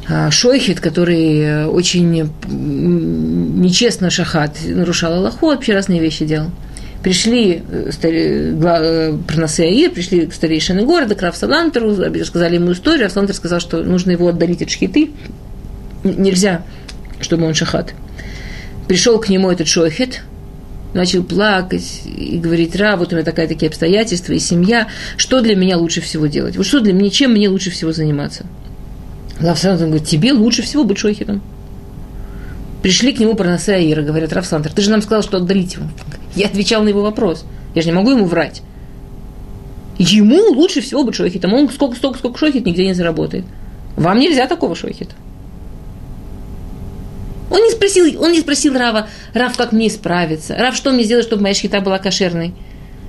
э, 0.07 0.29
шойхет, 0.29 0.79
который 0.79 1.39
э, 1.39 1.65
очень 1.65 2.31
нечестно 2.47 4.09
шахат, 4.09 4.57
нарушал 4.65 5.13
Аллаху, 5.13 5.47
вообще 5.47 5.73
разные 5.73 5.99
вещи 5.99 6.25
делал. 6.25 6.51
Пришли 7.01 7.63
э, 7.67 7.91
стари, 7.91 8.53
Аир, 9.63 9.91
пришли 9.91 10.27
к 10.27 10.33
старейшины 10.33 10.83
города, 10.83 11.15
к 11.15 11.21
Равсалантеру, 11.21 11.95
рассказали 11.95 12.55
ему 12.55 12.71
историю, 12.73 13.05
Равсалантер 13.05 13.35
сказал, 13.35 13.59
что 13.59 13.83
нужно 13.83 14.11
его 14.11 14.27
отдалить 14.27 14.61
от 14.61 14.69
шхиты, 14.69 15.11
нельзя, 16.03 16.63
чтобы 17.21 17.45
он 17.47 17.53
шахат. 17.53 17.93
Пришел 18.87 19.19
к 19.19 19.29
нему 19.29 19.49
этот 19.51 19.67
шойхет, 19.67 20.21
начал 20.97 21.23
плакать 21.23 22.01
и 22.05 22.37
говорить, 22.37 22.75
Ра, 22.75 22.97
вот 22.97 23.13
у 23.13 23.15
меня 23.15 23.23
такая 23.23 23.47
такие 23.47 23.69
обстоятельства 23.69 24.33
и 24.33 24.39
семья, 24.39 24.87
что 25.15 25.41
для 25.41 25.55
меня 25.55 25.77
лучше 25.77 26.01
всего 26.01 26.27
делать? 26.27 26.57
Вот 26.57 26.65
что 26.65 26.79
для 26.81 26.91
меня, 26.91 27.09
чем 27.09 27.31
мне 27.31 27.47
лучше 27.47 27.69
всего 27.69 27.93
заниматься? 27.93 28.45
Равсантер 29.39 29.85
говорит, 29.87 30.07
тебе 30.07 30.33
лучше 30.33 30.63
всего 30.63 30.83
быть 30.83 30.97
шойхетом. 30.97 31.41
Пришли 32.81 33.13
к 33.13 33.19
нему 33.19 33.35
проносы 33.35 33.69
Аира, 33.69 34.01
говорят, 34.01 34.33
Равсантер, 34.33 34.73
ты 34.73 34.81
же 34.81 34.91
нам 34.91 35.01
сказал, 35.01 35.23
что 35.23 35.37
отдалить 35.37 35.75
его. 35.75 35.85
Я 36.35 36.47
отвечал 36.47 36.83
на 36.83 36.89
его 36.89 37.01
вопрос. 37.01 37.45
Я 37.75 37.81
же 37.81 37.89
не 37.89 37.93
могу 37.93 38.11
ему 38.11 38.25
врать. 38.25 38.61
Ему 39.97 40.51
лучше 40.53 40.81
всего 40.81 41.03
быть 41.03 41.15
шойхетом. 41.15 41.53
Он 41.53 41.69
сколько, 41.69 41.95
сколько, 41.95 42.19
сколько 42.19 42.37
шойхет 42.37 42.65
нигде 42.65 42.85
не 42.85 42.93
заработает. 42.93 43.45
Вам 43.95 44.19
нельзя 44.19 44.47
такого 44.47 44.75
шойхета. 44.75 45.15
Он 47.49 47.61
не 47.61 47.71
спросил, 47.71 48.21
он 48.21 48.31
не 48.31 48.41
спросил 48.41 48.77
Рава, 48.77 49.07
Рав, 49.33 49.55
как 49.55 49.71
мне 49.71 49.89
справиться? 49.89 50.55
Рав, 50.55 50.75
что 50.75 50.91
мне 50.91 51.03
сделать, 51.03 51.25
чтобы 51.25 51.43
моя 51.43 51.53
шхита 51.53 51.79
была 51.79 51.97
кошерной? 51.97 52.53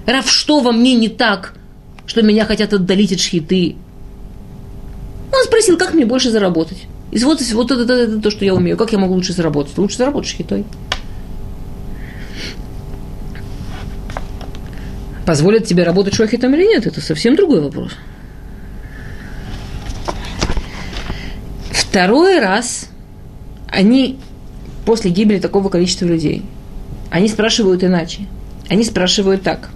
Рав, 0.06 0.30
что 0.30 0.60
во 0.60 0.72
мне 0.72 0.94
не 0.94 1.08
так, 1.08 1.54
что 2.06 2.22
меня 2.22 2.44
хотят 2.44 2.72
отдалить 2.72 3.12
от 3.12 3.20
шхиты? 3.20 3.76
Он 5.32 5.44
спросил, 5.44 5.76
как 5.76 5.94
мне 5.94 6.06
больше 6.06 6.30
заработать. 6.30 6.86
И 7.10 7.18
вот, 7.24 7.40
вот 7.52 7.70
это, 7.70 7.82
это, 7.82 7.92
это 7.94 8.20
то, 8.20 8.30
что 8.30 8.44
я 8.44 8.54
умею. 8.54 8.76
Как 8.76 8.92
я 8.92 8.98
могу 8.98 9.14
лучше 9.14 9.32
заработать? 9.32 9.76
Лучше 9.76 9.98
заработать 9.98 10.30
шхитой. 10.30 10.64
Позволят 15.26 15.66
тебе 15.66 15.82
работать 15.82 16.14
шохитом 16.14 16.54
или 16.54 16.64
нет, 16.64 16.86
это 16.86 17.02
совсем 17.02 17.36
другой 17.36 17.60
вопрос. 17.60 17.92
Второй 21.70 22.38
раз 22.38 22.88
они 23.68 24.18
после 24.88 25.10
гибели 25.10 25.38
такого 25.38 25.68
количества 25.68 26.06
людей, 26.06 26.42
они 27.10 27.28
спрашивают 27.28 27.84
иначе. 27.84 28.20
Они 28.70 28.84
спрашивают 28.84 29.42
так. 29.42 29.68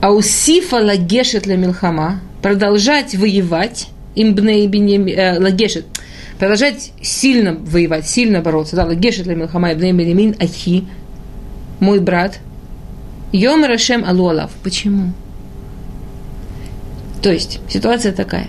Аусифа 0.00 0.78
лагешет 0.78 1.46
ла 1.46 1.54
милхама, 1.54 2.20
продолжать 2.42 3.14
воевать, 3.14 3.86
имбней 4.16 4.66
э, 5.12 5.38
лагешет, 5.38 5.86
продолжать 6.40 6.90
сильно 7.00 7.52
воевать, 7.52 8.08
сильно 8.08 8.40
бороться, 8.40 8.74
да, 8.74 8.84
лагешет 8.84 9.28
ла 9.28 9.34
милхама, 9.34 9.72
бенемин 9.74 10.34
ахи, 10.40 10.82
мой 11.78 12.00
брат, 12.00 12.40
Йом 13.30 13.64
Рашем 13.64 14.04
Алу 14.04 14.28
Алав. 14.28 14.50
Почему? 14.64 15.12
То 17.22 17.32
есть, 17.32 17.60
ситуация 17.68 18.10
такая. 18.10 18.48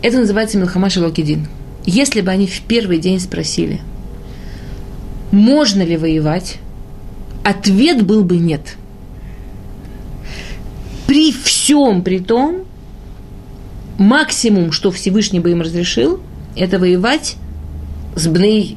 Это 0.00 0.16
называется 0.16 0.56
Милхама 0.56 0.88
Шалокидин. 0.88 1.48
Если 1.84 2.22
бы 2.22 2.30
они 2.30 2.46
в 2.46 2.62
первый 2.62 2.96
день 2.96 3.20
спросили– 3.20 3.82
можно 5.32 5.82
ли 5.82 5.96
воевать, 5.96 6.58
ответ 7.42 8.04
был 8.04 8.22
бы 8.22 8.36
нет. 8.36 8.76
При 11.06 11.32
всем 11.32 12.02
при 12.02 12.20
том, 12.20 12.64
максимум, 13.98 14.70
что 14.70 14.90
Всевышний 14.90 15.40
бы 15.40 15.50
им 15.50 15.62
разрешил, 15.62 16.20
это 16.54 16.78
воевать 16.78 17.36
с 18.14 18.28
Бней 18.28 18.76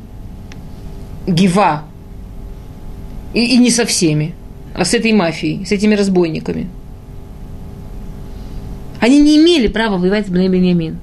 Гива. 1.28 1.84
И, 3.34 3.56
и 3.56 3.58
не 3.58 3.70
со 3.70 3.86
всеми, 3.86 4.34
а 4.74 4.86
с 4.86 4.94
этой 4.94 5.12
мафией, 5.12 5.66
с 5.66 5.72
этими 5.72 5.94
разбойниками. 5.94 6.70
Они 9.02 9.22
не 9.22 9.38
имели 9.38 9.68
права 9.68 9.98
воевать 9.98 10.28
с 10.28 10.30
Бней 10.30 10.48
Беньямин. 10.48 11.00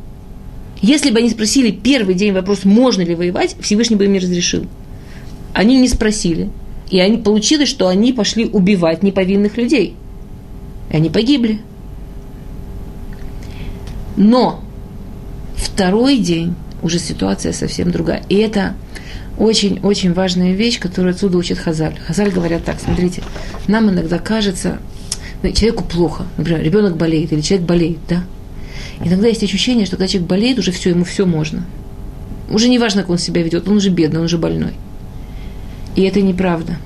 Если 0.81 1.11
бы 1.11 1.19
они 1.19 1.31
спросили 1.31 1.71
первый 1.71 2.15
день 2.15 2.33
вопрос, 2.33 2.65
можно 2.65 3.03
ли 3.03 3.15
воевать, 3.15 3.55
Всевышний 3.61 3.97
бы 3.97 4.07
им 4.07 4.13
не 4.15 4.19
разрешил. 4.19 4.67
Они 5.53 5.79
не 5.79 5.89
спросили. 5.89 6.51
И 6.91 7.01
они, 7.01 7.17
получилось, 7.19 7.69
что 7.69 7.89
они 7.89 8.13
пошли 8.13 8.47
убивать 8.47 9.03
неповинных 9.03 9.57
людей. 9.57 9.97
И 10.91 10.97
они 10.97 11.09
погибли. 11.09 11.61
Но 14.17 14.63
второй 15.57 16.19
день 16.19 16.55
уже 16.83 16.99
ситуация 16.99 17.53
совсем 17.53 17.91
другая. 17.91 18.23
И 18.29 18.35
это 18.37 18.75
очень-очень 19.39 20.13
важная 20.13 20.53
вещь, 20.53 20.79
которую 20.79 21.15
отсюда 21.15 21.39
учит 21.39 21.59
Хазаль. 21.59 21.99
Хазаль 22.07 22.31
говорят 22.31 22.65
так, 22.65 22.79
смотрите, 22.81 23.23
нам 23.69 23.89
иногда 23.91 24.19
кажется, 24.19 24.79
ну, 25.43 25.51
человеку 25.53 25.85
плохо, 25.85 26.27
например, 26.37 26.63
ребенок 26.63 26.97
болеет 26.97 27.33
или 27.33 27.41
человек 27.41 27.67
болеет, 27.67 27.99
да? 28.09 28.25
Иногда 29.05 29.29
есть 29.29 29.43
ощущение, 29.43 29.87
что 29.87 29.97
когда 29.97 30.09
человек 30.09 30.29
болеет, 30.29 30.59
уже 30.59 30.71
все, 30.71 30.91
ему 30.91 31.05
все 31.05 31.25
можно. 31.25 31.65
Уже 32.51 32.69
не 32.69 32.79
важно, 32.79 33.01
как 33.01 33.11
он 33.11 33.19
себя 33.19 33.43
ведет, 33.43 33.67
он 33.67 33.79
уже 33.79 33.89
бедный, 33.89 34.21
он 34.21 34.27
уже 34.27 34.39
больной. 34.39 34.75
И 35.95 36.03
это 36.03 36.21
неправда. 36.21 36.77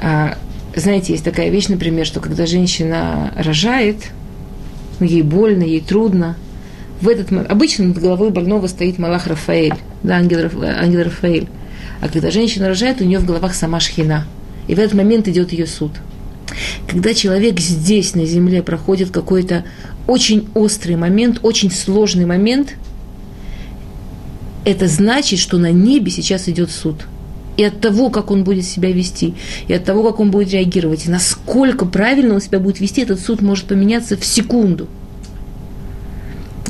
А, 0.00 0.36
знаете, 0.74 1.12
есть 1.12 1.24
такая 1.24 1.50
вещь, 1.50 1.68
например, 1.68 2.04
что 2.04 2.20
когда 2.20 2.46
женщина 2.46 3.32
рожает, 3.36 3.96
ну, 4.98 5.06
ей 5.06 5.22
больно, 5.22 5.62
ей 5.62 5.80
трудно, 5.80 6.36
в 7.00 7.08
этот 7.08 7.30
момент, 7.30 7.50
обычно 7.50 7.86
над 7.86 7.98
головой 7.98 8.30
больного 8.30 8.66
стоит 8.66 8.98
Малах 8.98 9.26
Рафаэль, 9.26 9.74
да, 10.02 10.16
ангел, 10.16 10.50
ангел 10.62 11.04
Рафаэль. 11.04 11.48
А 12.00 12.08
когда 12.08 12.30
женщина 12.30 12.68
рожает, 12.68 13.00
у 13.00 13.04
нее 13.04 13.18
в 13.18 13.26
головах 13.26 13.54
сама 13.54 13.78
шхина. 13.78 14.26
И 14.66 14.74
в 14.74 14.78
этот 14.78 14.94
момент 14.94 15.28
идет 15.28 15.52
ее 15.52 15.66
суд. 15.66 15.92
Когда 16.88 17.14
человек 17.14 17.60
здесь, 17.60 18.14
на 18.14 18.24
земле, 18.26 18.62
проходит 18.62 19.10
какой-то 19.10 19.64
очень 20.06 20.48
острый 20.54 20.96
момент, 20.96 21.40
очень 21.42 21.70
сложный 21.70 22.26
момент, 22.26 22.74
это 24.64 24.88
значит, 24.88 25.38
что 25.38 25.58
на 25.58 25.70
небе 25.70 26.10
сейчас 26.10 26.48
идет 26.48 26.70
суд– 26.70 27.06
и 27.56 27.64
от 27.64 27.80
того, 27.80 28.10
как 28.10 28.30
он 28.30 28.44
будет 28.44 28.64
себя 28.64 28.90
вести, 28.90 29.34
и 29.68 29.72
от 29.72 29.84
того, 29.84 30.02
как 30.02 30.20
он 30.20 30.30
будет 30.30 30.52
реагировать, 30.52 31.06
и 31.06 31.10
насколько 31.10 31.86
правильно 31.86 32.34
он 32.34 32.40
себя 32.40 32.58
будет 32.58 32.80
вести, 32.80 33.02
этот 33.02 33.20
суд 33.20 33.42
может 33.42 33.66
поменяться 33.66 34.16
в 34.16 34.24
секунду. 34.24 34.88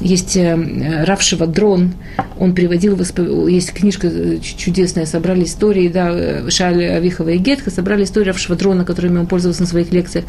Есть 0.01 0.37
э, 0.37 1.05
Рав 1.05 1.23
Шевадрон, 1.23 1.95
он 2.39 2.55
приводил, 2.55 2.99
есть 3.49 3.73
книжка 3.73 4.09
э, 4.09 4.39
чудесная, 4.41 5.07
собрали 5.07 5.45
истории, 5.45 5.89
да, 5.89 6.11
э, 6.13 6.51
Шаль 6.51 6.85
Авихова 6.85 7.31
и 7.31 7.39
Гетха, 7.39 7.71
собрали 7.71 8.05
историю 8.05 8.35
Рав 8.35 8.39
Шевадрона, 8.39 8.85
которыми 8.85 9.19
он 9.19 9.27
пользовался 9.27 9.63
на 9.63 9.67
своих 9.67 9.93
лекциях. 9.93 10.27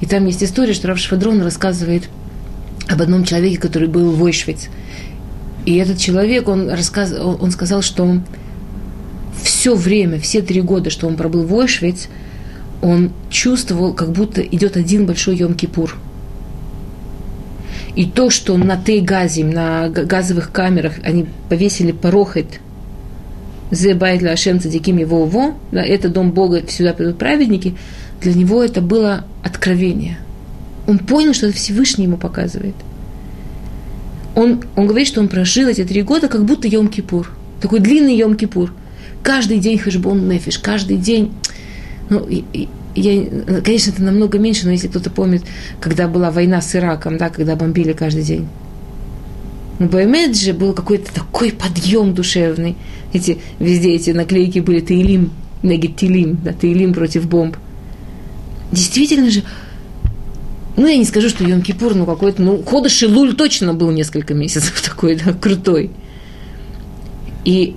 И 0.00 0.06
там 0.06 0.26
есть 0.26 0.42
история, 0.42 0.72
что 0.72 0.88
Рав 0.88 0.98
Шевадрон 0.98 1.42
рассказывает 1.42 2.08
об 2.88 3.00
одном 3.00 3.24
человеке, 3.24 3.58
который 3.58 3.86
был 3.86 4.10
в 4.10 4.22
Ойшвиц. 4.24 4.68
И 5.66 5.76
этот 5.76 5.98
человек, 5.98 6.48
он, 6.48 6.68
рассказ, 6.70 7.12
он 7.12 7.50
сказал, 7.52 7.82
что 7.82 8.18
все 9.42 9.74
время, 9.74 10.18
все 10.18 10.42
три 10.42 10.60
года, 10.60 10.90
что 10.90 11.06
он 11.06 11.16
пробыл 11.16 11.44
в 11.44 11.54
Ойшвиц, 11.54 12.08
он 12.80 13.12
чувствовал, 13.30 13.94
как 13.94 14.12
будто 14.12 14.42
идет 14.42 14.76
один 14.76 15.06
большой 15.06 15.36
Йом-Кипур. 15.36 15.90
И 17.94 18.06
то, 18.06 18.30
что 18.30 18.56
на 18.56 18.76
Тейгазим, 18.76 19.50
на 19.50 19.88
газовых 19.88 20.50
камерах, 20.50 20.94
они 21.04 21.26
повесили 21.48 21.92
порохет, 21.92 22.60
Зе 23.70 23.94
Байтля 23.94 24.32
Ашем 24.32 24.60
Цадиким 24.60 24.98
его 24.98 25.24
во, 25.24 25.54
да, 25.70 25.82
это 25.82 26.08
дом 26.08 26.32
Бога, 26.32 26.62
сюда 26.68 26.92
придут 26.92 27.18
праведники, 27.18 27.74
для 28.20 28.34
него 28.34 28.62
это 28.62 28.80
было 28.80 29.24
откровение. 29.42 30.18
Он 30.86 30.98
понял, 30.98 31.32
что 31.32 31.46
это 31.46 31.56
Всевышний 31.56 32.04
ему 32.04 32.16
показывает. 32.16 32.74
Он, 34.34 34.62
он 34.76 34.86
говорит, 34.86 35.08
что 35.08 35.20
он 35.20 35.28
прожил 35.28 35.68
эти 35.68 35.84
три 35.84 36.02
года, 36.02 36.28
как 36.28 36.44
будто 36.44 36.68
Йом-Кипур. 36.68 37.28
Такой 37.60 37.80
длинный 37.80 38.18
Йом-Кипур. 38.18 38.70
Каждый 39.22 39.58
день 39.58 39.78
хэшбон 39.78 40.28
нефиш, 40.28 40.58
каждый 40.58 40.96
день. 40.96 41.32
Ну, 42.10 42.26
я, 42.94 43.26
конечно, 43.64 43.90
это 43.90 44.02
намного 44.02 44.38
меньше, 44.38 44.66
но 44.66 44.72
если 44.72 44.88
кто-то 44.88 45.10
помнит, 45.10 45.42
когда 45.80 46.08
была 46.08 46.30
война 46.30 46.60
с 46.60 46.74
Ираком, 46.74 47.18
да, 47.18 47.30
когда 47.30 47.56
бомбили 47.56 47.92
каждый 47.92 48.22
день. 48.22 48.48
Ну, 49.78 49.88
Баймед 49.88 50.36
же 50.36 50.52
был 50.52 50.74
какой-то 50.74 51.12
такой 51.12 51.52
подъем 51.52 52.14
душевный. 52.14 52.76
Эти, 53.12 53.38
везде 53.58 53.94
эти 53.94 54.10
наклейки 54.10 54.58
были 54.58 54.80
Таилим, 54.80 55.32
Негит 55.62 55.96
Тилим, 55.96 56.38
да, 56.42 56.52
Таилим 56.52 56.92
против 56.92 57.26
бомб. 57.28 57.56
Действительно 58.70 59.30
же, 59.30 59.42
ну, 60.76 60.86
я 60.86 60.96
не 60.96 61.04
скажу, 61.04 61.28
что 61.28 61.44
Йом 61.44 61.62
Кипур, 61.62 61.94
ну, 61.94 62.06
какой-то, 62.06 62.42
ну, 62.42 62.62
Хода 62.62 62.88
Шилуль 62.88 63.34
точно 63.34 63.74
был 63.74 63.90
несколько 63.90 64.34
месяцев 64.34 64.80
такой, 64.84 65.16
да, 65.16 65.32
крутой. 65.32 65.90
И 67.44 67.76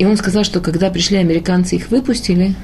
и 0.00 0.04
он 0.06 0.16
сказал, 0.16 0.44
что 0.44 0.60
когда 0.60 0.88
пришли 0.88 1.18
американцы, 1.18 1.76
их 1.76 1.90
выпустили, 1.90 2.54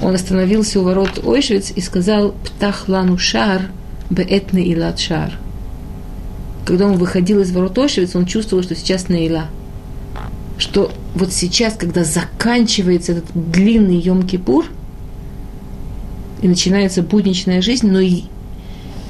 он 0.00 0.14
остановился 0.14 0.80
у 0.80 0.82
ворот 0.82 1.22
Ойшвиц 1.22 1.72
и 1.76 1.82
сказал 1.82 2.32
«Птах 2.32 2.88
лану 2.88 3.18
шар 3.18 3.68
беэтне 4.08 4.72
илат 4.72 4.98
шар». 4.98 5.38
Когда 6.64 6.86
он 6.86 6.96
выходил 6.96 7.42
из 7.42 7.52
ворот 7.52 7.76
Ойшвиц, 7.76 8.16
он 8.16 8.24
чувствовал, 8.24 8.62
что 8.62 8.74
сейчас 8.74 9.10
Наила. 9.10 9.48
Что 10.56 10.90
вот 11.14 11.30
сейчас, 11.30 11.74
когда 11.74 12.04
заканчивается 12.04 13.12
этот 13.12 13.26
длинный 13.34 14.00
Йом-Кипур, 14.00 14.64
и 16.40 16.48
начинается 16.48 17.02
будничная 17.02 17.60
жизнь, 17.60 17.86
но 17.86 18.00
и, 18.00 18.22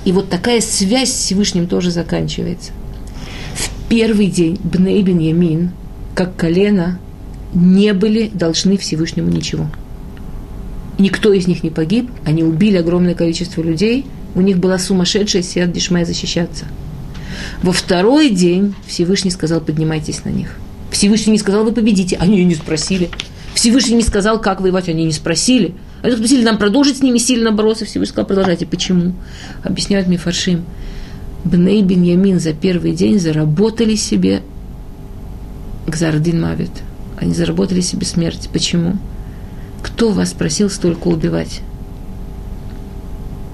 и 0.04 0.10
вот 0.10 0.30
такая 0.30 0.60
связь 0.60 1.12
с 1.12 1.26
Всевышним 1.26 1.68
тоже 1.68 1.92
заканчивается. 1.92 2.72
В 3.54 3.70
первый 3.88 4.26
день 4.26 4.58
Бней 4.64 5.00
Беньямин, 5.00 5.70
как 6.16 6.34
колено, 6.34 6.98
не 7.55 7.92
были 7.92 8.30
должны 8.32 8.76
Всевышнему 8.76 9.30
ничего. 9.30 9.68
Никто 10.98 11.32
из 11.32 11.46
них 11.46 11.62
не 11.62 11.70
погиб, 11.70 12.11
они 12.24 12.44
убили 12.44 12.76
огромное 12.76 13.14
количество 13.14 13.62
людей, 13.62 14.07
у 14.34 14.40
них 14.40 14.59
была 14.59 14.78
сумасшедшая 14.78 15.42
сия 15.42 15.66
Дишмай 15.66 16.05
защищаться. 16.05 16.66
Во 17.62 17.72
второй 17.72 18.30
день 18.30 18.74
Всевышний 18.86 19.30
сказал, 19.30 19.61
поднимайтесь 19.61 20.24
на 20.24 20.30
них. 20.30 20.57
Всевышний 20.90 21.32
не 21.32 21.38
сказал, 21.38 21.64
вы 21.64 21.72
победите, 21.72 22.16
они 22.16 22.44
не 22.44 22.55
спросили. 22.55 23.11
Всевышний 23.55 23.96
не 23.96 24.02
сказал, 24.02 24.40
как 24.40 24.61
воевать, 24.61 24.88
они 24.88 25.05
не 25.05 25.12
спросили. 25.12 25.74
Они 26.02 26.14
спросили, 26.14 26.44
нам 26.44 26.59
продолжить 26.59 26.98
с 26.98 27.02
ними 27.02 27.18
сильно 27.18 27.50
бороться. 27.50 27.84
Всевышний 27.84 28.12
сказал, 28.12 28.26
продолжайте. 28.26 28.66
Почему? 28.66 29.14
Объясняют 29.62 30.07
Мифаршим. 30.07 30.64
Бней 31.44 31.82
Беньямин 31.82 32.40
за 32.40 32.52
первый 32.52 32.92
день 32.92 33.18
заработали 33.18 33.96
себе 33.96 34.42
Гзардин 35.86 36.40
Мавит– 36.40 36.70
они 37.24 37.34
заработали 37.34 37.80
себе 37.80 38.04
смерть. 38.06 38.50
Почему? 38.52 38.98
Кто 39.82 40.10
вас 40.10 40.32
просил 40.32 40.68
столько 40.68 41.08
убивать? 41.08 41.62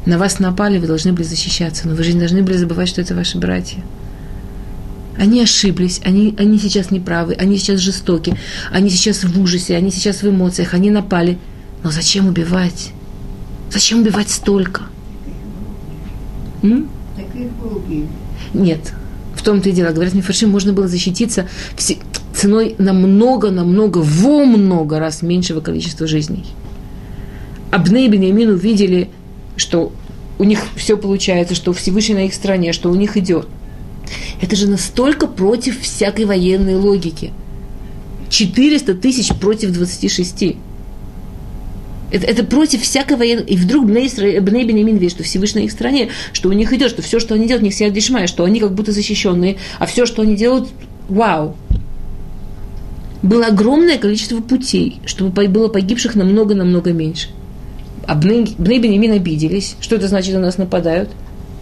На 0.06 0.18
вас 0.18 0.40
напали, 0.40 0.78
вы 0.78 0.88
должны 0.88 1.12
были 1.12 1.22
защищаться, 1.22 1.86
но 1.86 1.94
вы 1.94 2.02
же 2.02 2.12
не 2.12 2.18
должны 2.18 2.42
были 2.42 2.56
забывать, 2.56 2.88
что 2.88 3.00
это 3.00 3.14
ваши 3.14 3.38
братья. 3.38 3.82
Они 5.16 5.40
ошиблись, 5.40 6.00
они, 6.04 6.34
они 6.38 6.58
сейчас 6.58 6.90
неправы, 6.90 7.34
они 7.34 7.58
сейчас 7.58 7.80
жестоки, 7.80 8.36
они 8.72 8.90
сейчас 8.90 9.22
в 9.22 9.40
ужасе, 9.40 9.76
они 9.76 9.90
сейчас 9.90 10.22
в 10.22 10.28
эмоциях, 10.28 10.74
они 10.74 10.90
напали. 10.90 11.38
Но 11.84 11.90
зачем 11.90 12.26
убивать? 12.26 12.90
Зачем 13.70 14.00
убивать 14.00 14.30
столько? 14.30 14.82
М? 16.62 16.88
Нет, 18.52 18.92
в 19.36 19.42
том-то 19.42 19.68
и 19.68 19.72
дело. 19.72 19.92
Говорят, 19.92 20.14
Мифаршим 20.14 20.50
можно 20.50 20.72
было 20.72 20.88
защититься 20.88 21.46
ценой 22.41 22.74
намного-намного, 22.78 23.99
во 23.99 24.45
много 24.47 24.99
раз 24.99 25.20
меньшего 25.20 25.61
количества 25.61 26.07
жизней. 26.07 26.47
Абней 27.70 28.07
и 28.07 28.09
Беньямин 28.09 28.49
увидели, 28.49 29.11
что 29.57 29.93
у 30.38 30.45
них 30.45 30.61
все 30.74 30.97
получается, 30.97 31.55
что 31.55 31.74
Всевышний 31.74 32.14
на 32.14 32.24
их 32.24 32.32
стороне, 32.32 32.72
что 32.72 32.91
у 32.91 32.95
них 32.95 33.18
идет. 33.18 33.47
Это 34.41 34.57
же 34.57 34.68
настолько 34.68 35.26
против 35.26 35.82
всякой 35.82 36.24
военной 36.24 36.76
логики. 36.76 37.30
400 38.30 38.95
тысяч 38.95 39.28
против 39.34 39.72
26. 39.72 40.57
Это, 42.11 42.26
это 42.26 42.43
против 42.43 42.80
всякой 42.80 43.18
военной... 43.18 43.45
И 43.45 43.57
вдруг 43.57 43.84
Бней 43.84 44.09
Бенемин 44.09 44.97
видит, 44.97 45.12
что 45.12 45.24
Всевышний 45.24 45.61
на 45.61 45.64
их 45.66 45.72
стороне, 45.72 46.09
что 46.32 46.49
у 46.49 46.53
них 46.53 46.72
идет, 46.72 46.91
что 46.91 47.03
все, 47.03 47.20
что 47.20 47.34
они 47.34 47.47
делают, 47.47 47.62
у 47.62 47.66
них 47.66 47.74
сидят 47.74 47.93
дешмая, 47.93 48.26
что 48.26 48.45
они 48.45 48.61
как 48.61 48.72
будто 48.72 48.93
защищенные, 48.93 49.59
а 49.78 49.84
все, 49.84 50.07
что 50.07 50.22
они 50.22 50.36
делают, 50.36 50.70
вау, 51.11 51.55
было 53.22 53.46
огромное 53.46 53.98
количество 53.98 54.40
путей, 54.40 55.00
чтобы 55.04 55.48
было 55.48 55.68
погибших 55.68 56.14
намного-намного 56.14 56.92
меньше. 56.92 57.28
А 58.06 58.14
Бней 58.14 58.56
Бенемин 58.58 59.12
обиделись. 59.12 59.76
Что 59.80 59.96
это 59.96 60.08
значит, 60.08 60.34
на 60.34 60.40
нас 60.40 60.58
нападают? 60.58 61.10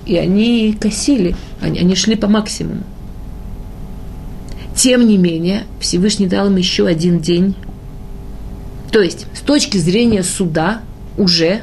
И 0.06 0.16
они 0.16 0.76
косили, 0.80 1.34
они, 1.60 1.80
они 1.80 1.94
шли 1.94 2.14
по 2.14 2.28
максимуму. 2.28 2.84
Тем 4.74 5.06
не 5.08 5.18
менее, 5.18 5.64
Всевышний 5.80 6.26
дал 6.26 6.46
им 6.46 6.56
еще 6.56 6.86
один 6.86 7.18
день. 7.18 7.54
То 8.92 9.00
есть, 9.00 9.26
с 9.34 9.40
точки 9.40 9.76
зрения 9.76 10.22
суда, 10.22 10.82
уже 11.18 11.62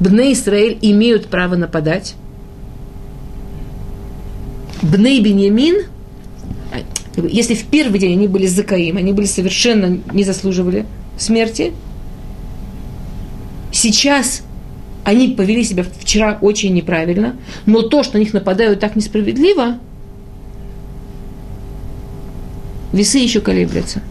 Бней 0.00 0.32
Израиль 0.32 0.78
имеют 0.80 1.26
право 1.26 1.56
нападать. 1.56 2.14
Бней 4.82 5.20
Беньямин 5.20 5.84
если 7.16 7.54
в 7.54 7.64
первый 7.64 8.00
день 8.00 8.12
они 8.12 8.28
были 8.28 8.46
закаим, 8.46 8.96
они 8.96 9.12
были 9.12 9.26
совершенно 9.26 9.98
не 10.12 10.24
заслуживали 10.24 10.86
смерти, 11.18 11.72
сейчас 13.72 14.42
они 15.04 15.28
повели 15.28 15.62
себя 15.64 15.84
вчера 15.84 16.38
очень 16.40 16.72
неправильно, 16.74 17.36
но 17.66 17.82
то, 17.82 18.02
что 18.02 18.16
на 18.16 18.20
них 18.20 18.32
нападают 18.32 18.80
так 18.80 18.96
несправедливо, 18.96 19.78
весы 22.92 23.18
еще 23.18 23.40
колеблются. 23.40 24.02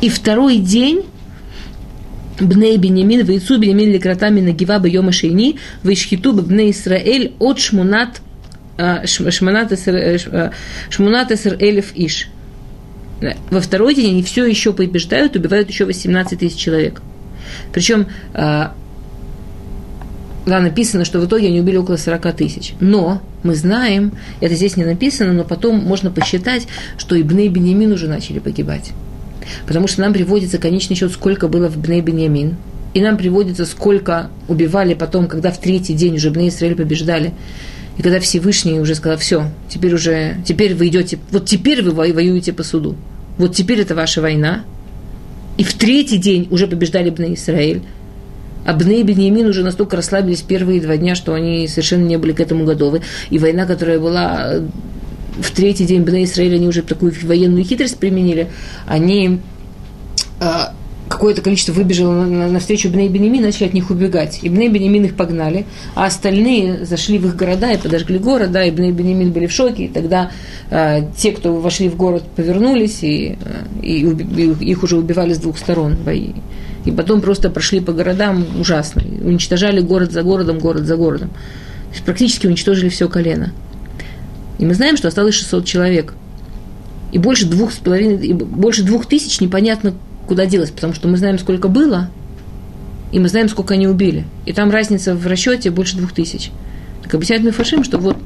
И 0.00 0.08
второй 0.08 0.58
день 0.58 1.02
Бней 2.40 2.76
Бенемин, 2.78 3.24
Вейцу 3.24 3.58
Бенемин 3.58 3.92
Лекратами 3.92 4.40
Нагива 4.40 4.78
Бьома 4.78 5.12
Шейни, 5.12 5.56
Вейшхиту 5.82 6.32
Бней 6.32 6.72
Исраэль 6.72 7.34
от 7.38 7.60
Шмунат 7.60 8.20
Шмунатесер 8.76 9.94
э, 9.94 10.18
э, 10.30 11.56
Элев 11.60 11.92
Иш. 11.94 12.28
Во 13.50 13.60
второй 13.60 13.94
день 13.94 14.10
они 14.10 14.22
все 14.22 14.44
еще 14.44 14.72
побеждают, 14.72 15.36
убивают 15.36 15.68
еще 15.68 15.84
18 15.84 16.38
тысяч 16.38 16.56
человек. 16.56 17.00
Причем 17.72 18.08
да, 20.46 20.60
написано, 20.60 21.04
что 21.04 21.20
в 21.20 21.26
итоге 21.26 21.48
они 21.48 21.60
убили 21.60 21.76
около 21.76 21.96
40 21.96 22.36
тысяч. 22.36 22.74
Но 22.80 23.22
мы 23.42 23.54
знаем, 23.54 24.12
это 24.40 24.54
здесь 24.54 24.76
не 24.76 24.84
написано, 24.84 25.32
но 25.32 25.44
потом 25.44 25.76
можно 25.76 26.10
посчитать, 26.10 26.66
что 26.98 27.14
и 27.14 27.22
Бней 27.22 27.48
Беньямин 27.48 27.92
уже 27.92 28.08
начали 28.08 28.40
погибать. 28.40 28.92
Потому 29.66 29.88
что 29.88 30.02
нам 30.02 30.12
приводится 30.12 30.58
конечный 30.58 30.96
счет, 30.96 31.12
сколько 31.12 31.48
было 31.48 31.68
в 31.68 31.78
Бней 31.78 32.00
Беньямин. 32.00 32.56
И 32.92 33.00
нам 33.00 33.16
приводится, 33.16 33.64
сколько 33.64 34.30
убивали 34.46 34.94
потом, 34.94 35.26
когда 35.26 35.50
в 35.50 35.58
третий 35.58 35.94
день 35.94 36.16
уже 36.16 36.30
Бней 36.30 36.50
Израиль 36.50 36.76
побеждали. 36.76 37.32
И 37.96 38.02
когда 38.02 38.18
Всевышний 38.20 38.80
уже 38.80 38.94
сказал, 38.94 39.18
все, 39.18 39.50
теперь 39.68 39.94
уже, 39.94 40.38
теперь 40.44 40.74
вы 40.74 40.88
идете, 40.88 41.18
вот 41.30 41.46
теперь 41.46 41.82
вы 41.82 41.92
воюете 41.92 42.52
по 42.52 42.62
суду. 42.62 42.96
Вот 43.38 43.54
теперь 43.54 43.80
это 43.80 43.94
ваша 43.94 44.20
война. 44.20 44.64
И 45.56 45.64
в 45.64 45.74
третий 45.74 46.18
день 46.18 46.48
уже 46.50 46.66
побеждали 46.66 47.10
Бне 47.10 47.34
Израиль. 47.34 47.82
А 48.64 48.72
Бне 48.72 49.00
и 49.00 49.02
Беньямин 49.02 49.46
уже 49.46 49.62
настолько 49.62 49.96
расслабились 49.96 50.42
первые 50.42 50.80
два 50.80 50.96
дня, 50.96 51.14
что 51.14 51.34
они 51.34 51.68
совершенно 51.68 52.04
не 52.04 52.16
были 52.16 52.32
к 52.32 52.40
этому 52.40 52.64
готовы. 52.64 53.02
И 53.30 53.38
война, 53.38 53.66
которая 53.66 54.00
была 54.00 54.54
в 55.38 55.50
третий 55.52 55.84
день 55.84 56.02
Бне 56.02 56.24
Израиля, 56.24 56.56
они 56.56 56.66
уже 56.66 56.82
такую 56.82 57.12
военную 57.22 57.64
хитрость 57.64 57.98
применили. 57.98 58.48
Они 58.86 59.40
а, 60.40 60.74
какое-то 61.14 61.42
количество 61.42 61.72
выбежало 61.72 62.24
на, 62.24 62.48
на, 62.48 62.58
встречу 62.58 62.90
Бней 62.90 63.08
Бенемин, 63.08 63.42
начали 63.42 63.68
от 63.68 63.74
них 63.74 63.90
убегать. 63.90 64.40
И 64.42 64.48
Бней 64.48 64.68
Бенемин 64.68 65.04
их 65.04 65.16
погнали, 65.16 65.64
а 65.94 66.06
остальные 66.06 66.84
зашли 66.84 67.18
в 67.18 67.26
их 67.26 67.36
города 67.36 67.72
и 67.72 67.78
подожгли 67.78 68.18
город, 68.18 68.52
да, 68.52 68.64
и 68.64 68.70
Бней 68.70 68.92
Бенемин 68.92 69.32
были 69.32 69.46
в 69.46 69.52
шоке, 69.52 69.84
и 69.84 69.88
тогда 69.88 70.30
э, 70.70 71.02
те, 71.16 71.32
кто 71.32 71.54
вошли 71.54 71.88
в 71.88 71.96
город, 71.96 72.24
повернулись, 72.36 73.02
и, 73.02 73.38
и, 73.82 74.00
и 74.00 74.70
их 74.70 74.82
уже 74.82 74.96
убивали 74.96 75.32
с 75.32 75.38
двух 75.38 75.58
сторон 75.58 75.96
бои. 75.96 76.32
И 76.84 76.90
потом 76.90 77.20
просто 77.20 77.48
прошли 77.48 77.80
по 77.80 77.92
городам 77.92 78.44
ужасно, 78.60 79.02
уничтожали 79.02 79.80
город 79.80 80.12
за 80.12 80.22
городом, 80.22 80.58
город 80.58 80.84
за 80.84 80.96
городом. 80.96 81.30
То 81.30 81.94
есть 81.94 82.04
практически 82.04 82.46
уничтожили 82.46 82.88
все 82.88 83.08
колено. 83.08 83.52
И 84.58 84.66
мы 84.66 84.74
знаем, 84.74 84.96
что 84.96 85.08
осталось 85.08 85.34
600 85.34 85.64
человек. 85.64 86.14
И 87.12 87.18
больше 87.18 87.46
двух 87.46 87.72
с 87.72 87.76
половиной, 87.76 88.26
и 88.26 88.32
больше 88.32 88.82
двух 88.82 89.06
тысяч 89.06 89.40
непонятно 89.40 89.94
куда 90.26 90.46
делось, 90.46 90.70
потому 90.70 90.92
что 90.92 91.08
мы 91.08 91.16
знаем, 91.16 91.38
сколько 91.38 91.68
было, 91.68 92.10
и 93.12 93.18
мы 93.18 93.28
знаем, 93.28 93.48
сколько 93.48 93.74
они 93.74 93.86
убили. 93.86 94.24
И 94.46 94.52
там 94.52 94.70
разница 94.70 95.14
в 95.14 95.26
расчете 95.26 95.70
больше 95.70 95.96
двух 95.96 96.12
тысяч. 96.12 96.50
Так 97.02 97.14
объясняет 97.14 97.44
Мефашим, 97.44 97.84
что 97.84 97.98
вот 97.98 98.16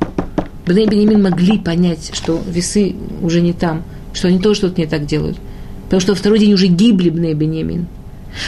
Бней 0.66 0.86
Бенемин 0.86 1.22
могли 1.22 1.59
понять, 1.59 2.11
что 2.14 2.42
весы 2.46 2.94
уже 3.22 3.40
не 3.40 3.53
там, 3.53 3.84
что 4.12 4.28
они 4.28 4.38
тоже 4.38 4.61
что-то 4.61 4.80
не 4.80 4.86
так 4.86 5.07
делают. 5.07 5.38
Потому 5.84 6.01
что 6.01 6.12
во 6.12 6.16
второй 6.16 6.38
день 6.38 6.53
уже 6.53 6.66
гибли 6.66 7.11
Бней 7.11 7.34
Бенемин. 7.34 7.86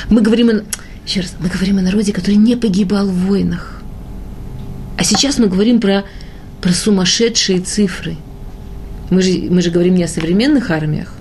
Мы 0.08 0.20
говорим 0.20 0.50
о, 0.50 0.62
еще 1.06 1.20
раз, 1.20 1.34
мы 1.40 1.48
говорим 1.48 1.78
о 1.78 1.82
народе, 1.82 2.12
который 2.12 2.36
не 2.36 2.56
погибал 2.56 3.06
в 3.06 3.26
войнах. 3.26 3.82
А 4.98 5.04
сейчас 5.04 5.38
мы 5.38 5.46
говорим 5.46 5.80
про, 5.80 6.04
про 6.60 6.72
сумасшедшие 6.72 7.60
цифры. 7.60 8.16
Мы 9.08 9.22
же, 9.22 9.48
мы 9.50 9.62
же 9.62 9.70
говорим 9.70 9.94
не 9.94 10.04
о 10.04 10.08
современных 10.08 10.70
армиях, 10.70 11.14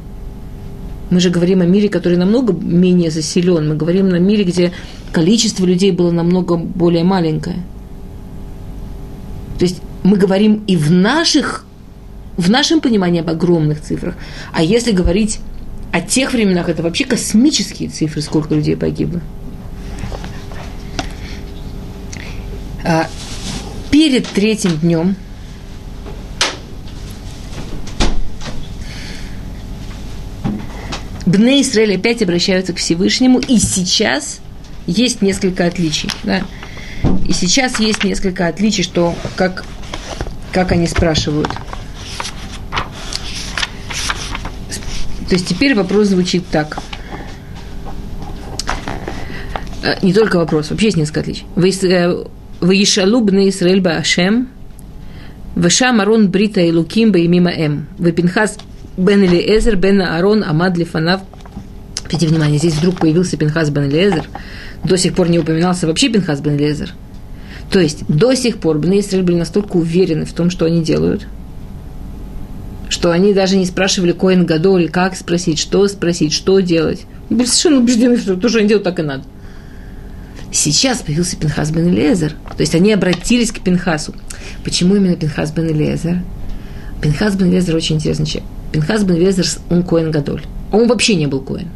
мы 1.09 1.19
же 1.19 1.29
говорим 1.29 1.61
о 1.61 1.65
мире, 1.65 1.89
который 1.89 2.17
намного 2.17 2.53
менее 2.53 3.09
заселен. 3.09 3.67
Мы 3.67 3.75
говорим 3.75 4.13
о 4.13 4.19
мире, 4.19 4.43
где 4.43 4.71
количество 5.11 5.65
людей 5.65 5.91
было 5.91 6.11
намного 6.11 6.55
более 6.57 7.03
маленькое. 7.03 7.57
То 9.57 9.65
есть 9.65 9.81
мы 10.03 10.17
говорим 10.17 10.63
и 10.67 10.77
в 10.77 10.91
наших, 10.91 11.65
в 12.37 12.49
нашем 12.49 12.79
понимании 12.79 13.21
об 13.21 13.29
огромных 13.29 13.81
цифрах. 13.81 14.15
А 14.53 14.61
если 14.63 14.91
говорить 14.91 15.39
о 15.91 16.01
тех 16.01 16.33
временах, 16.33 16.69
это 16.69 16.83
вообще 16.83 17.05
космические 17.05 17.89
цифры, 17.89 18.21
сколько 18.21 18.53
людей 18.53 18.77
погибло. 18.77 19.21
А 22.85 23.07
перед 23.91 24.27
третьим 24.27 24.77
днем– 24.77 25.15
Бне 31.29 31.61
Израиль 31.61 31.95
опять 31.95 32.23
обращаются 32.23 32.73
к 32.73 32.77
Всевышнему, 32.77 33.37
и 33.37 33.59
сейчас 33.59 34.39
есть 34.87 35.21
несколько 35.21 35.67
отличий. 35.67 36.09
Да? 36.23 36.41
И 37.27 37.33
сейчас 37.33 37.79
есть 37.79 38.03
несколько 38.03 38.47
отличий, 38.47 38.83
что 38.83 39.13
как, 39.35 39.63
как 40.51 40.71
они 40.71 40.87
спрашивают. 40.87 41.47
То 45.29 45.35
есть 45.35 45.47
теперь 45.47 45.75
вопрос 45.75 46.07
звучит 46.07 46.47
так. 46.49 46.79
Э, 49.83 49.97
не 50.01 50.13
только 50.13 50.37
вопрос, 50.37 50.71
вообще 50.71 50.87
есть 50.87 50.97
несколько 50.97 51.19
отличий. 51.19 51.45
Ваишалу 52.59 53.21
бне 53.21 53.49
Исраэль 53.49 53.81
баашем, 53.81 54.49
Вешам 55.55 56.01
Арон 56.01 56.29
Брита 56.29 56.61
и 56.61 56.71
Луким 56.71 57.11
Баимима 57.11 57.51
Эм. 57.51 57.87
Вепинхас 57.99 58.57
Бен 58.99 59.23
Элиэзер, 59.23 59.77
Бен 59.77 60.01
Аарон, 60.01 60.43
Амад 60.43 60.77
Лифанав. 60.77 61.21
Обратите 61.99 62.27
внимание, 62.27 62.59
здесь 62.59 62.73
вдруг 62.73 62.99
появился 62.99 63.37
Пинхас 63.37 63.69
Бен 63.69 63.89
Элиэзер. 63.89 64.25
До 64.83 64.97
сих 64.97 65.13
пор 65.15 65.29
не 65.29 65.39
упоминался 65.39 65.87
вообще 65.87 66.09
Пинхас 66.09 66.41
Бен 66.41 66.57
Элиэзер. 66.57 66.93
То 67.71 67.79
есть 67.79 68.05
до 68.09 68.33
сих 68.33 68.57
пор 68.57 68.77
Бен 68.77 68.99
Израиль 68.99 69.23
были 69.23 69.37
настолько 69.37 69.77
уверены 69.77 70.25
в 70.25 70.33
том, 70.33 70.49
что 70.49 70.65
они 70.65 70.83
делают, 70.83 71.27
что 72.89 73.11
они 73.11 73.33
даже 73.33 73.55
не 73.55 73.65
спрашивали 73.65 74.11
Коин 74.11 74.45
Гадоли, 74.45 74.87
как 74.87 75.15
спросить, 75.15 75.59
что 75.59 75.87
спросить, 75.87 76.33
что 76.33 76.59
делать. 76.59 77.05
Были 77.29 77.45
совершенно 77.45 77.77
убеждены, 77.77 78.17
что 78.17 78.35
то, 78.35 78.49
что 78.49 78.59
они 78.59 78.67
делают, 78.67 78.83
так 78.83 78.99
и 78.99 79.03
надо. 79.03 79.23
Сейчас 80.51 80.97
появился 80.97 81.37
Пинхас 81.37 81.71
бен 81.71 81.87
Элезер. 81.87 82.33
То 82.49 82.61
есть 82.61 82.75
они 82.75 82.91
обратились 82.91 83.51
к 83.51 83.61
Пинхасу. 83.61 84.13
Почему 84.65 84.95
именно 84.97 85.15
Пинхас 85.15 85.51
бен 85.51 85.67
Элезер? 85.67 86.17
Пинхас 87.01 87.35
бен 87.35 87.49
Элезер 87.49 87.77
очень 87.77 87.95
интересный 87.95 88.25
человек. 88.25 88.49
Пинхас 88.71 89.03
бен 89.03 89.15
Везер, 89.15 89.45
он 89.69 89.83
Коэн 89.83 90.11
Гадоль. 90.11 90.43
Он 90.71 90.87
вообще 90.87 91.15
не 91.15 91.27
был 91.27 91.41
Коэн. 91.41 91.67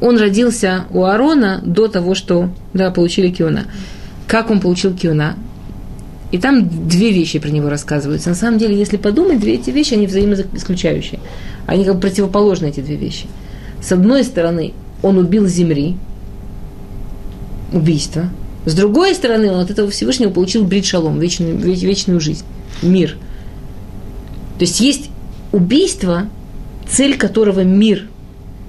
Он 0.00 0.18
родился 0.18 0.84
у 0.90 1.04
Аарона 1.04 1.60
до 1.64 1.88
того, 1.88 2.14
что 2.14 2.50
да, 2.72 2.90
получили 2.90 3.28
Киона. 3.28 3.66
Как 4.26 4.50
он 4.50 4.60
получил 4.60 4.94
Киона? 4.94 5.36
И 6.32 6.38
там 6.38 6.88
две 6.88 7.10
вещи 7.10 7.38
про 7.38 7.50
него 7.50 7.68
рассказываются. 7.68 8.30
На 8.30 8.36
самом 8.36 8.58
деле, 8.58 8.78
если 8.78 8.96
подумать, 8.96 9.40
две 9.40 9.54
эти 9.54 9.70
вещи, 9.70 9.94
они 9.94 10.06
взаимоисключающие. 10.06 11.20
Они 11.66 11.84
как 11.84 11.96
бы 11.96 12.00
противоположны, 12.00 12.66
эти 12.66 12.80
две 12.80 12.96
вещи. 12.96 13.26
С 13.82 13.92
одной 13.92 14.24
стороны, 14.24 14.72
он 15.02 15.18
убил 15.18 15.46
земли, 15.46 15.96
убийство. 17.72 18.30
С 18.64 18.74
другой 18.74 19.14
стороны, 19.14 19.50
он 19.50 19.60
от 19.60 19.70
этого 19.70 19.90
Всевышнего 19.90 20.30
получил 20.30 20.64
брит 20.64 20.84
шалом, 20.84 21.18
вечную, 21.18 21.56
вечную 21.58 22.20
жизнь, 22.20 22.44
мир. 22.82 23.16
То 24.58 24.64
есть 24.64 24.80
есть 24.80 25.09
убийство, 25.52 26.26
цель 26.88 27.16
которого 27.16 27.60
мир. 27.60 28.08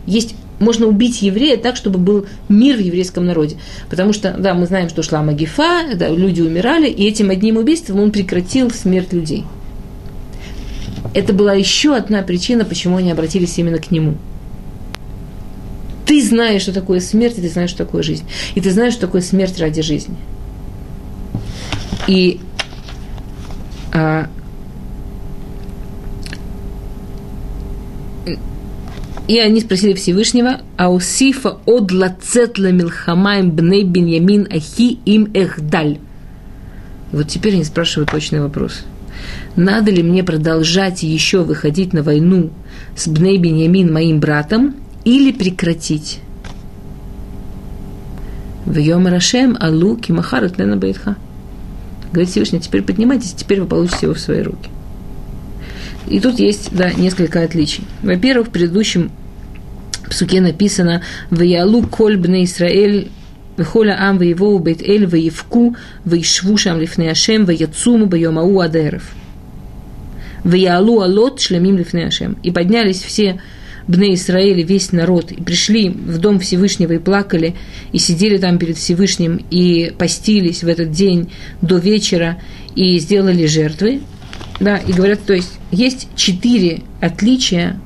Есть 0.06 0.36
можно 0.62 0.86
убить 0.86 1.22
еврея 1.22 1.58
так, 1.58 1.76
чтобы 1.76 1.98
был 2.00 2.28
мир 2.48 2.78
в 2.78 2.80
еврейском 2.80 3.26
народе. 3.26 3.58
Потому 3.90 4.14
что, 4.14 4.36
да, 4.38 4.54
мы 4.54 4.68
знаем, 4.68 4.90
что 4.90 5.04
шла 5.04 5.24
Магифа, 5.24 5.96
да, 5.96 6.08
люди 6.08 6.42
умирали, 6.42 6.88
и 6.88 7.08
этим 7.08 7.32
одним 7.32 7.58
убийством 7.58 8.00
он 8.00 8.12
прекратил 8.12 8.70
смерть 8.70 9.12
людей. 9.12 9.44
Это 11.14 11.34
была 11.34 11.54
еще 11.54 11.96
одна 11.96 12.22
причина, 12.22 12.64
почему 12.64 12.98
они 12.98 13.12
обратились 13.12 13.58
именно 13.58 13.80
к 13.80 13.92
нему. 13.92 14.16
Ты 16.06 16.24
знаешь, 16.24 16.62
что 16.62 16.74
такое 16.74 17.00
смерть, 17.00 17.38
и 17.38 17.42
ты 17.42 17.50
знаешь, 17.50 17.72
что 17.72 17.86
такое 17.86 18.04
жизнь. 18.04 18.26
И 18.54 18.62
ты 18.62 18.72
знаешь, 18.72 18.94
что 18.94 19.08
такое 19.08 19.22
смерть 19.22 19.60
ради 19.60 19.82
жизни. 19.82 20.16
И 22.08 22.40
а, 23.94 24.30
И 29.32 29.40
они 29.40 29.62
спросили 29.62 29.94
Всевышнего, 29.94 30.60
а 30.76 30.92
усифа 30.92 31.58
от 31.66 31.94
лацетла 31.94 32.70
милхамаем 32.74 33.50
бней 33.52 33.86
беньямин 33.86 34.46
ахи 34.52 35.00
им 35.06 35.32
эхдаль. 35.34 36.00
Вот 37.14 37.30
теперь 37.30 37.54
они 37.54 37.64
спрашивают 37.64 38.12
точный 38.12 38.42
вопрос. 38.42 38.82
Надо 39.56 39.90
ли 39.90 40.04
мне 40.04 40.26
продолжать 40.26 41.04
еще 41.04 41.44
выходить 41.44 41.94
на 41.94 42.04
войну 42.04 42.50
с 42.98 43.08
Бней 43.08 43.38
Беньямин, 43.38 43.94
моим 43.94 44.20
братом, 44.20 44.76
или 45.06 45.32
прекратить? 45.32 46.20
В 48.66 48.78
Йом 48.78 49.08
Рашем 49.08 49.56
Алу 49.62 49.96
Кимахар 49.96 50.52
Лена 50.58 50.76
Бейтха. 50.76 51.16
Говорит 52.12 52.32
Всевышний, 52.32 52.60
теперь 52.60 52.82
поднимайтесь, 52.82 53.32
теперь 53.32 53.62
вы 53.62 53.68
получите 53.68 54.08
его 54.08 54.14
в 54.14 54.20
свои 54.20 54.42
руки. 54.42 54.70
И 56.10 56.20
тут 56.20 56.40
есть 56.40 56.76
да, 56.76 56.92
несколько 56.92 57.44
отличий. 57.44 57.86
Во-первых, 58.04 58.50
в 58.50 58.52
предыдущем 58.52 59.12
псуке 60.12 60.42
написано 60.42 61.02
«Ваялу 61.30 61.84
коль 61.84 62.18
бне 62.18 62.44
Исраэль 62.44 63.10
вехоля 63.58 63.98
ам 64.00 64.18
воевоу 64.18 64.60
бейт 64.60 64.82
эль 64.82 65.08
воевку 65.08 65.76
вейшву 66.06 66.58
шам 66.58 66.80
лифне 66.80 67.10
Ашем 67.12 67.46
ваяцуму 67.46 68.06
байомау 68.06 68.60
адерев». 68.60 69.10
«Ваялу 70.44 71.02
алот 71.02 71.40
шлемим 71.40 71.78
лифне 71.78 72.08
Ашем». 72.08 72.38
И 72.44 72.52
поднялись 72.52 73.02
все 73.02 73.42
Бне 73.88 74.14
Исраэль, 74.14 74.64
весь 74.64 74.92
народ, 74.92 75.32
и 75.32 75.42
пришли 75.42 75.90
в 75.90 76.20
дом 76.20 76.40
Всевышнего 76.40 76.94
и 76.94 77.00
плакали, 77.00 77.56
и 77.92 77.98
сидели 77.98 78.38
там 78.38 78.60
перед 78.60 78.78
Всевышним, 78.78 79.44
и 79.50 79.92
постились 79.98 80.64
в 80.64 80.68
этот 80.68 80.92
день 80.92 81.32
до 81.62 81.78
вечера, 81.78 82.38
и 82.76 83.00
сделали 83.00 83.48
жертвы. 83.48 84.02
Да, 84.60 84.78
и 84.78 84.94
говорят, 84.94 85.22
то 85.26 85.34
есть 85.34 85.54
есть 85.72 86.08
четыре 86.16 86.82
отличия 87.00 87.80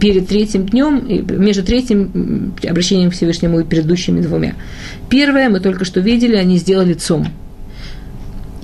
перед 0.00 0.28
третьим 0.28 0.66
днем, 0.66 1.06
между 1.38 1.62
третьим 1.62 2.54
обращением 2.68 3.10
к 3.10 3.14
Всевышнему 3.14 3.60
и 3.60 3.64
предыдущими 3.64 4.20
двумя. 4.20 4.54
Первое, 5.08 5.48
мы 5.48 5.60
только 5.60 5.84
что 5.84 6.00
видели, 6.00 6.36
они 6.36 6.58
сделали 6.58 6.94
цом. 6.94 7.28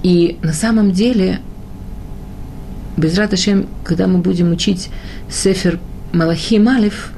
И 0.02 0.38
на 0.42 0.52
самом 0.52 0.92
деле, 0.92 1.40
без 2.96 3.16
Раташем, 3.16 3.66
когда 3.84 4.06
мы 4.06 4.18
будем 4.18 4.50
учить 4.52 4.88
Сефер 5.28 5.78
Малахи 6.12 6.58
Малев, 6.58 7.12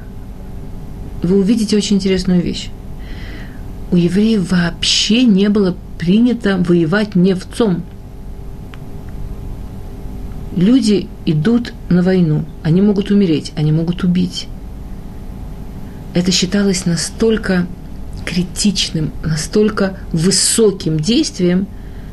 вы 1.21 1.39
увидите 1.39 1.77
очень 1.77 1.95
интересную 1.95 2.41
вещь. 2.41 2.69
У 3.91 3.95
евреев 3.95 4.51
вообще 4.51 5.23
не 5.23 5.49
было 5.49 5.75
принято 5.97 6.57
воевать 6.57 7.15
не 7.15 7.33
в 7.33 7.45
ЦОМ. 7.45 7.83
Люди 10.55 11.07
идут 11.25 11.73
на 11.89 12.03
войну, 12.03 12.45
они 12.61 12.81
могут 12.81 13.09
умереть, 13.09 13.51
они 13.55 13.71
могут 13.71 14.03
убить. 14.03 14.47
Это 16.13 16.31
считалось 16.31 16.85
настолько 16.85 17.65
критичным, 18.25 19.11
настолько 19.23 19.97
высоким 20.11 20.99
действием, 20.99 21.67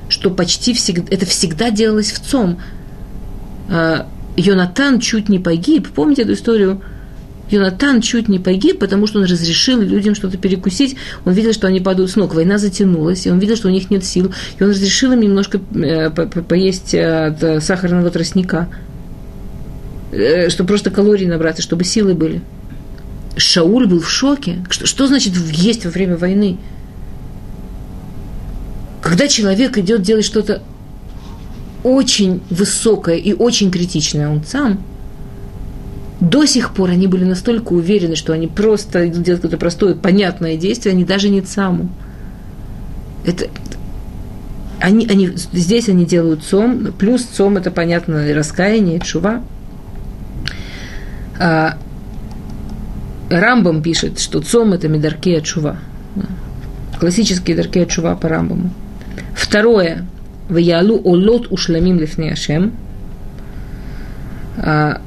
что 0.08 0.30
почти 0.30 0.72
всегда, 0.72 1.06
это 1.10 1.26
всегда 1.26 1.70
делалось 1.70 2.12
в 2.12 2.20
ЦОМ. 2.20 2.58
А, 3.68 4.08
Йонатан 4.36 5.00
чуть 5.00 5.28
не 5.28 5.38
погиб. 5.38 5.88
Помните 5.88 6.22
эту 6.22 6.32
историю? 6.32 6.82
Йонатан 7.50 8.00
чуть 8.00 8.28
не 8.28 8.38
погиб, 8.38 8.78
потому 8.78 9.06
что 9.06 9.18
он 9.18 9.24
разрешил 9.24 9.80
людям 9.80 10.14
что-то 10.14 10.38
перекусить. 10.38 10.96
Он 11.24 11.32
видел, 11.32 11.52
что 11.52 11.66
они 11.66 11.80
падают 11.80 12.10
с 12.10 12.16
ног. 12.16 12.34
Война 12.34 12.58
затянулась, 12.58 13.26
и 13.26 13.30
он 13.30 13.38
видел, 13.38 13.56
что 13.56 13.68
у 13.68 13.70
них 13.70 13.90
нет 13.90 14.04
сил. 14.04 14.32
И 14.58 14.62
он 14.62 14.70
разрешил 14.70 15.12
им 15.12 15.20
немножко 15.20 15.60
э, 15.74 16.10
поесть 16.10 16.94
э, 16.94 17.26
от 17.26 17.64
сахарного 17.64 18.10
тростника, 18.10 18.68
э, 20.12 20.48
чтобы 20.48 20.68
просто 20.68 20.90
калории 20.90 21.26
набраться, 21.26 21.62
чтобы 21.62 21.84
силы 21.84 22.14
были. 22.14 22.40
Шауль 23.36 23.86
был 23.86 24.00
в 24.00 24.10
шоке. 24.10 24.64
Что, 24.70 24.86
что 24.86 25.06
значит 25.06 25.34
есть 25.52 25.84
во 25.84 25.90
время 25.90 26.16
войны? 26.16 26.58
Когда 29.02 29.28
человек 29.28 29.78
идет 29.78 30.02
делать 30.02 30.24
что-то 30.24 30.62
очень 31.82 32.42
высокое 32.50 33.16
и 33.16 33.32
очень 33.32 33.70
критичное, 33.70 34.28
он 34.28 34.44
сам, 34.44 34.84
до 36.20 36.44
сих 36.44 36.74
пор 36.74 36.90
они 36.90 37.06
были 37.06 37.24
настолько 37.24 37.72
уверены, 37.72 38.14
что 38.14 38.32
они 38.32 38.46
просто 38.46 39.08
делать 39.08 39.40
какое-то 39.40 39.56
простое, 39.56 39.94
понятное 39.94 40.56
действие, 40.56 40.92
они 40.92 41.04
даже 41.04 41.30
не 41.30 41.42
саму. 41.42 41.88
Это, 43.24 43.46
они, 44.80 45.06
они, 45.06 45.30
здесь 45.34 45.88
они 45.88 46.04
делают 46.04 46.42
цом, 46.42 46.92
плюс 46.98 47.22
цом 47.22 47.56
это, 47.56 47.70
понятно, 47.70 48.26
раскаяние, 48.34 49.00
чува. 49.00 49.42
А, 51.38 51.78
Рамбам 53.30 53.82
пишет, 53.82 54.18
что 54.18 54.40
цом 54.40 54.74
это 54.74 54.88
медаркея 54.88 55.40
чува. 55.40 55.78
Классические 56.98 57.56
даркея 57.56 57.86
чува 57.86 58.14
по 58.14 58.28
Рамбаму. 58.28 58.70
Второе. 59.34 60.06
Ваялу 60.50 61.00
олот 61.02 61.46
ушламим 61.50 61.98
лифней 61.98 62.32
Ашем. 62.32 62.72
А, 64.58 65.00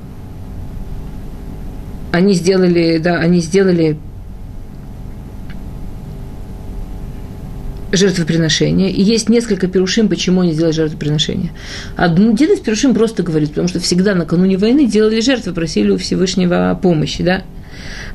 они 2.14 2.36
сделали, 2.36 2.99
да, 2.99 3.18
они 3.18 3.39
сделали 3.39 3.97
жертвоприношение. 7.91 8.91
И 8.91 9.01
есть 9.01 9.30
несколько 9.30 9.66
перушим, 9.66 10.09
почему 10.09 10.41
они 10.41 10.51
сделали 10.53 10.74
жертвоприношение. 10.74 11.51
Один 11.95 12.36
из 12.36 12.59
перушим 12.59 12.93
просто 12.93 13.24
говорит, 13.24 13.49
потому 13.49 13.68
что 13.68 13.80
всегда 13.80 14.14
накануне 14.14 14.57
войны 14.57 14.86
делали 14.86 15.22
жертвы, 15.22 15.53
просили 15.53 15.89
у 15.89 15.97
Всевышнего 15.97 16.80
помощи, 16.80 17.24
да. 17.24 17.41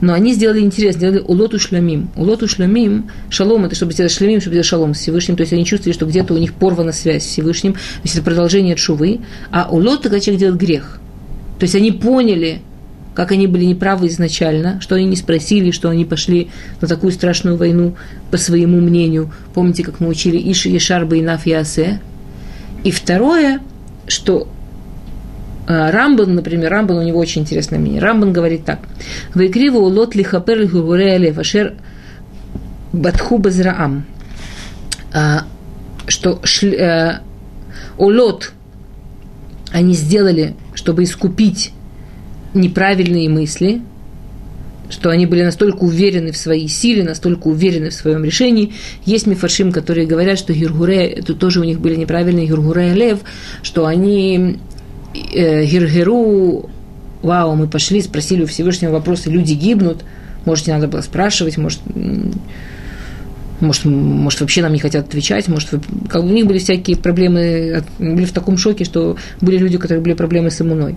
Но 0.00 0.12
они 0.12 0.32
сделали 0.32 0.60
интересно, 0.60 0.98
сделали 1.00 1.18
улоту 1.18 1.58
шлямим. 1.58 2.10
Улоту 2.14 2.46
шлямим, 2.46 3.10
шалом, 3.30 3.64
это 3.64 3.74
чтобы 3.74 3.94
сделать 3.94 4.12
шлямим, 4.12 4.40
чтобы 4.40 4.54
сделать 4.54 4.66
шалом 4.66 4.94
с 4.94 4.98
Всевышним. 4.98 5.34
То 5.34 5.40
есть 5.40 5.52
они 5.52 5.64
чувствовали, 5.64 5.96
что 5.96 6.06
где-то 6.06 6.34
у 6.34 6.38
них 6.38 6.54
порвана 6.54 6.92
связь 6.92 7.24
с 7.24 7.26
Всевышним. 7.26 7.72
То 7.72 7.80
есть 8.04 8.14
это 8.14 8.24
продолжение 8.24 8.76
шувы. 8.76 9.22
А 9.50 9.68
улот, 9.68 10.02
когда 10.02 10.20
человек 10.20 10.38
делает 10.38 10.60
грех. 10.60 11.00
То 11.58 11.64
есть 11.64 11.74
они 11.74 11.90
поняли, 11.90 12.62
как 13.18 13.32
они 13.32 13.48
были 13.48 13.64
неправы 13.64 14.06
изначально, 14.06 14.80
что 14.80 14.94
они 14.94 15.06
не 15.06 15.16
спросили, 15.16 15.72
что 15.72 15.90
они 15.90 16.04
пошли 16.04 16.50
на 16.80 16.86
такую 16.86 17.10
страшную 17.10 17.56
войну 17.56 17.96
по 18.30 18.36
своему 18.36 18.80
мнению. 18.80 19.32
Помните, 19.54 19.82
как 19.82 19.98
мы 19.98 20.06
учили 20.06 20.38
Иши 20.52 20.68
Ешарба 20.68 21.16
и 21.16 21.26
Ясе? 21.50 22.00
И 22.84 22.92
второе, 22.92 23.58
что 24.06 24.46
а, 25.66 25.90
Рамбан, 25.90 26.36
например, 26.36 26.70
Рамбан, 26.70 26.98
у 26.98 27.02
него 27.02 27.18
очень 27.18 27.42
интересное 27.42 27.80
мнение. 27.80 28.00
Рамбан 28.00 28.32
говорит 28.32 28.64
так. 28.64 28.78
Вайкриву 29.34 29.80
лот 29.80 30.14
лихапер 30.14 30.60
лихуреале 30.60 31.32
вашер 31.32 31.74
батху 32.92 33.38
базраам. 33.38 34.06
А, 35.12 35.42
что 36.06 36.40
э, 36.62 37.18
улот 37.96 38.52
они 39.72 39.94
сделали, 39.94 40.54
чтобы 40.76 41.02
искупить 41.02 41.72
неправильные 42.54 43.28
мысли, 43.28 43.80
что 44.90 45.10
они 45.10 45.26
были 45.26 45.42
настолько 45.44 45.84
уверены 45.84 46.32
в 46.32 46.36
своей 46.36 46.68
силе, 46.68 47.04
настолько 47.04 47.48
уверены 47.48 47.90
в 47.90 47.94
своем 47.94 48.24
решении. 48.24 48.72
Есть 49.04 49.26
мифаршим, 49.26 49.72
которые 49.72 50.06
говорят, 50.06 50.38
что 50.38 50.52
Гиргуре, 50.52 51.06
это 51.06 51.34
тоже 51.34 51.60
у 51.60 51.64
них 51.64 51.80
были 51.80 51.96
неправильные 51.96 52.46
Гиргуре 52.46 52.94
Лев, 52.94 53.18
что 53.62 53.86
они 53.86 54.58
э, 55.34 55.64
Гиргеру, 55.64 56.70
вау, 57.22 57.54
мы 57.54 57.68
пошли, 57.68 58.00
спросили 58.00 58.44
у 58.44 58.46
Всевышнего 58.46 58.92
вопросы, 58.92 59.30
люди 59.30 59.52
гибнут, 59.52 60.04
может, 60.44 60.66
не 60.66 60.72
надо 60.72 60.88
было 60.88 61.02
спрашивать, 61.02 61.58
может, 61.58 61.80
может, 63.60 63.84
может, 63.84 64.40
вообще 64.40 64.62
нам 64.62 64.72
не 64.72 64.78
хотят 64.78 65.08
отвечать, 65.08 65.48
может, 65.48 65.70
как 66.08 66.22
бы 66.22 66.28
у 66.28 66.32
них 66.32 66.46
были 66.46 66.58
всякие 66.58 66.96
проблемы, 66.96 67.82
были 67.98 68.24
в 68.24 68.32
таком 68.32 68.56
шоке, 68.58 68.84
что 68.84 69.16
были 69.40 69.58
люди, 69.58 69.76
у 69.76 69.80
которых 69.80 70.02
были 70.02 70.14
проблемы 70.14 70.50
с 70.50 70.60
иммуной. 70.60 70.96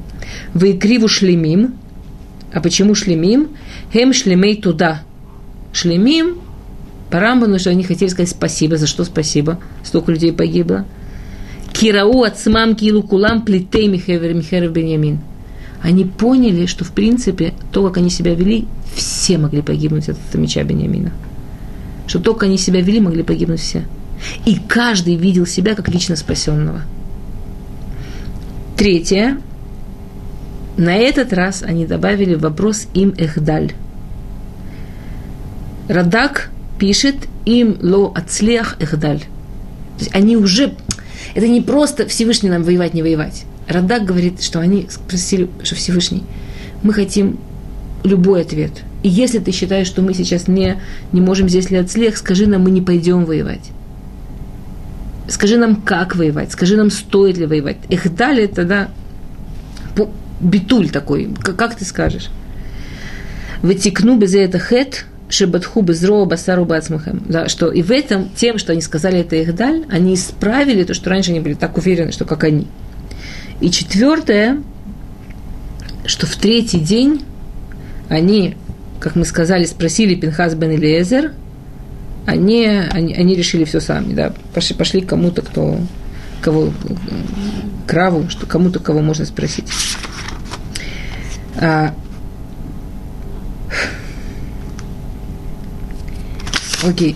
Вы 0.54 0.74
криву 0.74 1.08
шлемим, 1.08 1.76
а 2.54 2.62
почему 2.62 2.96
шлемим? 2.96 3.50
Хем 3.94 4.14
шлемей 4.14 4.62
туда. 4.62 5.02
Шлемим, 5.74 6.40
по 7.10 7.20
Рамбану, 7.20 7.60
что 7.60 7.70
они 7.70 7.84
хотели 7.84 8.10
сказать 8.10 8.30
спасибо, 8.30 8.78
за 8.78 8.88
что 8.88 9.04
спасибо, 9.04 9.60
столько 9.84 10.12
людей 10.12 10.34
погибло– 10.34 10.86
Кирау 11.74 12.24
ацмам 12.24 12.76
килу 12.76 13.02
кулам 13.02 13.44
плитей 13.44 13.88
михевер 13.88 14.34
михерев 14.34 14.72
беньямин. 14.72 15.20
Они 15.82 16.06
поняли, 16.06 16.68
что 16.68 16.86
в 16.86 16.92
принципе 16.92 17.54
то, 17.72 17.84
как 17.88 17.98
они 17.98 18.10
себя 18.10 18.36
вели, 18.36 18.68
все 18.96 19.38
могли 19.38 19.62
погибнуть 19.62 20.10
от 20.10 20.18
этого 20.30 20.42
меча 20.42 20.62
Беньямина. 20.64 21.12
Что 22.12 22.20
только 22.20 22.46
они 22.46 22.58
себя 22.58 22.82
вели, 22.82 23.00
могли 23.00 23.24
погибнуть 23.24 23.62
все. 23.62 23.86
И 24.46 24.60
каждый 24.68 25.16
видел 25.16 25.46
себя 25.46 25.76
как 25.76 25.88
лично 25.88 26.18
спасенного. 26.18 26.82
Третье. 28.76 29.38
На 30.76 30.94
этот 30.94 31.32
раз 31.32 31.64
они 31.64 31.86
добавили 31.86 32.36
вопрос 32.36 32.88
им 32.94 33.14
эхдаль. 33.18 33.72
Радак 35.88 36.52
пишет 36.78 37.16
им 37.46 37.78
ло 37.82 38.12
ацлех 38.14 38.76
эхдаль. 38.82 39.20
То 39.20 40.00
есть 40.00 40.14
они 40.14 40.36
уже 40.36 40.74
это 41.34 41.48
не 41.48 41.62
просто 41.62 42.10
Всевышний 42.10 42.50
нам 42.50 42.64
воевать, 42.64 42.94
не 42.94 43.04
воевать. 43.04 43.46
Радак 43.70 44.04
говорит, 44.04 44.44
что 44.44 44.60
они 44.60 44.88
спросили, 44.90 45.50
что 45.64 45.76
Всевышний, 45.76 46.24
мы 46.84 46.92
хотим 46.92 47.40
любой 48.04 48.42
ответ. 48.42 48.84
И 49.04 49.10
если 49.10 49.40
ты 49.40 49.52
считаешь, 49.52 49.88
что 49.88 50.02
мы 50.02 50.14
сейчас 50.14 50.48
не, 50.48 50.78
не 51.12 51.22
можем 51.22 51.50
здесь 51.50 51.70
ли 51.72 51.78
отслех, 51.78 52.18
скажи 52.18 52.48
нам, 52.48 52.62
мы 52.62 52.72
не 52.72 52.82
пойдем 52.82 53.26
воевать. 53.26 53.72
Скажи 55.28 55.58
нам, 55.58 55.76
как 55.78 56.16
воевать, 56.16 56.52
скажи 56.52 56.76
нам, 56.76 56.92
стоит 56.92 57.38
ли 57.38 57.46
воевать. 57.46 57.78
Их 57.90 58.14
дали 58.16 58.48
тогда 58.48 58.90
битуль 60.42 60.90
такой, 60.90 61.34
как 61.44 61.76
ты 61.76 61.86
скажешь. 61.86 62.30
Вытекну 63.62 64.18
без 64.18 64.34
это 64.34 64.60
хет, 64.60 65.06
шебатху 65.30 65.82
безро 65.82 66.26
басару 66.26 66.66
бацмахем. 66.66 67.24
Да, 67.28 67.48
что 67.48 67.72
и 67.72 67.82
в 67.82 67.92
этом, 67.92 68.30
тем, 68.36 68.58
что 68.58 68.72
они 68.72 68.82
сказали 68.82 69.20
это 69.20 69.36
их 69.36 69.56
даль, 69.56 69.86
они 69.90 70.16
исправили 70.16 70.84
то, 70.84 70.94
что 70.94 71.10
раньше 71.10 71.32
они 71.32 71.40
были 71.40 71.54
так 71.54 71.78
уверены, 71.78 72.12
что 72.12 72.26
как 72.26 72.44
они. 72.44 72.68
И 73.60 73.70
четвертое, 73.70 74.62
что 76.06 76.26
в 76.26 76.36
третий 76.36 76.80
день 76.80 77.24
они, 78.10 78.58
как 79.02 79.16
мы 79.16 79.26
сказали, 79.26 79.66
спросили 79.66 80.16
Пинхас 80.16 80.54
бен 80.54 80.72
Элиезер, 80.72 81.34
они, 82.26 82.66
они, 82.66 83.14
они 83.14 83.36
решили 83.36 83.66
все 83.66 83.82
сами, 83.82 84.14
да, 84.14 84.34
пошли, 84.54 84.76
пошли 84.76 85.02
кому-то, 85.02 85.42
кто, 85.42 85.80
кого, 86.42 86.72
краву, 87.88 88.30
что 88.30 88.46
кому-то, 88.46 88.80
кого 88.80 89.02
можно 89.02 89.26
спросить. 89.26 89.66
А, 91.58 91.94
Окей. 96.84 97.16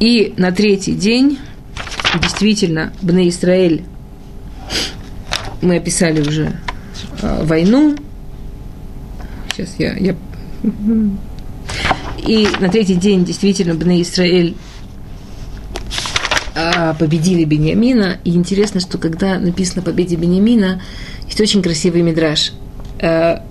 И 0.00 0.32
на 0.38 0.50
третий 0.50 0.94
день, 0.94 1.38
действительно, 2.22 2.92
Бне 3.02 3.28
Израиль, 3.28 3.84
мы 5.62 5.76
описали 5.76 6.20
уже 6.20 6.52
э, 7.22 7.44
войну. 7.44 7.96
Сейчас 9.52 9.74
я, 9.78 9.94
я... 9.94 10.14
И 12.26 12.48
на 12.60 12.68
третий 12.68 12.94
день, 12.94 13.24
действительно, 13.24 13.74
Бне 13.74 14.02
Израиль 14.02 14.54
а, 16.54 16.94
победили 16.94 17.44
Бениамина. 17.44 18.18
И 18.24 18.34
интересно, 18.34 18.80
что 18.80 18.98
когда 18.98 19.38
написано 19.38 19.82
о 19.82 19.84
победе 19.84 20.16
Бениамина, 20.16 20.82
есть 21.26 21.40
очень 21.40 21.62
красивый 21.62 22.02
мидраж. 22.02 22.52
А, 23.00 23.42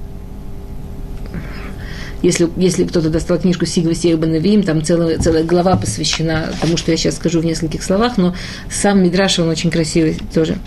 если, 2.22 2.49
если 2.57 2.84
кто-то 2.84 3.09
достал 3.09 3.39
книжку 3.39 3.65
Сигва 3.65 3.93
Сех 3.93 4.20
Банавим, 4.20 4.63
там 4.63 4.84
целая, 4.84 5.17
целая 5.20 5.43
глава 5.43 5.78
посвящена 5.78 6.51
тому, 6.61 6.76
что 6.76 6.91
я 6.91 6.97
сейчас 6.97 7.15
скажу 7.15 7.39
в 7.39 7.45
нескольких 7.45 7.82
словах, 7.84 8.17
но 8.17 8.36
сам 8.70 9.03
Мидраш, 9.03 9.39
он 9.39 9.47
очень 9.47 9.72
красивый 9.72 10.17
тоже. 10.34 10.57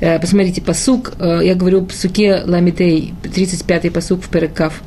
Э, 0.00 0.18
посмотрите, 0.18 0.60
посук, 0.60 1.12
э, 1.18 1.40
я 1.44 1.54
говорю 1.54 1.86
в 1.86 1.92
суке 1.92 2.42
Ламитей, 2.44 3.14
35-й 3.22 3.90
посук 3.90 4.22
в 4.22 4.28
Перекав. 4.28 4.82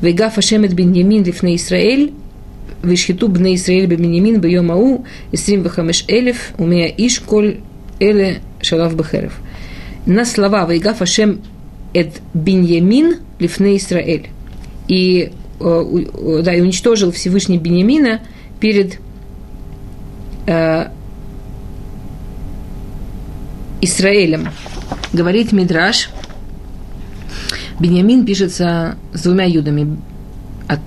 Вейгаф 0.00 0.38
Ашемет 0.38 0.74
бин 0.74 0.92
Ямин 0.92 1.24
лифне 1.24 1.56
Исраэль, 1.56 2.12
вишхиту 2.82 3.28
бне 3.28 3.54
Исраэль 3.54 3.86
бен 3.86 4.40
бьем 4.40 4.70
ау, 4.70 5.06
исрим 5.32 5.62
вахамеш 5.62 6.04
элев, 6.08 6.52
умея 6.58 6.88
иш 6.88 7.20
коль 7.20 7.60
эле 8.00 8.40
шалав 8.60 8.96
бехерев. 8.96 9.38
На 10.06 10.24
слова 10.24 10.66
Вейгаф 10.66 11.00
Ашем 11.00 11.40
эд 11.94 12.20
Биньямин 12.34 13.20
лифне 13.38 13.76
Исраэль. 13.76 14.28
И 14.88 15.32
да, 15.58 16.54
и 16.54 16.60
уничтожил 16.60 17.12
Всевышний 17.12 17.58
Бениамина 17.58 18.20
перед 18.60 18.98
э, 20.46 20.88
Израилем. 23.80 24.48
Говорит 25.12 25.52
Мидраш, 25.52 26.10
Бениамин 27.78 28.24
пишется 28.24 28.96
с 29.12 29.22
двумя 29.22 29.44
юдами. 29.44 29.96
А 30.68 30.78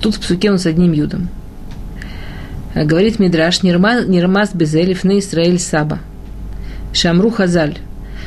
тут 0.00 0.16
в 0.16 0.24
суке 0.24 0.50
он 0.50 0.58
с 0.58 0.66
одним 0.66 0.92
юдом. 0.92 1.28
Э, 2.74 2.84
говорит 2.84 3.18
Мидраш, 3.18 3.62
Нирмас 3.62 4.54
Безелев 4.54 5.04
на 5.04 5.18
Израиль 5.18 5.58
Саба. 5.58 6.00
Шамру 6.92 7.30
Хазаль. 7.30 7.78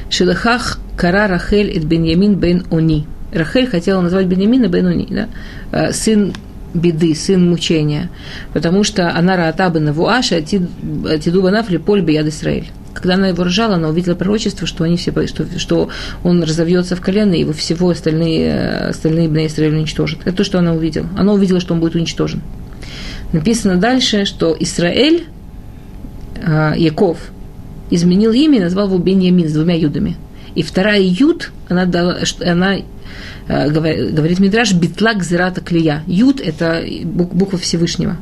Шилахах 0.10 0.80
Кара 0.98 1.28
Рахель 1.28 1.70
et 1.76 1.86
Беньямин 1.86 2.36
бен 2.36 2.66
Они. 2.72 3.06
Рахель 3.36 3.68
хотела 3.68 4.02
назвать 4.02 4.28
Бенемина 4.28 4.68
Бенуни, 4.68 5.08
да? 5.10 5.30
Э, 5.72 5.92
сын 5.92 6.34
беды, 6.76 7.16
сын 7.16 7.50
мучения, 7.50 8.10
потому 8.54 8.84
что 8.84 9.16
она 9.16 9.38
раата 9.38 9.70
бы 9.70 9.80
навуаша, 9.80 10.42
тиду 10.42 11.42
банафли 11.42 11.78
поль 11.78 12.10
яд 12.12 12.28
Исраэль. 12.28 12.68
Когда 12.94 13.16
она 13.16 13.28
его 13.28 13.44
рожала, 13.44 13.76
она 13.76 13.90
увидела 13.90 14.16
пророчество, 14.16 14.66
что, 14.66 14.86
они 14.86 14.96
все, 14.96 15.12
что, 15.28 15.46
что 15.60 15.90
он 16.24 16.44
разовьется 16.44 16.96
в 16.96 17.02
колено, 17.02 17.34
и 17.34 17.42
его 17.42 17.52
всего 17.52 17.90
остальные, 17.90 18.48
э, 18.48 18.90
остальные 18.90 19.28
Бне 19.28 19.48
Израиль 19.48 19.76
уничтожат. 19.76 20.20
Это 20.26 20.38
то, 20.38 20.44
что 20.44 20.60
она 20.60 20.74
увидела. 20.74 21.08
Она 21.18 21.34
увидела, 21.34 21.60
что 21.60 21.74
он 21.74 21.82
будет 21.82 21.96
уничтожен. 21.96 22.42
Написано 23.34 23.76
дальше, 23.76 24.24
что 24.24 24.56
Израиль, 24.58 25.26
э, 26.42 26.74
Яков, 26.78 27.18
изменил 27.90 28.32
имя 28.32 28.58
и 28.60 28.62
назвал 28.62 28.88
его 28.88 28.98
Беньямин 28.98 29.50
с 29.50 29.54
двумя 29.54 29.76
юдами. 29.76 30.16
И 30.56 30.64
вторая 30.64 31.02
юд, 31.02 31.52
она, 31.70 31.86
дала, 31.86 32.20
она 32.42 32.78
Э, 33.48 33.70
говорит 33.70 34.40
Мидраш, 34.40 34.74
битлак 34.74 35.24
зирата 35.24 35.62
клея. 35.62 36.04
Юд– 36.08 36.42
это 36.44 36.84
буква 37.04 37.60
Всевышнего. 37.60 38.18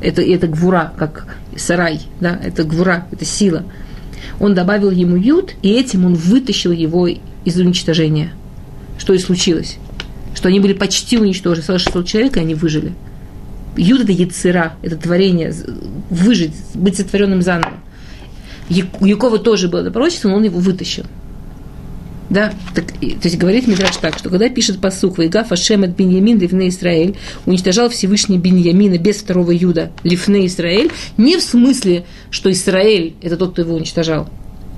Это, 0.00 0.22
это 0.22 0.46
гвура, 0.46 0.92
как 0.96 1.26
сарай, 1.56 2.02
да, 2.20 2.38
это 2.40 2.62
гвура, 2.62 3.06
это 3.10 3.24
сила. 3.24 3.64
Он 4.38 4.54
добавил 4.54 4.92
ему 4.92 5.16
юд, 5.16 5.54
и 5.62 5.72
этим 5.72 6.06
он 6.06 6.14
вытащил 6.14 6.70
его 6.70 7.08
из 7.08 7.56
уничтожения. 7.56 8.32
Что 8.98 9.14
и 9.14 9.18
случилось. 9.18 9.78
Что 10.34 10.48
они 10.48 10.60
были 10.60 10.74
почти 10.74 11.18
уничтожены. 11.18 11.78
600 11.78 12.06
человек, 12.06 12.36
и 12.36 12.40
они 12.40 12.54
выжили. 12.54 12.92
Юд– 13.76 14.00
это 14.02 14.12
яцера, 14.12 14.74
это 14.82 14.96
творение, 14.96 15.52
выжить, 16.10 16.54
быть 16.74 16.96
сотворенным 16.96 17.42
заново. 17.42 17.74
Якова 18.68 19.38
тоже 19.38 19.68
было 19.68 19.90
пророчество, 19.90 20.28
но 20.28 20.36
он 20.36 20.44
его 20.44 20.60
вытащил. 20.60 21.04
Да, 22.30 22.52
так, 22.74 22.86
то 22.92 22.98
есть 23.00 23.38
говорит 23.38 23.66
Мидраш 23.66 23.96
так, 23.96 24.18
что 24.18 24.28
когда 24.28 24.50
пишет 24.50 24.80
посух 24.80 25.16
Вайгаф 25.16 25.50
Ашемет 25.50 25.96
Беньямин 25.96 26.38
Ливне 26.38 26.68
Израиль, 26.68 27.16
уничтожал 27.46 27.88
Всевышний 27.88 28.36
Беньямина 28.36 28.98
без 28.98 29.16
второго 29.16 29.50
юда 29.50 29.92
Ливне 30.04 30.46
Израиль, 30.46 30.90
не 31.16 31.38
в 31.38 31.42
смысле, 31.42 32.04
что 32.30 32.50
Израиль– 32.50 33.14
это 33.22 33.38
тот, 33.38 33.52
кто 33.52 33.62
его 33.62 33.74
уничтожал, 33.74 34.28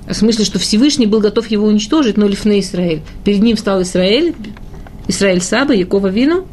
а 0.06 0.12
в 0.12 0.16
смысле, 0.16 0.44
что 0.44 0.58
Всевышний 0.58 1.06
был 1.06 1.20
готов 1.20 1.46
его 1.48 1.66
уничтожить, 1.66 2.16
но 2.16 2.26
Лифне 2.26 2.60
Израиль. 2.60 3.02
Перед 3.24 3.42
ним 3.42 3.56
стал 3.56 3.82
Израиль, 3.82 4.34
Израиль 5.08 5.40
Саба, 5.40 5.72
Якова 5.72 6.08
Вину, 6.08 6.46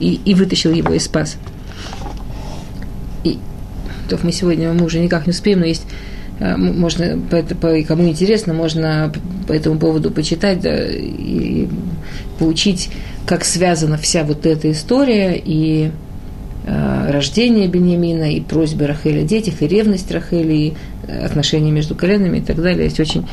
и, 0.00 0.20
и 0.24 0.34
вытащил 0.34 0.72
его 0.72 0.94
и 0.94 0.98
спас. 0.98 1.36
И, 3.22 3.38
то 4.08 4.18
мы 4.22 4.32
сегодня 4.32 4.72
мы 4.72 4.86
уже 4.86 4.98
никак 4.98 5.26
не 5.26 5.32
успеем, 5.32 5.60
но 5.60 5.66
есть 5.66 5.84
можно, 6.40 7.20
кому 7.86 8.08
интересно, 8.08 8.54
можно 8.54 9.12
по 9.46 9.52
этому 9.52 9.78
поводу 9.78 10.10
почитать 10.10 10.60
да, 10.60 10.84
и 10.84 11.68
поучить, 12.38 12.90
как 13.26 13.44
связана 13.44 13.96
вся 13.96 14.24
вот 14.24 14.44
эта 14.44 14.70
история 14.72 15.40
и 15.42 15.90
э, 16.66 17.10
рождение 17.10 17.68
Бениамина, 17.68 18.32
и 18.32 18.40
просьбы 18.40 18.86
Рахеля 18.86 19.20
о 19.20 19.24
детях, 19.24 19.62
и 19.62 19.68
ревность 19.68 20.10
Рахели, 20.10 20.52
и 20.54 20.74
отношения 21.06 21.70
между 21.70 21.94
коленами 21.94 22.38
и 22.38 22.40
так 22.40 22.56
далее. 22.56 22.84
Есть 22.84 23.00
очень, 23.00 23.26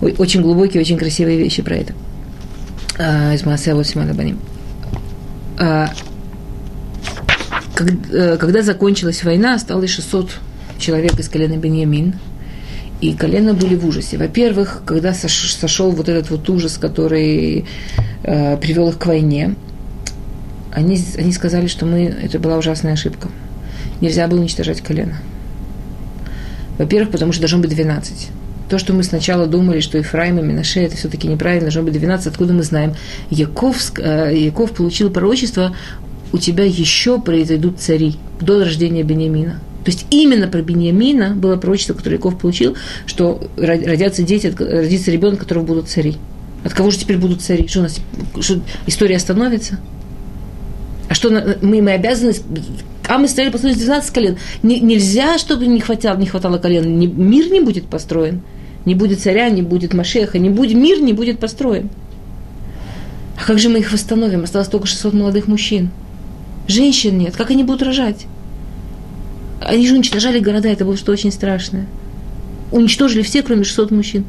очень 0.00 0.42
глубокие, 0.42 0.80
очень 0.80 0.96
красивые 0.96 1.38
вещи 1.38 1.62
про 1.62 1.76
это. 1.76 1.92
Из 3.34 3.44
Маасея 3.44 3.74
Лосимана 3.74 4.14
Баним. 4.14 4.38
А, 5.58 5.90
э, 8.10 8.36
когда 8.36 8.62
закончилась 8.62 9.24
война, 9.24 9.54
осталось 9.54 9.90
600 9.90 10.38
человек 10.82 11.18
из 11.18 11.28
колена 11.28 11.56
Беньямин, 11.56 12.14
и 13.00 13.14
колено 13.14 13.54
были 13.54 13.74
в 13.74 13.86
ужасе. 13.86 14.16
Во-первых, 14.16 14.82
когда 14.84 15.12
сошел 15.14 15.90
вот 15.90 16.08
этот 16.08 16.30
вот 16.30 16.48
ужас, 16.48 16.78
который 16.78 17.64
э, 18.22 18.56
привел 18.58 18.90
их 18.90 18.98
к 18.98 19.06
войне, 19.06 19.56
они, 20.72 20.98
они 21.18 21.32
сказали, 21.32 21.66
что 21.66 21.84
мы, 21.84 22.04
это 22.04 22.38
была 22.38 22.58
ужасная 22.58 22.92
ошибка. 22.92 23.28
Нельзя 24.00 24.26
было 24.28 24.38
уничтожать 24.38 24.80
колено. 24.80 25.16
Во-первых, 26.78 27.10
потому 27.10 27.32
что 27.32 27.42
должно 27.42 27.58
быть 27.58 27.70
12. 27.70 28.28
То, 28.68 28.78
что 28.78 28.94
мы 28.94 29.02
сначала 29.02 29.46
думали, 29.46 29.80
что 29.80 29.98
Ефраим 29.98 30.38
и 30.38 30.42
Минаше, 30.42 30.80
это 30.80 30.96
все-таки 30.96 31.28
неправильно, 31.28 31.66
должно 31.66 31.82
быть 31.82 31.92
12, 31.94 32.28
откуда 32.28 32.54
мы 32.54 32.62
знаем? 32.62 32.94
Яков, 33.30 33.92
э, 33.98 34.32
Яков 34.34 34.72
получил 34.72 35.10
пророчество, 35.10 35.74
у 36.32 36.38
тебя 36.38 36.64
еще 36.64 37.20
произойдут 37.20 37.80
цари 37.80 38.16
до 38.40 38.60
рождения 38.60 39.02
Бениамина. 39.02 39.60
То 39.84 39.90
есть 39.90 40.06
именно 40.10 40.46
про 40.46 40.62
Беньямина 40.62 41.34
было 41.34 41.56
пророчество, 41.56 41.94
которое 41.94 42.16
Яков 42.16 42.38
получил, 42.38 42.76
что 43.06 43.42
родятся 43.56 44.22
дети, 44.22 44.54
родится 44.56 45.10
ребенок, 45.10 45.40
которого 45.40 45.64
будут 45.64 45.88
цари. 45.88 46.16
От 46.64 46.72
кого 46.74 46.90
же 46.90 46.98
теперь 46.98 47.18
будут 47.18 47.42
цари? 47.42 47.66
Что 47.66 47.80
у 47.80 47.82
нас 47.82 48.00
что, 48.40 48.60
история 48.86 49.16
остановится? 49.16 49.80
А 51.08 51.14
что 51.14 51.30
мы, 51.30 51.80
мы 51.80 51.92
обязаны... 51.92 52.34
А 53.08 53.18
мы 53.18 53.26
стояли 53.26 53.50
построить 53.50 53.78
12 53.78 54.14
колен. 54.14 54.38
Не, 54.62 54.78
нельзя, 54.78 55.36
чтобы 55.38 55.66
не 55.66 55.80
хватало, 55.80 56.16
не 56.16 56.26
хватало 56.26 56.58
колен. 56.58 56.98
Не, 56.98 57.08
мир 57.08 57.50
не 57.50 57.60
будет 57.60 57.86
построен. 57.86 58.40
Не 58.84 58.94
будет 58.94 59.20
царя, 59.20 59.50
не 59.50 59.62
будет 59.62 59.94
Машеха, 59.94 60.38
не 60.38 60.50
будет, 60.50 60.76
мир 60.76 61.00
не 61.00 61.12
будет 61.12 61.40
построен. 61.40 61.90
А 63.36 63.44
как 63.44 63.58
же 63.58 63.68
мы 63.68 63.80
их 63.80 63.92
восстановим? 63.92 64.44
Осталось 64.44 64.68
только 64.68 64.86
600 64.86 65.14
молодых 65.14 65.48
мужчин. 65.48 65.90
Женщин 66.68 67.18
нет. 67.18 67.36
Как 67.36 67.50
они 67.50 67.64
будут 67.64 67.82
рожать? 67.82 68.26
Они 69.66 69.86
же 69.86 69.94
уничтожали 69.94 70.38
города, 70.38 70.68
это 70.68 70.84
было 70.84 70.96
что 70.96 71.12
очень 71.12 71.32
страшное. 71.32 71.86
Уничтожили 72.70 73.22
все, 73.22 73.42
кроме 73.42 73.64
600 73.64 73.90
мужчин. 73.90 74.24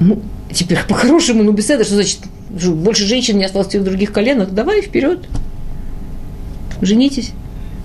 Ну, 0.00 0.22
теперь 0.52 0.78
по-хорошему, 0.88 1.42
ну, 1.42 1.52
беседа, 1.52 1.84
что 1.84 1.94
значит, 1.94 2.20
больше 2.48 3.04
женщин 3.04 3.38
не 3.38 3.44
осталось 3.44 3.74
в 3.74 3.84
других 3.84 4.12
коленах, 4.12 4.50
давай 4.50 4.82
вперед, 4.82 5.26
женитесь. 6.80 7.32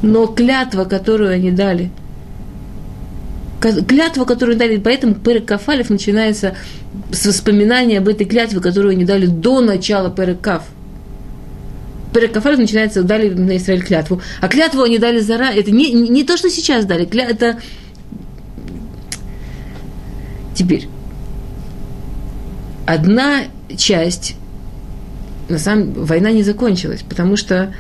Но 0.02 0.28
клятва, 0.28 0.86
которую 0.86 1.34
они 1.34 1.52
дали, 1.52 1.90
клятва, 3.60 4.26
которую 4.26 4.58
дали, 4.58 4.78
поэтому 4.78 5.16
Перек 5.16 5.46
Кафалев 5.46 5.90
начинается 5.90 6.56
с 7.12 7.26
воспоминания 7.26 7.98
об 7.98 8.08
этой 8.08 8.26
клятве, 8.26 8.60
которую 8.60 8.92
они 8.92 9.06
дали 9.06 9.26
до 9.26 9.62
начала 9.62 10.10
Перек 10.10 10.42
Каф. 12.16 12.22
Перекафаль 12.22 12.58
начинается, 12.58 13.04
дали 13.04 13.30
на 13.30 13.58
Израиль 13.58 13.84
клятву. 13.84 14.22
А 14.42 14.48
клятву 14.48 14.84
они 14.84 14.98
дали 14.98 15.20
зара, 15.20 15.52
это 15.52 15.72
не, 15.72 15.92
не 15.92 16.24
то, 16.24 16.38
что 16.38 16.50
сейчас 16.50 16.86
дали, 16.86 17.06
кля, 17.06 17.26
это... 17.26 17.60
Теперь, 20.54 20.88
одна 22.86 23.44
часть, 23.76 24.36
на 25.50 25.60
самом 25.60 25.94
война 25.94 26.32
не 26.32 26.44
закончилась, 26.44 27.02
потому 27.02 27.36
что 27.36 27.74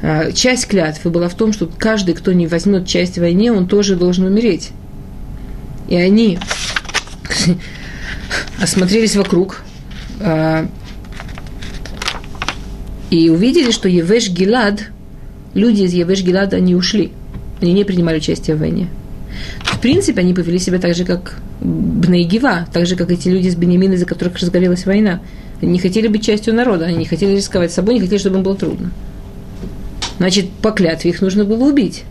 э, 0.00 0.32
часть 0.32 0.66
клятвы 0.68 1.10
была 1.10 1.28
в 1.28 1.34
том, 1.34 1.52
что 1.52 1.66
каждый, 1.66 2.14
кто 2.14 2.32
не 2.32 2.46
возьмет 2.46 2.86
часть 2.86 3.16
в 3.16 3.20
войне, 3.20 3.52
он 3.52 3.68
тоже 3.68 3.96
должен 3.96 4.24
умереть. 4.24 4.70
И 5.88 5.96
они 5.96 6.38
осмотрелись 8.58 9.16
вокруг, 9.16 9.62
э, 10.20 10.66
и 13.14 13.30
увидели, 13.30 13.70
что 13.70 13.88
Евеш 13.88 14.28
Гилад, 14.28 14.90
люди 15.54 15.82
из 15.82 15.92
Евеш 15.92 16.22
Гилада, 16.22 16.56
они 16.56 16.74
ушли. 16.74 17.12
Они 17.60 17.72
не 17.72 17.84
принимали 17.84 18.16
участие 18.16 18.56
в 18.56 18.58
войне. 18.58 18.88
В 19.62 19.78
принципе, 19.80 20.20
они 20.20 20.34
повели 20.34 20.58
себя 20.58 20.80
так 20.80 20.96
же, 20.96 21.04
как 21.04 21.38
Бнейгива, 21.60 22.66
так 22.72 22.86
же, 22.86 22.96
как 22.96 23.12
эти 23.12 23.28
люди 23.28 23.48
с 23.48 23.54
Бенемина, 23.54 23.94
из-за 23.94 24.06
которых 24.06 24.38
разгорелась 24.38 24.84
война. 24.84 25.20
Они 25.62 25.72
не 25.72 25.78
хотели 25.78 26.08
быть 26.08 26.24
частью 26.24 26.54
народа, 26.54 26.86
они 26.86 26.96
не 26.96 27.04
хотели 27.04 27.36
рисковать 27.36 27.72
собой, 27.72 27.94
не 27.94 28.00
хотели, 28.00 28.18
чтобы 28.18 28.38
им 28.38 28.42
было 28.42 28.56
трудно. 28.56 28.90
Значит, 30.18 30.50
по 30.50 30.72
клятве 30.72 31.12
их 31.12 31.20
нужно 31.20 31.44
было 31.44 31.68
убить. 31.68 32.02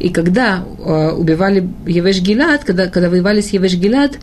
И 0.00 0.10
когда 0.10 0.64
э, 0.64 1.12
убивали 1.12 1.66
Евеш 1.86 2.20
Гилад, 2.20 2.64
когда, 2.64 2.88
когда 2.88 3.08
воевали 3.08 3.40
с 3.40 3.50
Евеш 3.50 3.74
Гилад, 3.76 4.18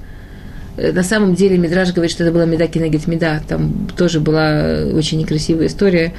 на 0.77 1.03
самом 1.03 1.35
деле 1.35 1.57
Мидраж 1.57 1.91
говорит, 1.93 2.11
что 2.11 2.23
это 2.23 2.31
была 2.33 2.45
Меда 2.45 2.67
Кинегет 2.67 3.07
Меда. 3.07 3.41
Там 3.47 3.87
тоже 3.97 4.19
была 4.19 4.85
очень 4.93 5.19
некрасивая 5.19 5.67
история, 5.67 6.13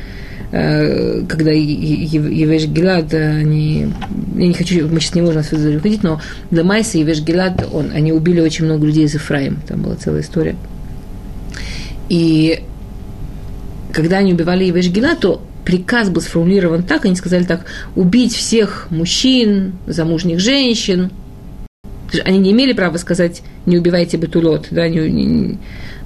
э, 0.51 1.23
когда 1.29 1.51
Евеш 1.51 2.67
Гилад, 2.67 3.15
они... 3.15 3.93
Я 4.37 4.47
не 4.47 4.55
хочу, 4.55 4.89
мы 4.89 5.01
сейчас 5.01 5.15
не 5.15 5.23
можем 5.23 5.41
отсюда 5.41 5.71
выходить, 5.71 6.03
но 6.03 6.21
до 6.51 6.65
Майса 6.65 6.99
Евеш 6.99 7.21
Гилад, 7.21 7.67
он, 7.73 7.91
они 7.93 8.13
убили 8.13 8.41
очень 8.41 8.67
много 8.67 8.87
людей 8.87 9.05
из 9.05 9.15
Ифраим. 9.15 9.61
Там 9.67 9.83
была 9.83 9.97
целая 9.97 10.23
история. 10.23 10.57
И 12.09 12.61
когда 13.93 14.19
они 14.19 14.35
убивали 14.35 14.65
Евеш 14.65 14.89
Гилад, 14.89 15.21
то 15.21 15.43
приказ 15.65 16.11
был 16.11 16.21
сформулирован 16.21 16.83
так, 16.83 17.05
они 17.05 17.17
сказали 17.17 17.45
так, 17.45 17.65
убить 17.95 18.35
всех 18.35 18.89
мужчин, 18.91 19.75
замужних 19.87 20.41
женщин. 20.41 21.11
Они 22.25 22.39
не 22.39 22.53
имели 22.53 22.73
права 22.73 22.97
сказать, 22.99 23.43
не 23.67 23.79
убивайте 23.79 24.17
бетулот, 24.17 24.69
да, 24.71 24.89
не, 24.89 25.11
не, 25.11 25.59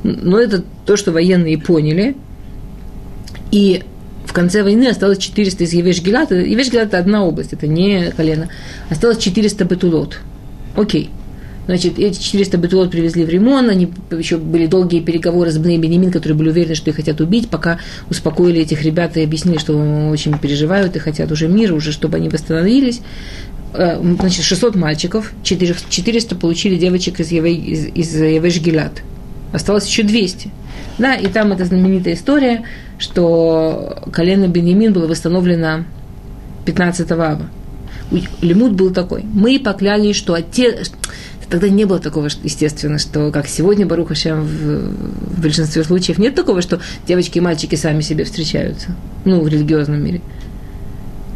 но 0.02 0.38
это 0.38 0.62
то, 0.84 0.96
что 0.96 1.12
военные 1.12 1.58
поняли. 1.58 2.16
И 3.50 3.82
в 4.24 4.32
конце 4.32 4.62
войны 4.62 4.88
осталось 4.88 5.18
400 5.18 5.64
из 5.64 5.72
Евеш-Гилата. 5.72 6.34
Евеш-Гилат– 6.34 6.88
это 6.88 6.98
одна 6.98 7.24
область, 7.24 7.52
это 7.52 7.66
не 7.66 8.10
колено. 8.10 8.48
Осталось 8.90 9.18
400 9.18 9.64
бетулот. 9.64 10.20
Окей. 10.76 11.10
Значит, 11.66 11.98
эти 11.98 12.20
400 12.20 12.58
бетулот 12.58 12.90
привезли 12.92 13.24
в 13.24 13.28
Римон, 13.28 13.68
они 13.70 13.92
еще 14.16 14.36
были 14.36 14.66
долгие 14.66 15.00
переговоры 15.00 15.50
с 15.50 15.58
Бней 15.58 15.78
Бенемин, 15.78 16.12
которые 16.12 16.38
были 16.38 16.50
уверены, 16.50 16.76
что 16.76 16.90
их 16.90 16.96
хотят 16.96 17.20
убить, 17.20 17.48
пока 17.48 17.80
успокоили 18.08 18.60
этих 18.60 18.84
ребят 18.84 19.16
и 19.16 19.22
объяснили, 19.22 19.58
что 19.58 19.76
очень 20.10 20.38
переживают 20.38 20.94
и 20.94 21.00
хотят 21.00 21.32
уже 21.32 21.48
мира, 21.48 21.74
уже 21.74 21.90
чтобы 21.90 22.18
они 22.18 22.28
восстановились. 22.28 23.00
Э, 23.76 24.00
значит, 24.18 24.44
600 24.44 24.74
мальчиков, 24.74 25.32
400 25.42 26.34
получили 26.36 26.76
девочек 26.76 27.20
из, 27.20 27.30
Еве, 27.30 27.54
из, 27.54 27.86
из 27.86 28.14
Евеш 28.14 28.58
Гилат. 28.60 29.02
Осталось 29.52 29.86
еще 29.86 30.02
200. 30.02 30.50
Да, 30.98 31.14
и 31.14 31.26
там 31.28 31.52
эта 31.52 31.64
знаменитая 31.64 32.14
история, 32.14 32.64
что 32.98 34.02
колено 34.12 34.48
Бенемин 34.48 34.92
было 34.92 35.06
восстановлено 35.06 35.84
15 36.64 37.10
ава. 37.12 37.48
Лимут 38.40 38.72
был 38.72 38.92
такой. 38.92 39.24
Мы 39.24 39.58
поклялись, 39.58 40.16
что 40.16 40.34
отец, 40.34 40.92
Тогда 41.48 41.68
не 41.68 41.84
было 41.84 42.00
такого, 42.00 42.28
естественно, 42.42 42.98
что 42.98 43.30
как 43.30 43.46
сегодня 43.46 43.86
Баруха 43.86 44.16
Шем 44.16 44.42
в, 44.42 45.36
в 45.36 45.40
большинстве 45.40 45.84
случаев 45.84 46.18
нет 46.18 46.34
такого, 46.34 46.60
что 46.60 46.80
девочки 47.06 47.38
и 47.38 47.40
мальчики 47.40 47.76
сами 47.76 48.00
себе 48.00 48.24
встречаются. 48.24 48.96
Ну, 49.24 49.40
в 49.40 49.48
религиозном 49.48 50.02
мире. 50.02 50.22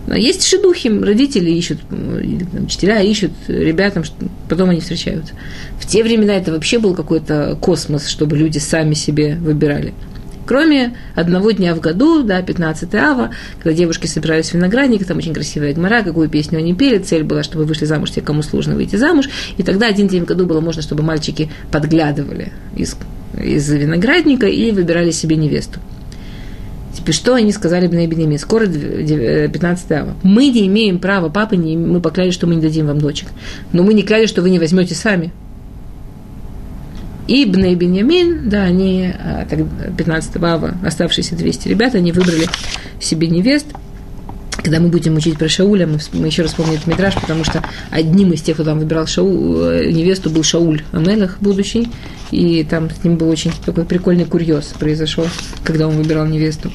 Есть 0.08 0.46
шедухи, 0.46 0.88
родители 0.88 1.50
ищут, 1.50 1.78
или, 1.90 2.44
там, 2.44 2.64
учителя 2.64 3.00
ищут 3.00 3.32
ребятам, 3.48 4.02
потом 4.48 4.70
они 4.70 4.80
встречаются. 4.80 5.34
В 5.78 5.86
те 5.86 6.02
времена 6.02 6.34
это 6.34 6.52
вообще 6.52 6.78
был 6.78 6.94
какой-то 6.94 7.56
космос, 7.60 8.08
чтобы 8.08 8.36
люди 8.36 8.58
сами 8.58 8.94
себе 8.94 9.36
выбирали. 9.36 9.94
Кроме 10.46 10.96
одного 11.14 11.52
дня 11.52 11.76
в 11.76 11.80
году, 11.80 12.24
да, 12.24 12.42
15 12.42 12.92
ава, 12.96 13.30
когда 13.62 13.72
девушки 13.72 14.08
собирались 14.08 14.48
в 14.50 14.54
виноградник, 14.54 15.06
там 15.06 15.18
очень 15.18 15.32
красивая 15.32 15.72
гмора, 15.74 16.02
какую 16.02 16.28
песню 16.28 16.58
они 16.58 16.74
пели, 16.74 16.98
цель 16.98 17.22
была, 17.22 17.44
чтобы 17.44 17.66
вышли 17.66 17.84
замуж 17.84 18.10
те, 18.10 18.20
кому 18.20 18.42
сложно 18.42 18.74
выйти 18.74 18.96
замуж, 18.96 19.28
и 19.58 19.62
тогда 19.62 19.86
один 19.86 20.08
день 20.08 20.24
в 20.24 20.26
году 20.26 20.46
было 20.46 20.60
можно, 20.60 20.82
чтобы 20.82 21.04
мальчики 21.04 21.52
подглядывали 21.70 22.50
из, 22.74 22.96
из 23.40 23.70
виноградника 23.70 24.46
и 24.46 24.72
выбирали 24.72 25.12
себе 25.12 25.36
невесту. 25.36 25.78
Теперь 27.00 27.14
что 27.14 27.34
они 27.34 27.50
сказали 27.50 27.86
на 27.86 28.06
Бенемин? 28.06 28.38
Скоро 28.38 28.66
15 28.66 29.92
ава. 29.92 30.16
Мы 30.22 30.48
не 30.48 30.66
имеем 30.66 30.98
права, 30.98 31.30
папа, 31.30 31.54
не, 31.54 31.74
мы 31.74 32.00
поклялись, 32.02 32.34
что 32.34 32.46
мы 32.46 32.56
не 32.56 32.60
дадим 32.60 32.88
вам 32.88 32.98
дочек. 32.98 33.28
Но 33.72 33.82
мы 33.82 33.94
не 33.94 34.02
клялись, 34.02 34.28
что 34.28 34.42
вы 34.42 34.50
не 34.50 34.58
возьмете 34.58 34.94
сами. 34.94 35.32
И 37.26 37.46
Бней 37.46 37.74
Беньямин, 37.74 38.50
да, 38.50 38.64
они 38.64 39.14
15 39.96 40.36
а, 40.36 40.46
ава, 40.46 40.74
оставшиеся 40.84 41.36
200 41.36 41.68
ребят, 41.68 41.94
они 41.94 42.12
выбрали 42.12 42.46
себе 43.00 43.28
невест. 43.28 43.68
Когда 44.62 44.78
мы 44.80 44.88
будем 44.88 45.16
учить 45.16 45.38
про 45.38 45.48
Шауля, 45.48 45.86
мы, 45.86 45.98
мы 46.12 46.26
еще 46.26 46.42
раз 46.42 46.50
вспомним 46.50 46.74
этот 46.74 46.86
мидраж, 46.86 47.14
потому 47.14 47.44
что 47.44 47.62
одним 47.90 48.32
из 48.32 48.42
тех, 48.42 48.56
кто 48.56 48.64
там 48.64 48.78
выбирал 48.78 49.06
Шау, 49.06 49.28
э, 49.70 49.90
невесту, 49.90 50.28
был 50.30 50.42
Шауль 50.42 50.82
Амелах 50.92 51.38
будущий, 51.40 51.88
и 52.30 52.64
там 52.64 52.90
с 52.90 53.02
ним 53.02 53.16
был 53.16 53.28
очень 53.30 53.52
такой 53.64 53.84
прикольный 53.84 54.26
курьез 54.26 54.66
произошел, 54.78 55.26
когда 55.64 55.88
он 55.88 55.96
выбирал 55.96 56.26
невесту. 56.26 56.70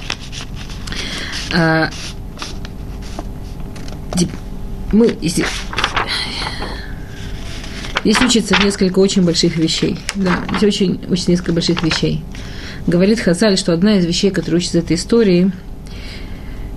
А, 1.53 1.89
мы, 4.91 5.15
Здесь 8.05 8.21
учится 8.21 8.55
несколько 8.63 8.99
очень 8.99 9.23
больших 9.23 9.57
вещей. 9.57 9.97
Да, 10.13 10.43
здесь 10.51 10.75
очень, 10.75 10.99
очень 11.09 11.29
несколько 11.29 11.53
больших 11.53 11.81
вещей. 11.81 12.23
Говорит 12.85 13.19
Хазаль, 13.19 13.57
что 13.57 13.73
одна 13.73 13.95
из 13.95 14.05
вещей, 14.05 14.29
которая 14.29 14.59
учится 14.59 14.77
этой 14.77 14.95
истории, 14.95 15.51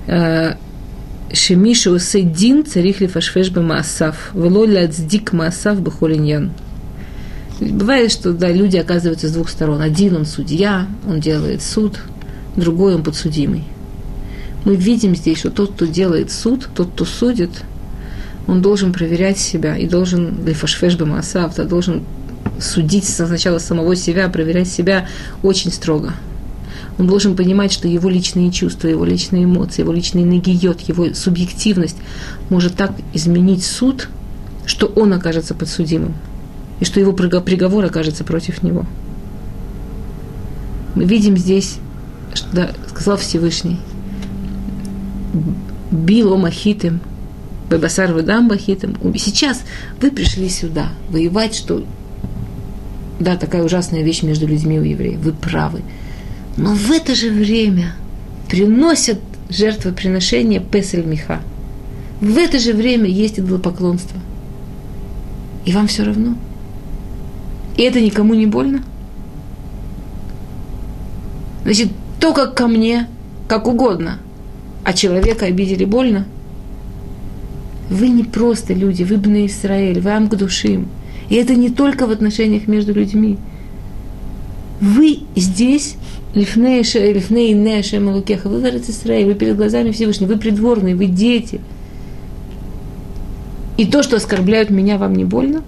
э, 0.07 0.55
Шемиша 1.33 1.91
усейдин 1.91 2.65
царих 2.65 3.01
ли 3.01 3.07
фашфеш 3.07 3.51
бы 3.51 3.63
маасав, 3.63 4.31
вело 4.35 4.65
ляцдик 4.65 5.33
маасав 5.33 5.81
бахолиньян. 5.83 6.53
Бывает, 7.61 8.13
что 8.13 8.33
да, 8.33 8.51
люди 8.51 8.77
оказываются 8.77 9.29
с 9.29 9.33
двух 9.33 9.49
сторон. 9.49 9.83
Один 9.83 10.17
он 10.17 10.25
судья, 10.25 10.87
он 11.07 11.21
делает 11.21 11.63
суд, 11.63 11.99
другой 12.57 12.95
он 12.95 13.03
подсудимый. 13.03 13.65
Мы 14.65 14.77
видим 14.77 15.17
здесь, 15.17 15.39
что 15.39 15.51
тот, 15.51 15.73
кто 15.73 15.87
делает 15.87 16.31
суд, 16.31 16.69
тот, 16.75 16.91
кто 16.93 17.05
судит– 17.05 17.51
он 18.49 18.63
должен 18.63 18.93
проверять 18.93 19.39
себя 19.39 19.77
и 19.77 19.87
должен, 19.87 20.45
лифашфеш 20.45 20.97
бамасав, 20.97 21.55
должен 21.69 22.03
судить 22.59 23.05
сначала 23.05 23.59
самого 23.59 23.95
себя, 23.95 24.29
проверять 24.29 24.69
себя 24.69 25.07
очень 25.43 25.71
строго. 25.71 26.15
Он 26.99 27.07
должен 27.07 27.37
понимать, 27.37 27.73
что 27.73 27.87
его 27.87 28.09
личные 28.09 28.51
чувства, 28.51 28.89
его 28.89 29.05
личные 29.05 29.45
эмоции, 29.45 29.83
его 29.83 29.93
личный 29.93 30.25
нагиет, 30.25 30.81
его 30.81 31.15
субъективность 31.15 31.97
может 32.51 32.75
так 32.75 32.93
изменить 33.15 33.65
суд, 33.65 34.09
что 34.67 34.87
он 34.87 35.13
окажется 35.13 35.55
подсудимым, 35.55 36.15
и 36.81 36.85
что 36.85 36.99
его 36.99 37.13
приговор 37.13 37.85
окажется 37.85 38.25
против 38.25 38.63
него. 38.63 38.85
Мы 40.97 41.05
видим 41.05 41.37
здесь, 41.37 41.79
что 42.35 42.49
да, 42.53 42.71
сказал 42.89 43.17
Всевышний, 43.17 43.79
Било 45.93 46.37
Махитым, 46.37 47.01
Бабасар 47.71 48.13
Вадам 48.13 48.49
Бахитам. 48.49 48.97
Сейчас 49.17 49.63
вы 50.01 50.11
пришли 50.11 50.49
сюда 50.49 50.89
воевать, 51.11 51.55
что 51.55 51.85
да, 53.21 53.37
такая 53.37 53.63
ужасная 53.63 54.03
вещь 54.03 54.23
между 54.23 54.47
людьми 54.47 54.79
у 54.79 54.83
евреев. 54.83 55.21
Вы 55.21 55.33
правы. 55.33 55.83
Но 56.59 56.75
в 56.75 56.91
это 56.91 57.15
же 57.15 57.31
время 57.31 57.95
приносят 58.49 59.19
жертвоприношение 59.49 60.61
Песель 60.61 61.05
Миха. 61.07 61.41
В 62.21 62.37
это 62.37 62.59
же 62.59 62.75
время 62.75 63.07
есть 63.07 63.39
идолопоклонство. 63.39 64.21
И 65.65 65.73
вам 65.73 65.87
все 65.87 66.05
равно. 66.05 66.37
И 67.79 67.83
это 67.83 68.01
никому 68.01 68.35
не 68.35 68.47
больно. 68.47 68.83
Значит, 71.63 71.89
то, 72.21 72.35
как 72.35 72.55
ко 72.55 72.67
мне, 72.67 73.09
как 73.47 73.67
угодно, 73.67 74.19
а 74.85 74.93
человека 74.93 75.47
обидели 75.47 75.87
больно– 75.87 76.27
вы 77.91 78.09
не 78.09 78.23
просто 78.23 78.75
люди, 78.75 79.03
вы 79.03 79.17
бны 79.17 79.47
Израиль, 79.47 80.01
вы 80.01 80.11
Амгдушим. 80.11 80.89
И 81.31 81.37
это 81.37 81.55
не 81.55 81.71
только 81.71 82.07
в 82.07 82.11
отношениях 82.11 82.67
между 82.67 82.93
людьми. 82.93 83.39
Вы 84.81 85.21
здесь, 85.35 85.97
Лифней 86.35 86.83
Лифней 86.83 87.55
Лукеха, 87.99 88.49
вы 88.49 88.61
в 88.61 88.91
Израиль, 88.91 89.27
вы 89.27 89.35
перед 89.35 89.57
глазами 89.57 89.91
Всевышнего, 89.91 90.33
вы 90.33 90.39
придворные, 90.39 90.95
вы 90.95 91.07
дети. 91.07 91.61
И 93.77 93.87
то, 93.87 94.03
что 94.03 94.17
оскорбляют 94.17 94.71
меня, 94.71 94.99
вам 94.99 95.15
не 95.15 95.25
больно? 95.25 95.63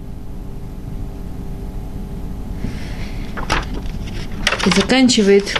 И 4.65 4.69
заканчивает 4.69 5.57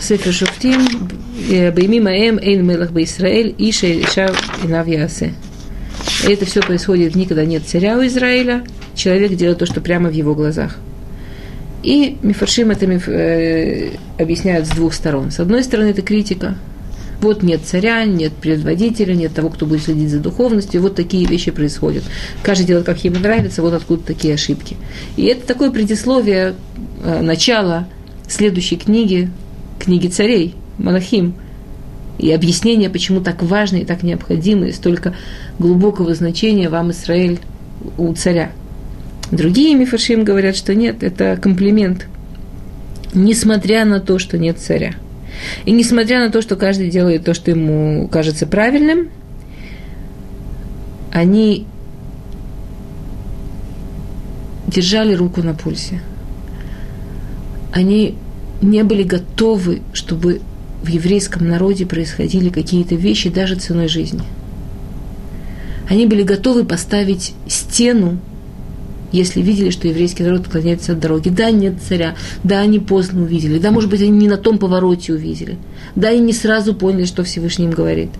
Сефер 0.00 0.32
Шуфтим, 0.32 0.80
Баймима 1.74 2.10
Эм 2.10 2.38
Эйн 2.38 2.66
Мелах 2.66 2.90
Баисраэль, 2.90 3.54
Иша 3.58 3.86
Иша 3.86 4.30
Инав 4.62 4.86
Ясе. 4.86 5.32
И 6.26 6.32
это 6.32 6.44
все 6.44 6.60
происходит 6.60 7.14
никогда 7.14 7.44
нет 7.44 7.62
царя 7.66 7.96
у 7.98 8.06
Израиля. 8.06 8.64
Человек 8.94 9.34
делает 9.34 9.58
то, 9.58 9.66
что 9.66 9.80
прямо 9.80 10.08
в 10.08 10.12
его 10.12 10.34
глазах. 10.34 10.78
И 11.84 12.16
Мифаршим 12.22 12.70
это 12.70 12.86
миф, 12.86 13.08
э, 13.08 13.90
объясняют 14.18 14.66
с 14.66 14.70
двух 14.70 14.94
сторон. 14.94 15.30
С 15.30 15.38
одной 15.38 15.62
стороны, 15.62 15.88
это 15.88 16.00
критика. 16.00 16.56
Вот 17.20 17.42
нет 17.42 17.60
царя, 17.62 18.04
нет 18.04 18.32
предводителя, 18.32 19.14
нет 19.14 19.34
того, 19.34 19.50
кто 19.50 19.66
будет 19.66 19.82
следить 19.82 20.08
за 20.08 20.18
духовностью. 20.18 20.80
Вот 20.80 20.94
такие 20.94 21.26
вещи 21.26 21.50
происходят. 21.50 22.02
Каждый 22.42 22.66
делает, 22.66 22.86
как 22.86 23.04
ему 23.04 23.18
нравится, 23.18 23.60
вот 23.60 23.74
откуда 23.74 24.02
такие 24.02 24.32
ошибки. 24.32 24.76
И 25.16 25.26
это 25.26 25.46
такое 25.46 25.70
предисловие, 25.70 26.54
э, 27.04 27.20
начало 27.20 27.86
следующей 28.28 28.76
книги, 28.76 29.30
книги 29.78 30.08
царей, 30.08 30.54
Малахим. 30.78 31.34
И 32.18 32.32
объяснение, 32.32 32.88
почему 32.88 33.20
так 33.20 33.42
важно 33.42 33.76
и 33.76 33.84
так 33.84 34.02
необходимо, 34.02 34.68
и 34.68 34.72
столько 34.72 35.14
глубокого 35.58 36.14
значения 36.14 36.70
вам, 36.70 36.92
Израиль, 36.92 37.40
у 37.98 38.10
царя. 38.14 38.52
Другие 39.34 39.74
мифаршим 39.74 40.22
говорят, 40.22 40.54
что 40.54 40.76
нет, 40.76 41.02
это 41.02 41.36
комплимент. 41.36 42.06
Несмотря 43.14 43.84
на 43.84 43.98
то, 43.98 44.20
что 44.20 44.38
нет 44.38 44.58
царя. 44.58 44.94
И 45.64 45.72
несмотря 45.72 46.20
на 46.20 46.30
то, 46.30 46.40
что 46.40 46.54
каждый 46.54 46.88
делает 46.88 47.24
то, 47.24 47.34
что 47.34 47.50
ему 47.50 48.06
кажется 48.06 48.46
правильным, 48.46 49.08
они 51.12 51.66
держали 54.68 55.14
руку 55.14 55.42
на 55.42 55.52
пульсе. 55.52 56.00
Они 57.72 58.14
не 58.62 58.84
были 58.84 59.02
готовы, 59.02 59.82
чтобы 59.92 60.42
в 60.84 60.86
еврейском 60.86 61.48
народе 61.48 61.86
происходили 61.86 62.50
какие-то 62.50 62.94
вещи 62.94 63.30
даже 63.30 63.56
ценой 63.56 63.88
жизни. 63.88 64.22
Они 65.88 66.06
были 66.06 66.22
готовы 66.22 66.64
поставить 66.64 67.34
стену 67.48 68.20
если 69.14 69.40
видели, 69.42 69.70
что 69.70 69.86
еврейский 69.86 70.24
народ 70.24 70.40
отклоняется 70.40 70.92
от 70.92 70.98
дороги. 70.98 71.28
Да, 71.28 71.52
нет 71.52 71.74
царя, 71.88 72.16
да, 72.42 72.58
они 72.60 72.80
поздно 72.80 73.22
увидели, 73.22 73.58
да, 73.58 73.70
может 73.70 73.88
быть, 73.88 74.02
они 74.02 74.10
не 74.10 74.28
на 74.28 74.36
том 74.36 74.58
повороте 74.58 75.12
увидели, 75.12 75.56
да, 75.94 76.10
и 76.10 76.18
не 76.18 76.32
сразу 76.32 76.74
поняли, 76.74 77.04
что 77.04 77.22
Всевышний 77.22 77.66
им 77.66 77.70
говорит. 77.70 78.10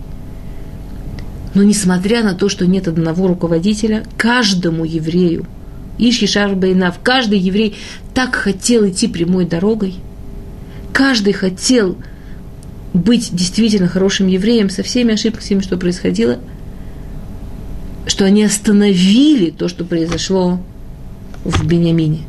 Но 1.53 1.63
несмотря 1.63 2.23
на 2.23 2.33
то, 2.33 2.47
что 2.47 2.65
нет 2.65 2.87
одного 2.87 3.27
руководителя, 3.27 4.05
каждому 4.17 4.85
еврею, 4.85 5.45
Ишишар 5.97 6.55
Бейнав, 6.55 6.99
каждый 7.03 7.39
еврей 7.39 7.75
так 8.13 8.35
хотел 8.35 8.87
идти 8.87 9.07
прямой 9.07 9.45
дорогой, 9.45 9.95
каждый 10.93 11.33
хотел 11.33 11.97
быть 12.93 13.35
действительно 13.35 13.89
хорошим 13.89 14.27
евреем 14.27 14.69
со 14.69 14.81
всеми 14.81 15.13
ошибками, 15.13 15.59
что 15.59 15.75
происходило, 15.75 16.39
что 18.07 18.23
они 18.23 18.45
остановили 18.45 19.49
то, 19.49 19.67
что 19.67 19.83
произошло 19.83 20.61
в 21.45 21.65
Бениамине. 21.65 22.23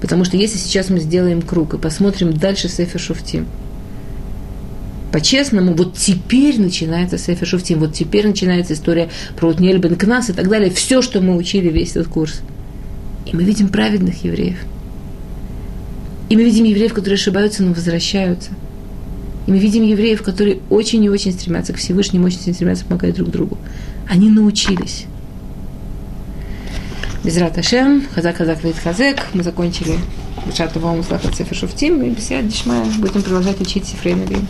Потому 0.00 0.24
что 0.24 0.36
если 0.36 0.58
сейчас 0.58 0.90
мы 0.90 1.00
сделаем 1.00 1.42
круг 1.42 1.74
и 1.74 1.78
посмотрим 1.78 2.32
дальше 2.32 2.68
Сефер 2.68 3.00
Шуфтим, 3.00 3.46
по-честному, 5.10 5.74
вот 5.74 5.96
теперь 5.96 6.60
начинается 6.60 7.18
Сефер 7.18 7.46
Шуфтим, 7.46 7.80
вот 7.80 7.94
теперь 7.94 8.26
начинается 8.26 8.74
история 8.74 9.08
про 9.36 9.48
Утниэль 9.48 9.78
бен 9.78 9.96
Кнас 9.96 10.30
и 10.30 10.32
так 10.32 10.48
далее, 10.48 10.70
все, 10.70 11.02
что 11.02 11.20
мы 11.20 11.36
учили 11.36 11.68
весь 11.68 11.92
этот 11.92 12.08
курс. 12.08 12.42
И 13.26 13.34
мы 13.34 13.42
видим 13.42 13.68
праведных 13.68 14.22
евреев. 14.24 14.58
И 16.28 16.36
мы 16.36 16.44
видим 16.44 16.64
евреев, 16.64 16.92
которые 16.92 17.16
ошибаются, 17.16 17.62
но 17.62 17.72
возвращаются. 17.72 18.50
И 19.46 19.50
мы 19.50 19.58
видим 19.58 19.82
евреев, 19.82 20.22
которые 20.22 20.58
очень 20.68 21.02
и 21.02 21.08
очень 21.08 21.32
стремятся 21.32 21.72
к 21.72 21.76
Всевышнему, 21.76 22.26
очень 22.26 22.52
стремятся 22.54 22.84
помогать 22.84 23.14
друг 23.14 23.30
другу. 23.30 23.56
Они 24.08 24.28
научились. 24.28 25.06
Безрат 27.28 27.58
Ашем, 27.58 28.08
Хазак 28.14 28.38
Хазак 28.38 28.64
Вейт 28.64 28.78
Хазек. 28.78 29.18
Мы 29.34 29.42
закончили 29.42 29.98
Бешат 30.46 30.72
Тува 30.72 30.94
Муслаха 30.94 31.30
Цефер 31.30 31.54
Шуфтим 31.54 32.02
и 32.02 32.08
Бесед 32.08 32.48
Дишмая. 32.48 32.86
Будем 33.00 33.22
продолжать 33.22 33.60
учить 33.60 33.86
Сифрей 33.86 34.14
Навим. 34.14 34.46